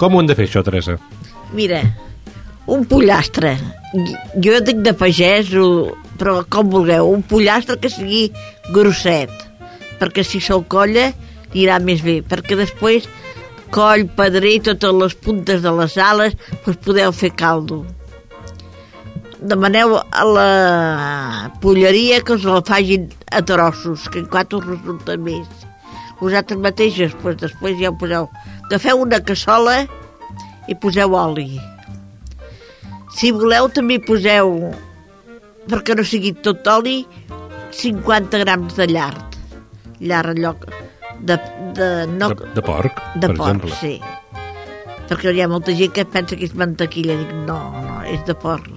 Com 0.00 0.14
ho 0.14 0.22
hem 0.22 0.28
de 0.30 0.36
fer 0.36 0.46
això, 0.48 0.62
Teresa? 0.64 0.96
Mira, 1.52 1.82
un 2.72 2.86
pollastre. 2.88 3.52
Jo 4.40 4.60
dic 4.64 4.80
de 4.86 4.94
pagès, 4.96 5.50
però 6.20 6.40
com 6.48 6.70
vulgueu, 6.72 7.10
un 7.12 7.20
pollastre 7.26 7.76
que 7.80 7.90
sigui 7.92 8.30
grosset, 8.72 9.32
perquè 10.00 10.24
si 10.24 10.40
se'l 10.40 10.64
colla 10.72 11.10
anirà 11.50 11.80
més 11.82 12.00
bé, 12.06 12.20
perquè 12.22 12.56
després 12.56 13.08
coll, 13.74 14.06
pedrer 14.16 14.58
totes 14.66 14.94
les 15.02 15.16
puntes 15.24 15.62
de 15.62 15.72
les 15.78 15.96
ales, 15.98 16.36
doncs 16.64 16.78
podeu 16.86 17.12
fer 17.14 17.32
caldo. 17.38 17.82
Demaneu 19.40 19.96
a 19.98 20.24
la 20.28 20.50
polleria 21.62 22.20
que 22.24 22.36
us 22.36 22.44
la 22.44 22.60
facin 22.66 23.08
a 23.32 23.40
trossos, 23.46 24.08
que 24.08 24.20
en 24.22 24.30
quatre 24.32 24.60
us 24.60 24.66
resulta 24.68 25.16
més. 25.16 25.66
Vosaltres 26.20 26.60
mateixes, 26.60 27.14
doncs 27.22 27.40
després 27.46 27.78
ja 27.80 27.92
ho 27.92 27.98
poseu. 28.00 28.28
Agafeu 28.70 29.00
una 29.02 29.18
cassola 29.26 29.80
i 30.70 30.76
poseu 30.78 31.16
oli. 31.18 31.58
Si 33.18 33.32
voleu 33.34 33.66
també 33.74 33.96
poseu, 33.98 34.52
perquè 35.66 35.96
no 35.98 36.04
sigui 36.06 36.30
tot 36.46 36.68
oli, 36.70 37.00
50 37.74 38.38
grams 38.44 38.78
de 38.78 38.86
llard. 38.92 39.34
Llard 39.98 40.36
allò 40.36 40.54
de, 41.18 41.34
de, 41.74 41.88
no, 42.14 42.30
De, 42.30 42.46
de 42.54 42.62
porc, 42.62 43.02
de 43.16 43.26
per 43.26 43.36
porc, 43.40 43.50
exemple. 43.50 43.74
sí. 43.82 43.98
Perquè 45.10 45.34
hi 45.34 45.42
ha 45.42 45.50
molta 45.50 45.74
gent 45.74 45.90
que 45.98 46.06
pensa 46.06 46.38
que 46.38 46.46
és 46.46 46.54
mantequilla. 46.54 47.18
Dic, 47.18 47.34
no, 47.50 47.58
no, 47.74 47.98
és 48.06 48.22
de 48.30 48.38
porc. 48.38 48.70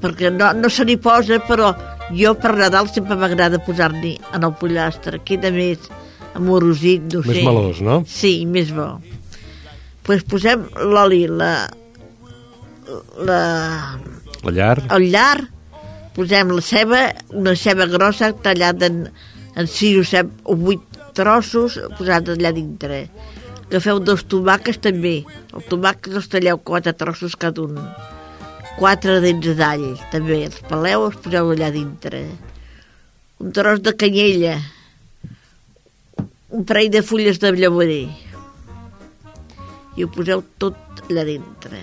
Perquè 0.00 0.32
no, 0.32 0.54
no 0.56 0.72
se 0.72 0.88
n'hi 0.88 0.96
posa, 0.96 1.36
però 1.44 1.74
jo 2.16 2.32
per 2.40 2.56
Nadal 2.56 2.88
sempre 2.88 3.20
m'agrada 3.20 3.60
posar-n'hi 3.68 4.16
en 4.32 4.48
el 4.48 4.56
pollastre. 4.56 5.20
Queda 5.28 5.52
més 5.52 5.90
amorosit, 6.38 7.04
no 7.12 7.20
Més 7.26 7.36
sé. 7.36 7.44
melós, 7.44 7.80
no? 7.84 8.00
Sí, 8.08 8.32
més 8.46 8.70
bo. 8.74 8.88
pues 10.08 10.22
posem 10.24 10.62
l'oli, 10.88 11.26
la, 11.28 11.68
la, 13.28 13.40
La 14.42 14.50
llar. 14.52 14.78
el 14.96 15.10
llar, 15.12 15.48
posem 16.16 16.48
la 16.56 16.62
ceba, 16.64 17.02
una 17.36 17.54
ceba 17.56 17.86
grossa 17.86 18.32
tallada 18.32 18.86
en, 18.88 19.02
en 19.56 19.66
6 19.68 19.98
o 20.00 20.04
7 20.04 20.30
o 20.44 20.56
8 20.56 21.12
trossos 21.18 21.76
posat 21.98 22.28
allà 22.32 22.52
dintre. 22.56 23.08
Agafeu 23.68 23.98
dos 24.00 24.22
tomàquets 24.24 24.78
també. 24.80 25.16
El 25.52 25.64
tomàquet 25.68 26.14
els 26.16 26.28
talleu 26.32 26.56
quatre 26.64 26.94
trossos 26.96 27.34
cada 27.36 27.66
un. 27.66 27.76
Quatre 28.78 29.18
dents 29.20 29.50
d'all, 29.58 29.90
també. 30.12 30.44
Els 30.46 30.62
peleu, 30.70 31.04
els 31.10 31.18
poseu 31.20 31.50
allà 31.52 31.68
dintre. 31.74 32.22
Un 33.42 33.52
tros 33.52 33.82
de 33.84 33.92
canyella. 33.98 34.56
Un 36.50 36.64
parell 36.64 36.88
de 36.88 37.02
fulles 37.02 37.36
de 37.42 37.50
llavorer. 37.52 38.08
I 39.96 40.04
ho 40.04 40.08
poseu 40.08 40.40
tot 40.56 41.02
allà 41.04 41.26
dintre. 41.28 41.80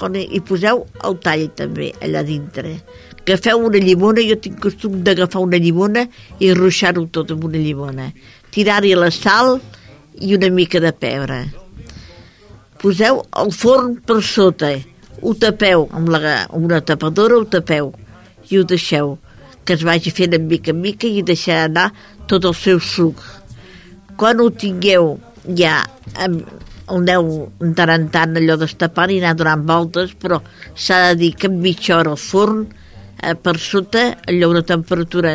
Hi 0.00 0.40
poseu 0.48 0.84
el 1.04 1.16
tall 1.20 1.44
també 1.58 1.90
allà 2.00 2.22
dintre. 2.24 2.78
Agafeu 3.20 3.66
una 3.66 3.82
llimona, 3.82 4.24
jo 4.24 4.38
tinc 4.40 4.56
costum 4.64 5.02
d'agafar 5.04 5.42
una 5.44 5.60
llimona 5.60 6.06
i 6.40 6.54
ruixar-ho 6.56 7.04
tot 7.12 7.34
amb 7.34 7.44
una 7.44 7.60
llimona. 7.60 8.06
Tirar-hi 8.54 8.94
la 8.96 9.10
sal 9.12 9.58
i 10.24 10.32
una 10.38 10.48
mica 10.48 10.80
de 10.80 10.94
pebre. 10.96 11.42
Poseu 12.80 13.20
el 13.42 13.52
forn 13.52 13.98
per 14.08 14.22
sota, 14.24 14.72
ho 15.20 15.34
tapeu 15.36 15.84
amb, 15.92 16.08
la, 16.14 16.46
amb 16.46 16.64
una 16.64 16.80
tapadora, 16.80 17.36
ho 17.36 17.44
tapeu 17.44 17.92
i 18.48 18.56
ho 18.56 18.64
deixeu 18.64 19.18
que 19.68 19.76
es 19.76 19.84
vagi 19.84 20.08
fent 20.16 20.32
en 20.32 20.48
mica 20.48 20.72
en 20.72 20.80
mica 20.80 21.04
i 21.04 21.20
deixar 21.20 21.66
anar 21.66 21.90
tot 22.30 22.48
el 22.48 22.56
seu 22.56 22.80
suc. 22.80 23.20
Quan 24.18 24.40
ho 24.42 24.48
tingueu 24.50 25.12
ja 25.56 25.84
aneu 26.18 27.28
de 27.60 27.70
tant 27.78 27.92
en 27.94 28.08
tant 28.10 28.36
allò 28.40 28.56
destapant 28.58 29.12
i 29.14 29.20
anar 29.20 29.36
donant 29.38 29.64
voltes, 29.68 30.14
però 30.18 30.40
s'ha 30.74 31.12
de 31.12 31.18
dir 31.22 31.32
que 31.38 31.46
en 31.46 31.60
mitja 31.62 31.98
hora 31.98 32.16
al 32.16 32.20
forn 32.20 32.64
eh, 33.22 33.34
per 33.34 33.58
sota 33.62 34.08
allò 34.26 34.50
una 34.50 34.64
temperatura 34.66 35.34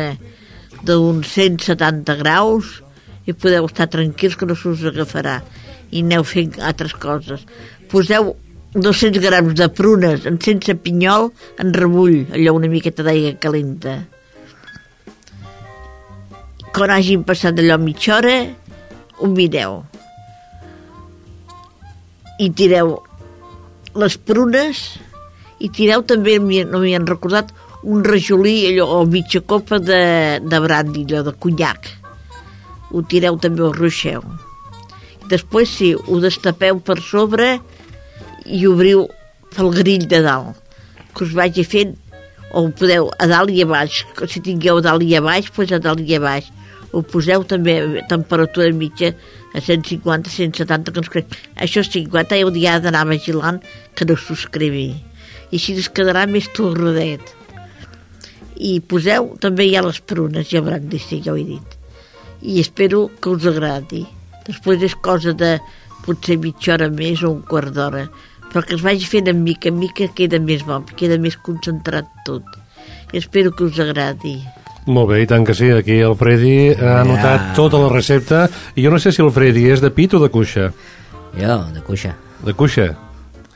d'uns 0.84 1.30
170 1.32 2.16
graus 2.20 2.80
i 3.24 3.32
podeu 3.32 3.64
estar 3.70 3.88
tranquils 3.88 4.36
que 4.36 4.46
no 4.46 4.56
s'us 4.58 4.84
agafarà. 4.84 5.38
I 5.94 6.02
aneu 6.04 6.24
fent 6.26 6.58
altres 6.60 6.92
coses. 7.00 7.44
Poseu 7.88 8.34
200 8.74 9.22
grams 9.22 9.54
de 9.56 9.68
prunes 9.70 10.26
en 10.26 10.36
sense 10.42 10.74
pinyol 10.82 11.30
en 11.62 11.72
remull, 11.72 12.24
allò 12.34 12.56
una 12.58 12.68
miqueta 12.68 13.06
d'aigua 13.06 13.38
calenta. 13.40 14.02
Quan 16.74 16.90
hagin 16.90 17.22
passat 17.22 17.60
allò 17.62 17.78
mitja 17.78 18.16
hora 18.18 18.36
ho 19.20 19.30
mireu 19.30 19.82
i 22.38 22.50
tireu 22.50 22.96
les 23.94 24.16
prunes 24.18 24.80
i 25.62 25.70
tireu 25.70 26.02
també, 26.02 26.38
no 26.40 26.80
m'hi 26.82 26.94
han 26.96 27.06
recordat, 27.06 27.52
un 27.84 28.02
rajolí 28.04 28.64
allò, 28.70 28.88
o 28.98 29.04
mitja 29.06 29.40
copa 29.40 29.78
de, 29.78 30.40
de 30.42 30.60
brandy, 30.60 31.04
allò 31.04 31.22
de 31.28 31.34
conyac. 31.38 31.90
Ho 32.90 33.02
tireu 33.08 33.38
també, 33.40 33.62
ho 33.62 33.72
ruixeu. 33.72 34.24
Després, 35.30 35.70
sí, 35.70 35.92
ho 35.94 36.20
destapeu 36.20 36.80
per 36.84 36.98
sobre 37.00 37.58
i 38.44 38.64
obriu 38.68 39.06
pel 39.54 39.70
grill 39.76 40.08
de 40.10 40.20
dalt, 40.24 40.58
que 41.14 41.24
us 41.24 41.32
vagi 41.36 41.64
fent, 41.64 41.94
o 42.54 42.66
podeu 42.76 43.08
a 43.18 43.28
dalt 43.30 43.50
i 43.54 43.62
a 43.64 43.68
baix, 43.68 44.02
si 44.30 44.42
tingueu 44.44 44.78
a 44.78 44.84
dalt 44.84 45.04
i 45.06 45.14
a 45.16 45.22
baix, 45.24 45.48
doncs 45.54 45.72
a 45.74 45.80
dalt 45.82 46.02
i 46.04 46.18
a 46.18 46.20
baix. 46.22 46.50
Ho 46.94 47.02
poseu 47.02 47.42
també 47.50 47.78
a 47.82 48.04
temperatura 48.10 48.70
mitja 48.72 49.12
a 49.54 49.60
150, 49.60 50.30
170, 50.30 50.94
que 50.94 51.02
ens 51.02 51.10
crec. 51.10 51.38
Això 51.58 51.82
és 51.82 51.90
50, 51.90 52.38
heu 52.38 52.52
d'anar 52.54 53.06
vigilant 53.10 53.62
que 53.94 54.06
no 54.06 54.16
s'us 54.16 54.46
crevi. 54.46 54.92
I 55.50 55.58
així 55.58 55.74
es 55.78 55.90
quedarà 55.90 56.28
més 56.30 56.46
torradet 56.54 57.34
i 58.56 58.78
poseu 58.80 59.32
també 59.42 59.66
ha 59.74 59.82
les 59.82 60.00
prunes 60.00 60.52
el 60.52 60.62
brandy, 60.62 60.98
sí, 60.98 61.20
ja 61.24 61.32
ho 61.32 61.38
he 61.38 61.44
dit 61.44 61.78
i 62.42 62.60
espero 62.60 63.08
que 63.20 63.32
us 63.34 63.46
agradi 63.50 64.04
després 64.46 64.82
és 64.82 64.94
cosa 64.94 65.32
de 65.32 65.56
potser 66.04 66.36
mitja 66.38 66.74
hora 66.74 66.90
més 66.90 67.22
o 67.24 67.32
un 67.34 67.42
quart 67.48 67.74
d'hora 67.74 68.06
però 68.52 68.62
que 68.62 68.76
es 68.78 68.84
vagi 68.84 69.08
fent 69.10 69.30
en 69.32 69.42
mica 69.42 69.70
en 69.72 69.80
mica 69.80 70.10
queda 70.14 70.38
més 70.38 70.62
bo, 70.66 70.82
queda 70.94 71.18
més 71.18 71.36
concentrat 71.36 72.10
tot 72.28 72.44
i 73.12 73.18
espero 73.18 73.50
que 73.50 73.66
us 73.66 73.80
agradi 73.82 74.38
molt 74.86 75.08
bé, 75.10 75.22
i 75.22 75.26
tant 75.26 75.44
que 75.46 75.54
sí, 75.56 75.70
aquí 75.72 75.98
el 76.04 76.14
Freddy 76.16 76.74
ha 76.76 77.00
anotat 77.00 77.54
tota 77.56 77.78
la 77.80 77.88
recepta 77.92 78.48
i 78.76 78.84
jo 78.84 78.90
no 78.92 78.98
sé 79.00 79.12
si 79.12 79.22
el 79.22 79.30
Freddy 79.32 79.68
és 79.72 79.80
de 79.80 79.90
pit 79.90 80.14
o 80.14 80.20
de 80.20 80.28
cuixa. 80.28 80.70
Jo, 81.38 81.56
de 81.72 81.80
cuixa. 81.80 82.14
De 82.44 82.52
cuixa. 82.54 82.90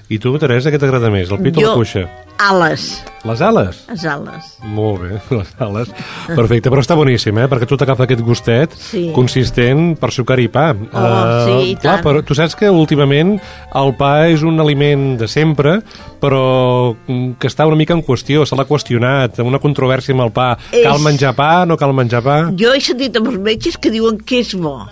I 0.09 0.19
tu, 0.19 0.33
Teresa, 0.41 0.71
què 0.73 0.79
t'agrada 0.81 1.11
més, 1.13 1.29
el 1.31 1.43
pit 1.45 1.59
Jo- 1.61 1.67
o 1.67 1.69
la 1.71 1.75
cuixa? 1.83 2.07
Ales, 2.39 3.03
Les 3.25 3.41
ales? 3.43 3.85
les 3.91 4.05
ales 4.07 4.45
Molt 4.63 5.01
bé, 5.03 5.09
les 5.37 5.49
ales. 5.59 5.89
Perfecte, 6.29 6.71
però 6.71 6.81
està 6.85 6.95
boníssim, 6.97 7.37
eh? 7.43 7.49
Perquè 7.51 7.67
tu 7.67 7.77
t'agafa 7.77 8.05
aquest 8.07 8.23
gustet 8.25 8.73
Sí. 8.79 9.09
consistent 9.15 9.97
per 9.99 10.11
sucar 10.15 10.39
i 10.41 10.47
pa. 10.49 10.71
Oh, 10.73 11.45
sí, 11.45 11.73
i 11.73 11.77
clar, 11.77 11.97
tant. 11.99 12.05
però 12.07 12.23
tu 12.25 12.35
saps 12.39 12.55
que 12.57 12.71
últimament 12.71 13.35
el 13.75 13.93
pa 13.99 14.29
és 14.31 14.43
un 14.47 14.61
aliment 14.63 15.17
de 15.19 15.27
sempre, 15.29 15.81
però 16.23 16.95
mm, 16.95 17.33
que 17.41 17.49
està 17.51 17.67
una 17.67 17.77
mica 17.77 17.95
en 17.97 18.03
qüestió, 18.07 18.47
se 18.47 18.57
l'ha 18.57 18.65
qüestionat, 18.69 19.39
una 19.45 19.59
controvèrsia 19.63 20.15
amb 20.15 20.27
el 20.29 20.33
pa. 20.33 20.53
És- 20.73 20.85
Cal 20.87 21.01
menjar 21.05 21.35
pa, 21.35 21.65
no 21.67 21.77
cal 21.77 21.93
menjar 21.95 22.23
pa? 22.23 22.39
jo 22.59 22.73
he 22.75 22.81
sentit 22.81 23.17
amb 23.19 23.29
els 23.29 23.39
metges 23.43 23.77
que 23.79 23.91
diuen 23.91 24.19
que 24.25 24.41
és 24.41 24.55
bo 24.55 24.87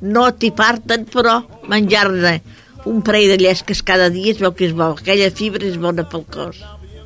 no 0.00 0.30
t'hi 0.32 0.50
parten 0.56 1.04
però 1.04 1.42
menjar-ne 1.68 2.40
un 2.88 3.02
parell 3.04 3.28
de 3.34 3.36
llesques 3.42 3.82
cada 3.84 4.08
dia 4.10 4.32
es 4.32 4.38
veu 4.40 4.54
que 4.56 4.64
és 4.68 4.72
bo 4.72 4.94
aquella 4.96 5.30
fibra 5.30 5.66
és 5.68 5.76
bona 5.80 6.06
pel 6.08 6.24
cos 6.32 6.56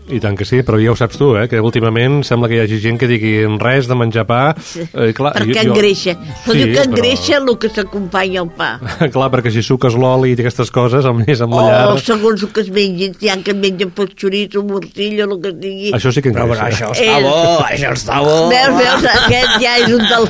I 0.05 0.19
tant 0.21 0.37
que 0.37 0.45
sí, 0.45 0.59
però 0.61 0.77
ja 0.77 0.91
ho 0.93 0.97
saps 1.01 1.17
tu, 1.17 1.31
eh? 1.41 1.47
Que 1.49 1.57
últimament 1.65 2.19
sembla 2.29 2.49
que 2.51 2.59
hi 2.59 2.61
hagi 2.61 2.77
gent 2.83 2.99
que 3.01 3.07
digui 3.09 3.31
res 3.63 3.87
de 3.89 3.97
menjar 3.97 4.27
pa. 4.29 4.41
Eh, 4.77 5.15
clar, 5.17 5.31
perquè 5.33 5.63
jo- 5.65 5.71
engreixa 5.73 6.13
però 6.45 6.53
Sí, 6.53 6.59
diu 6.59 6.67
que 6.67 6.75
però- 6.75 6.85
engreixa 6.91 7.37
el 7.39 7.49
que 7.59 7.71
s'acompanya 7.73 8.43
al 8.43 8.51
pa 8.53 8.69
Clar, 9.15 9.31
perquè 9.33 9.51
si 9.55 9.63
suques 9.65 9.97
l'oli 9.97 10.35
i 10.35 10.37
aquestes 10.37 10.71
coses, 10.71 11.07
a 11.09 11.13
més 11.17 11.41
amb 11.41 11.57
la 11.57 11.63
o 11.63 11.69
llar... 11.71 12.01
segons 12.05 12.43
el 12.45 12.53
que 12.53 12.61
es 12.67 12.71
mengin 12.77 13.15
si 13.17 13.27
hi 13.27 13.33
ha 13.33 13.39
que 13.43 13.55
mengen 13.57 13.91
pel 13.97 14.13
xoriço, 14.13 14.63
morcillo 14.69 15.25
el 15.31 15.41
que 15.41 15.55
sigui 15.63 15.95
Això 15.97 16.13
sí 16.13 16.21
que 16.21 16.35
Però, 16.37 16.45
engreixa. 16.53 16.91
però 16.91 16.93
això 16.93 17.01
està 17.01 17.17
bo, 17.25 17.65
això 17.65 17.93
està 17.97 18.21
bo. 18.21 18.37
veus, 18.53 18.77
veus, 18.83 19.09
aquest 19.15 19.57
ja 19.65 19.77
és 19.79 19.97
un 19.97 20.05
del... 20.13 20.29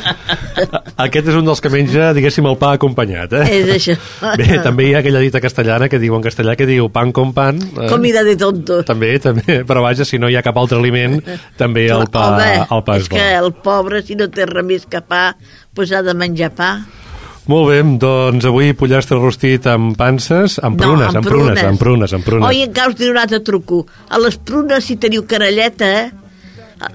Aquest 0.94 1.26
és 1.26 1.34
un 1.34 1.46
dels 1.46 1.58
que 1.58 1.70
menja, 1.72 2.12
diguéssim, 2.14 2.46
el 2.46 2.56
pa 2.60 2.74
acompanyat, 2.76 3.32
eh? 3.40 3.44
és 3.50 3.70
això 3.74 3.96
Bé, 4.38 4.60
també 4.62 4.88
hi 4.88 4.92
ha 4.94 5.00
aquella 5.02 5.22
dita 5.24 5.40
castellana 5.42 5.88
que 5.90 5.98
diu 5.98 6.14
en 6.14 6.22
castellà 6.22 6.54
que 6.58 6.68
diu 6.70 6.86
pan 6.94 7.10
con 7.14 7.32
pan. 7.34 7.58
Eh? 7.58 7.88
comida 7.90 8.22
de 8.26 8.36
tonto 8.38 8.82
També, 8.86 9.16
també, 9.22 9.62
però 9.66 9.82
vaja, 9.82 10.06
si 10.06 10.20
no 10.22 10.30
hi 10.30 10.38
ha 10.38 10.44
cap 10.46 10.58
altre 10.60 10.78
aliment, 10.78 11.18
també 11.58 11.88
el 11.90 12.06
pa, 12.14 12.28
Home, 12.34 12.50
el 12.78 12.84
pa 12.86 12.98
és 13.00 13.04
és 13.04 13.10
bo. 13.10 13.16
que 13.18 13.30
el 13.38 13.50
pobre 13.64 14.02
si 14.06 14.14
no 14.18 14.30
té 14.30 14.46
res 14.46 14.64
més 14.64 14.86
que 14.86 15.02
pa 15.02 15.34
pues 15.74 15.90
ha 15.92 16.02
de 16.06 16.14
menjar 16.14 16.54
pa 16.54 16.76
Molt 17.50 17.68
bé, 17.68 17.82
doncs 18.00 18.46
avui 18.48 18.70
pollastre 18.72 19.18
rostit 19.18 19.66
amb 19.68 19.98
panses, 20.00 20.56
amb 20.64 20.78
prunes, 20.80 21.10
no, 21.12 21.20
amb 21.20 21.26
prunes, 21.28 21.58
amb 21.60 21.76
prunes, 21.76 22.14
amb 22.16 22.24
prunes. 22.24 22.46
Oi, 22.48 22.62
encara 22.64 22.88
us 22.88 22.96
diré 22.96 23.12
un 23.12 23.18
altre 23.20 23.42
truco. 23.44 23.82
A 24.08 24.16
les 24.16 24.38
prunes, 24.40 24.86
si 24.88 24.96
teniu 24.96 25.26
caralleta, 25.28 25.90
eh, 26.06 26.23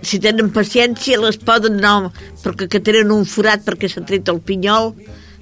si 0.02 0.20
tenen 0.24 0.52
paciència, 0.56 1.20
les 1.22 1.38
poden 1.38 1.80
anar, 1.80 2.12
perquè 2.44 2.68
que 2.72 2.82
tenen 2.84 3.14
un 3.16 3.26
forat 3.26 3.64
perquè 3.66 3.90
s'ha 3.90 4.04
tret 4.08 4.30
el 4.32 4.42
pinyol, 4.46 4.94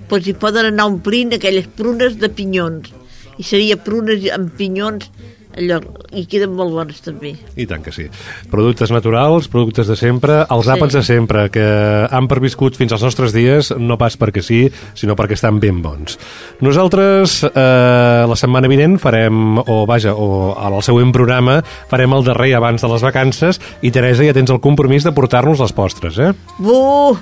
doncs 0.10 0.28
hi 0.30 0.36
poden 0.40 0.72
anar 0.72 0.88
omplint 0.92 1.36
aquelles 1.36 1.68
prunes 1.80 2.18
de 2.22 2.30
pinyons. 2.30 2.94
I 3.38 3.46
seria 3.46 3.78
prunes 3.78 4.26
amb 4.34 4.54
pinyons, 4.58 5.10
allò, 5.58 5.80
i 6.14 6.26
queden 6.30 6.54
molt 6.56 6.72
bones 6.76 7.02
també. 7.02 7.34
I 7.58 7.66
tant 7.70 7.84
que 7.84 7.92
sí. 7.92 8.06
Productes 8.52 8.92
naturals, 8.94 9.48
productes 9.52 9.88
de 9.90 9.96
sempre, 10.00 10.44
els 10.50 10.66
Sí. 10.68 10.72
àpats 10.72 10.94
de 10.94 11.04
sempre, 11.04 11.50
que 11.50 12.08
han 12.10 12.28
perviscut 12.28 12.76
fins 12.78 12.92
als 12.94 13.04
nostres 13.04 13.34
dies, 13.34 13.74
no 13.78 13.98
pas 13.98 14.18
perquè 14.18 14.42
sí, 14.42 14.72
sinó 14.94 15.16
perquè 15.16 15.34
estan 15.34 15.60
ben 15.60 15.82
bons. 15.82 16.18
Nosaltres, 16.62 17.44
eh, 17.44 18.26
la 18.28 18.36
setmana 18.36 18.68
vinent, 18.68 18.98
farem, 19.00 19.58
o 19.58 19.86
vaja, 19.88 20.14
o 20.14 20.54
al 20.58 20.82
següent 20.84 21.12
programa, 21.12 21.62
farem 21.90 22.14
el 22.14 22.24
darrer 22.24 22.54
abans 22.56 22.82
de 22.82 22.88
les 22.88 23.02
vacances, 23.02 23.62
i 23.82 23.92
Teresa, 23.92 24.24
ja 24.24 24.34
tens 24.34 24.50
el 24.52 24.60
compromís 24.62 25.04
de 25.04 25.12
portar-nos 25.12 25.60
les 25.60 25.74
postres, 25.74 26.18
eh? 26.20 26.34
Buh! 26.60 27.18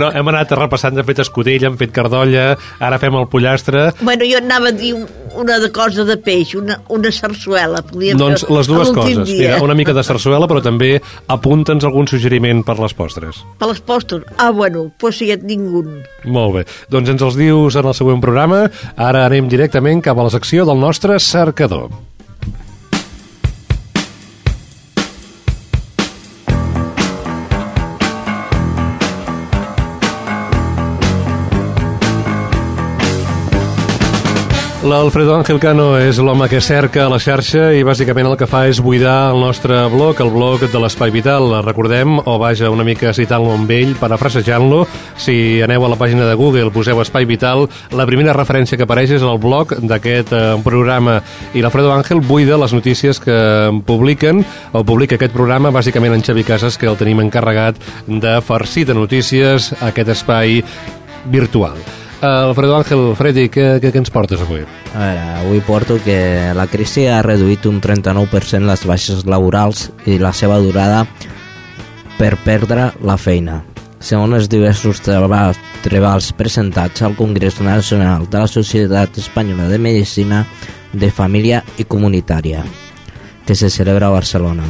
No, 0.00 0.10
hem 0.12 0.30
anat 0.32 0.52
repassant, 0.58 0.98
hem 0.98 1.06
fet 1.08 1.22
escudella, 1.24 1.70
hem 1.70 1.78
fet 1.80 1.92
cardolla, 1.94 2.50
ara 2.84 2.98
fem 3.02 3.16
el 3.18 3.28
pollastre... 3.32 3.88
Bueno, 4.00 4.26
jo 4.28 4.40
anava 4.40 4.70
a 4.72 4.76
dir 4.76 4.94
una 5.38 5.58
de 5.62 5.70
cosa 5.74 6.04
de 6.08 6.16
peix, 6.20 6.54
una, 6.58 6.78
una 6.92 7.12
sarsuela. 7.14 7.82
Podíem 7.86 8.18
Doncs 8.20 8.46
les 8.50 8.70
dues 8.70 8.90
coses. 8.96 9.22
dia. 9.28 9.54
Mira, 9.54 9.62
una 9.64 9.76
mica 9.78 9.94
de 9.96 10.04
sarsuela, 10.06 10.48
però 10.50 10.62
també 10.64 10.96
apunta'ns 11.30 11.86
algun 11.88 12.08
suggeriment 12.10 12.64
per 12.66 12.78
les 12.80 12.94
postres. 12.96 13.42
Per 13.60 13.70
les 13.70 13.80
postres? 13.84 14.24
Ah, 14.38 14.50
bueno, 14.50 14.88
pues 14.98 15.20
si 15.20 15.30
et 15.34 15.44
ningú. 15.46 15.84
Molt 16.24 16.58
bé. 16.58 16.66
Doncs 16.92 17.14
ens 17.14 17.24
els 17.24 17.38
dius 17.38 17.78
en 17.78 17.88
el 17.88 17.96
següent 17.96 18.22
programa. 18.24 18.66
Ara 18.96 19.26
anem 19.28 19.48
directament 19.50 20.02
cap 20.04 20.18
a 20.18 20.26
la 20.28 20.34
secció 20.34 20.66
del 20.68 20.80
nostre 20.80 21.18
cercador. 21.22 21.88
L'Alfredo 34.88 35.34
Ángel 35.36 35.58
Cano 35.60 35.98
és 36.00 36.16
l'home 36.16 36.46
que 36.48 36.62
cerca 36.64 37.10
la 37.12 37.18
xarxa 37.20 37.66
i 37.76 37.82
bàsicament 37.84 38.24
el 38.30 38.36
que 38.40 38.46
fa 38.48 38.62
és 38.70 38.78
buidar 38.80 39.34
el 39.34 39.42
nostre 39.42 39.82
blog, 39.92 40.22
el 40.24 40.30
blog 40.32 40.64
de 40.72 40.80
l'Espai 40.80 41.12
Vital. 41.12 41.50
Recordem, 41.66 42.14
o 42.16 42.36
vaja, 42.40 42.70
una 42.72 42.86
mica 42.88 43.12
citant-lo 43.12 43.52
amb 43.52 43.74
ell, 43.74 43.92
parafrasejant-lo, 44.00 44.86
si 45.20 45.60
aneu 45.60 45.84
a 45.84 45.92
la 45.92 46.00
pàgina 46.00 46.24
de 46.24 46.38
Google, 46.40 46.72
poseu 46.72 47.02
Espai 47.04 47.28
Vital, 47.28 47.66
la 47.92 48.08
primera 48.08 48.32
referència 48.32 48.80
que 48.80 48.88
apareix 48.88 49.12
és 49.18 49.28
el 49.28 49.36
blog 49.44 49.76
d'aquest 49.76 50.32
eh, 50.32 50.42
programa 50.64 51.20
i 51.52 51.60
l'Alfredo 51.60 51.92
Ángel 51.92 52.24
buida 52.24 52.56
les 52.56 52.72
notícies 52.72 53.20
que 53.20 53.38
publiquen 53.84 54.40
o 54.72 54.86
publica 54.88 55.20
aquest 55.20 55.36
programa, 55.36 55.74
bàsicament 55.74 56.16
en 56.16 56.24
Xavi 56.24 56.48
Casas, 56.48 56.80
que 56.80 56.88
el 56.88 56.96
tenim 56.96 57.20
encarregat 57.28 57.76
de 58.08 58.38
farcir 58.40 58.88
de 58.88 58.96
notícies 58.96 59.74
aquest 59.84 60.16
espai 60.16 60.62
virtual. 61.28 61.76
Uh, 62.20 62.50
Alfredo 62.50 62.74
Ángel, 62.74 63.14
Freddy, 63.14 63.44
què, 63.46 63.64
què, 63.78 63.92
què 63.94 64.00
ens 64.00 64.10
portes 64.10 64.40
avui? 64.42 64.64
A 64.90 64.98
veure, 64.98 65.26
avui 65.44 65.60
porto 65.62 66.00
que 66.02 66.50
la 66.58 66.64
crisi 66.66 67.04
ha 67.06 67.20
reduït 67.22 67.68
un 67.70 67.76
39% 67.78 68.66
les 68.66 68.82
baixes 68.90 69.20
laborals 69.22 69.84
i 70.02 70.16
la 70.18 70.32
seva 70.34 70.56
durada 70.58 71.04
per 72.16 72.32
perdre 72.42 72.88
la 73.06 73.14
feina. 73.22 73.60
Segons 74.02 74.50
diversos 74.50 74.98
treballs, 75.06 75.60
treballs 75.84 76.32
presentats 76.34 77.06
al 77.06 77.14
Congrés 77.14 77.60
Nacional 77.62 78.26
de 78.26 78.42
la 78.42 78.50
Societat 78.50 79.22
Espanyola 79.22 79.68
de 79.70 79.78
Medicina 79.78 80.42
de 80.90 81.12
Família 81.14 81.62
i 81.78 81.86
Comunitària, 81.86 82.64
que 83.46 83.54
se 83.54 83.70
celebra 83.70 84.10
a 84.10 84.16
Barcelona. 84.16 84.66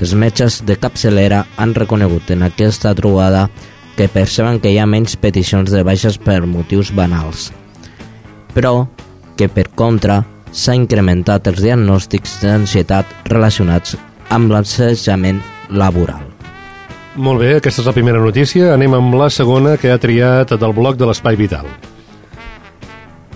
Els 0.00 0.16
metges 0.16 0.62
de 0.64 0.80
capçalera 0.80 1.44
han 1.60 1.76
reconegut 1.76 2.32
en 2.32 2.48
aquesta 2.48 2.96
trobada 2.96 3.50
que 3.52 3.73
perceben 4.10 4.58
que 4.60 4.72
hi 4.72 4.78
ha 4.82 4.86
menys 4.90 5.14
peticions 5.20 5.70
de 5.70 5.84
baixes 5.86 6.18
per 6.18 6.42
motius 6.50 6.90
banals, 6.94 7.52
però 8.54 8.88
que, 9.38 9.48
per 9.48 9.68
contra, 9.78 10.22
s'ha 10.50 10.74
incrementat 10.78 11.48
els 11.50 11.62
diagnòstics 11.62 12.38
d'ansietat 12.42 13.30
relacionats 13.30 13.96
amb 14.34 14.52
l'assetjament 14.54 15.40
laboral. 15.70 16.22
Molt 17.14 17.42
bé, 17.42 17.54
aquesta 17.58 17.82
és 17.82 17.86
la 17.86 17.94
primera 17.94 18.18
notícia. 18.22 18.72
Anem 18.74 18.96
amb 18.98 19.14
la 19.14 19.28
segona 19.30 19.76
que 19.78 19.92
ha 19.92 20.00
triat 20.02 20.56
del 20.58 20.74
bloc 20.74 20.98
de 20.98 21.06
l'Espai 21.06 21.38
Vital. 21.38 21.68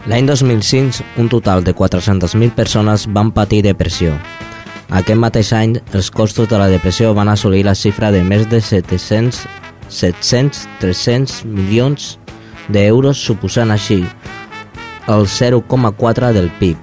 L'any 0.09 0.27
2005, 0.27 1.05
un 1.21 1.29
total 1.31 1.63
de 1.63 1.75
400.000 1.77 2.55
persones 2.57 3.07
van 3.15 3.31
patir 3.35 3.63
depressió. 3.63 4.17
Aquest 4.89 5.21
mateix 5.21 5.53
any, 5.53 5.77
els 5.93 6.11
costos 6.11 6.49
de 6.49 6.59
la 6.59 6.71
depressió 6.73 7.13
van 7.15 7.29
assolir 7.29 7.65
la 7.67 7.77
xifra 7.77 8.11
de 8.11 8.23
més 8.25 8.47
de 8.49 8.63
700 8.65 9.45
700-300 9.91 11.45
milions 11.45 12.19
d'euros, 12.69 13.19
suposant 13.19 13.73
així 13.73 14.05
el 15.09 15.27
0,4 15.27 16.33
del 16.37 16.51
PIB. 16.61 16.77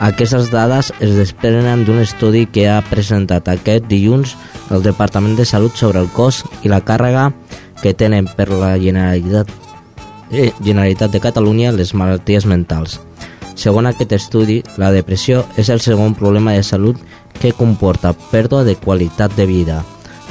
Aquestes 0.00 0.48
dades 0.48 0.94
es 1.04 1.12
desprenen 1.18 1.84
d'un 1.84 1.98
estudi 2.00 2.46
que 2.48 2.70
ha 2.70 2.78
presentat 2.88 3.50
aquest 3.52 3.84
dilluns 3.90 4.36
el 4.72 4.82
Departament 4.86 5.36
de 5.36 5.44
Salut 5.44 5.76
sobre 5.76 6.00
el 6.00 6.08
cost 6.14 6.46
i 6.64 6.72
la 6.72 6.80
càrrega 6.80 7.28
que 7.82 7.92
tenen 7.92 8.30
per 8.36 8.48
la 8.48 8.78
Generalitat, 8.80 9.50
eh, 10.30 10.52
Generalitat 10.62 11.12
de 11.12 11.20
Catalunya 11.20 11.72
les 11.76 11.92
malalties 11.92 12.46
mentals. 12.46 13.00
Segons 13.60 13.90
aquest 13.90 14.14
estudi, 14.16 14.62
la 14.80 14.88
depressió 14.94 15.44
és 15.60 15.68
el 15.68 15.82
segon 15.84 16.14
problema 16.14 16.54
de 16.56 16.62
salut 16.62 16.96
que 17.40 17.52
comporta 17.52 18.14
pèrdua 18.30 18.64
de 18.64 18.76
qualitat 18.76 19.34
de 19.36 19.44
vida, 19.44 19.82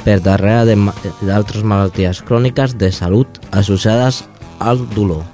per 0.04 0.20
darrere 0.24 0.76
d'altres 1.22 1.62
malalties 1.62 2.22
cròniques 2.26 2.76
de 2.78 2.92
salut 2.92 3.40
associades 3.50 4.24
al 4.58 4.82
dolor. 4.94 5.24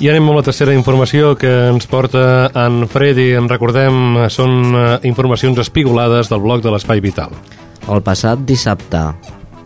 I 0.00 0.08
anem 0.08 0.30
amb 0.30 0.40
la 0.40 0.46
tercera 0.46 0.72
informació 0.74 1.34
que 1.38 1.50
ens 1.68 1.86
porta 1.86 2.48
en 2.58 2.86
Freddy. 2.90 3.32
En 3.38 3.46
recordem, 3.50 4.24
són 4.32 4.72
eh, 4.72 4.86
informacions 5.06 5.60
espigolades 5.62 6.32
del 6.32 6.40
bloc 6.42 6.64
de 6.64 6.72
l'Espai 6.72 7.02
Vital. 7.04 7.34
El 7.92 8.00
passat 8.02 8.40
dissabte, 8.48 9.02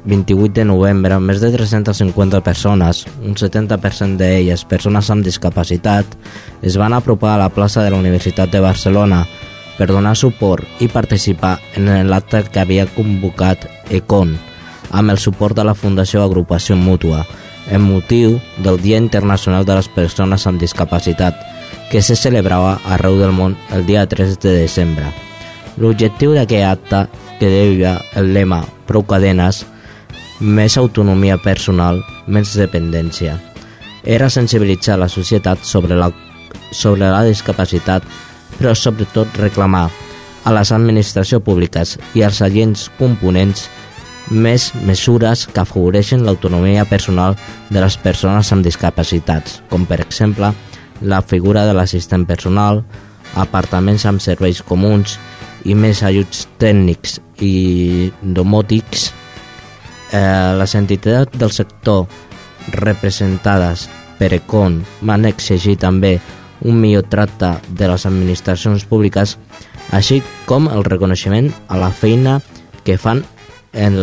28 0.07 0.53
de 0.57 0.65
novembre, 0.65 1.19
més 1.21 1.41
de 1.43 1.51
350 1.55 2.41
persones, 2.47 3.05
un 3.23 3.35
70% 3.39 4.19
d'elles 4.21 4.65
persones 4.69 5.11
amb 5.11 5.27
discapacitat, 5.27 6.19
es 6.63 6.79
van 6.79 6.95
apropar 6.97 7.35
a 7.35 7.43
la 7.45 7.51
plaça 7.51 7.83
de 7.85 7.91
la 7.95 7.99
Universitat 8.01 8.53
de 8.53 8.63
Barcelona 8.63 9.25
per 9.77 9.89
donar 9.91 10.17
suport 10.17 10.81
i 10.81 10.89
participar 10.89 11.57
en 11.77 11.89
l'acte 12.11 12.43
que 12.53 12.61
havia 12.61 12.87
convocat 12.97 13.67
ECON, 13.91 14.37
amb 14.91 15.13
el 15.13 15.19
suport 15.19 15.57
de 15.57 15.65
la 15.65 15.75
Fundació 15.75 16.23
Agrupació 16.25 16.77
Mútua, 16.77 17.25
en 17.71 17.83
motiu 17.83 18.41
del 18.63 18.81
Dia 18.81 18.99
Internacional 18.99 19.67
de 19.67 19.77
les 19.79 19.89
Persones 19.89 20.47
amb 20.47 20.61
Discapacitat, 20.61 21.37
que 21.91 22.03
se 22.03 22.17
celebrava 22.17 22.79
arreu 22.85 23.19
del 23.19 23.35
món 23.35 23.57
el 23.75 23.87
dia 23.87 24.07
3 24.07 24.39
de 24.43 24.55
desembre. 24.63 25.11
L'objectiu 25.77 26.33
d'aquest 26.35 26.65
acte, 26.65 27.07
que 27.39 27.51
deia 27.53 27.99
el 28.17 28.33
lema 28.33 28.63
Prou 28.87 29.05
cadenes, 29.05 29.65
més 30.41 30.77
autonomia 30.79 31.37
personal, 31.43 32.01
més 32.27 32.55
dependència, 32.57 33.37
era 34.05 34.31
sensibilitzar 34.31 34.99
la 34.99 35.11
societat 35.11 35.65
sobre 35.67 35.99
la, 35.99 36.13
sobre 36.71 37.11
la 37.11 37.25
discapacitat 37.27 38.07
però 38.59 38.75
sobretot 38.75 39.39
reclamar 39.41 39.89
a 40.47 40.53
les 40.55 40.71
administracions 40.73 41.43
públiques 41.43 41.97
i 42.15 42.23
als 42.23 42.41
agents 42.43 42.87
components 42.99 43.67
més 44.31 44.73
mesures 44.87 45.45
que 45.47 45.63
afavoreixen 45.63 46.25
l'autonomia 46.27 46.85
personal 46.87 47.37
de 47.71 47.83
les 47.83 47.97
persones 47.99 48.51
amb 48.53 48.67
discapacitats, 48.67 49.61
com 49.71 49.87
per 49.87 50.01
exemple 50.03 50.53
la 51.03 51.21
figura 51.23 51.67
de 51.67 51.75
l'assistent 51.77 52.27
personal, 52.27 52.83
apartaments 53.37 54.07
amb 54.07 54.23
serveis 54.23 54.63
comuns 54.63 55.19
i 55.67 55.75
més 55.75 56.03
ajuts 56.07 56.47
tècnics 56.63 57.19
i 57.43 58.11
domòtics. 58.23 59.11
Eh, 60.15 60.53
les 60.59 60.75
entitats 60.79 61.39
del 61.39 61.53
sector 61.53 62.07
representades 62.79 63.89
per 64.19 64.33
Econ 64.35 64.81
van 65.03 65.27
exigir 65.29 65.77
també 65.83 66.17
un 66.63 66.81
millor 66.81 67.07
tracte 67.13 67.57
de 67.69 67.89
les 67.89 68.07
administracions 68.07 68.85
públiques, 68.89 69.37
així 69.93 70.23
com 70.47 70.69
el 70.73 70.85
reconeixement 70.85 71.53
a 71.69 71.79
la 71.81 71.91
feina 71.91 72.41
que 72.85 72.99
fan 72.99 73.25
en, 73.73 73.99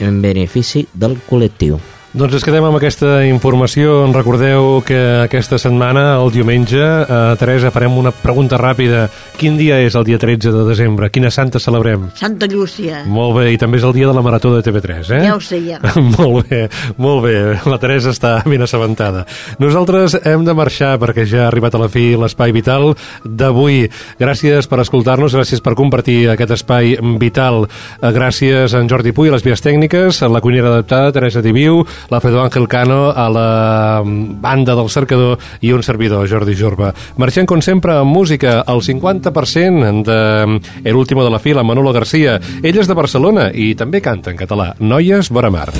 en 0.00 0.20
benefici 0.22 0.86
del 0.94 1.18
col·lectiu. 1.28 1.80
Doncs 2.10 2.34
ens 2.34 2.42
quedem 2.42 2.64
amb 2.66 2.74
aquesta 2.74 3.20
informació. 3.22 4.00
Recordeu 4.10 4.80
que 4.82 4.98
aquesta 5.28 5.60
setmana, 5.62 6.16
el 6.18 6.32
diumenge, 6.34 6.82
a 6.82 7.36
Teresa, 7.38 7.70
farem 7.70 7.94
una 8.00 8.10
pregunta 8.10 8.58
ràpida. 8.58 9.04
Quin 9.38 9.54
dia 9.54 9.76
és 9.78 9.94
el 9.94 10.08
dia 10.08 10.18
13 10.18 10.50
de 10.50 10.64
desembre? 10.66 11.06
Quina 11.14 11.30
santa 11.30 11.60
celebrem? 11.62 12.08
Santa 12.18 12.48
Llúcia. 12.50 13.04
Molt 13.06 13.36
bé, 13.36 13.44
i 13.54 13.60
també 13.62 13.78
és 13.78 13.86
el 13.86 13.94
dia 13.94 14.08
de 14.10 14.14
la 14.16 14.24
Marató 14.26 14.50
de 14.56 14.58
TV3, 14.66 15.12
eh? 15.20 15.20
Ja 15.28 15.36
ho 15.36 15.44
sé, 15.44 15.60
ja. 15.62 15.78
molt 16.18 16.50
bé, 16.50 16.64
molt 16.98 17.22
bé. 17.28 17.36
La 17.70 17.78
Teresa 17.78 18.10
està 18.10 18.32
ben 18.42 18.66
assabentada. 18.66 19.22
Nosaltres 19.62 20.18
hem 20.26 20.42
de 20.48 20.56
marxar 20.58 20.96
perquè 20.98 21.28
ja 21.30 21.44
ha 21.44 21.46
arribat 21.52 21.78
a 21.78 21.82
la 21.84 21.88
fi 21.94 22.08
l'espai 22.18 22.50
vital 22.50 22.90
d'avui. 23.22 23.84
Gràcies 24.18 24.66
per 24.66 24.82
escoltar-nos, 24.82 25.38
gràcies 25.38 25.62
per 25.62 25.76
compartir 25.78 26.24
aquest 26.34 26.58
espai 26.58 26.96
vital. 27.22 27.68
Gràcies 28.02 28.74
a 28.74 28.82
en 28.82 28.90
Jordi 28.90 29.14
Puy, 29.14 29.30
a 29.30 29.38
les 29.38 29.46
vies 29.46 29.62
tècniques, 29.62 30.24
a 30.26 30.34
la 30.34 30.42
cuinera 30.42 30.74
adaptada, 30.74 31.14
Teresa 31.14 31.46
Diviu, 31.46 31.84
l'Alfredo 32.08 32.42
Ángel 32.42 32.68
Cano 32.68 33.10
a 33.10 33.28
la 33.28 34.02
banda 34.04 34.74
del 34.74 34.90
cercador 34.90 35.38
i 35.60 35.72
un 35.72 35.82
servidor, 35.82 36.28
Jordi 36.28 36.56
Jorba. 36.56 36.92
Marxem, 37.20 37.46
com 37.46 37.60
sempre, 37.60 37.98
amb 38.00 38.14
música. 38.14 38.60
El 38.66 38.82
50% 38.82 40.02
de 40.04 40.60
El 40.84 40.96
último 40.96 41.24
de 41.24 41.30
la 41.30 41.38
fila, 41.38 41.62
Manolo 41.62 41.92
García. 41.92 42.40
Ell 42.62 42.78
és 42.78 42.88
de 42.88 42.96
Barcelona 42.96 43.50
i 43.52 43.74
també 43.74 44.00
canta 44.00 44.30
en 44.32 44.40
català. 44.40 44.74
Noies, 44.80 45.30
vora 45.30 45.50
mar. 45.50 45.70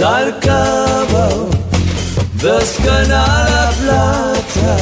S'arcava 0.00 1.26
d'escanar 2.42 3.48
la 3.50 3.64
plata 3.80 4.76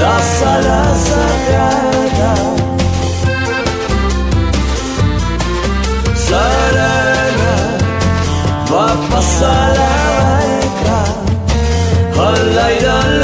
la 0.00 0.16
sala 0.30 0.78
sagrada 1.02 2.32
serena 6.24 7.54
va 8.72 8.88
passar 9.12 9.62
la 9.78 9.92
barca 10.18 10.98
enlaire 12.26 12.98
la 13.14 13.19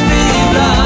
be 0.00 0.04
vibras. 0.04 0.83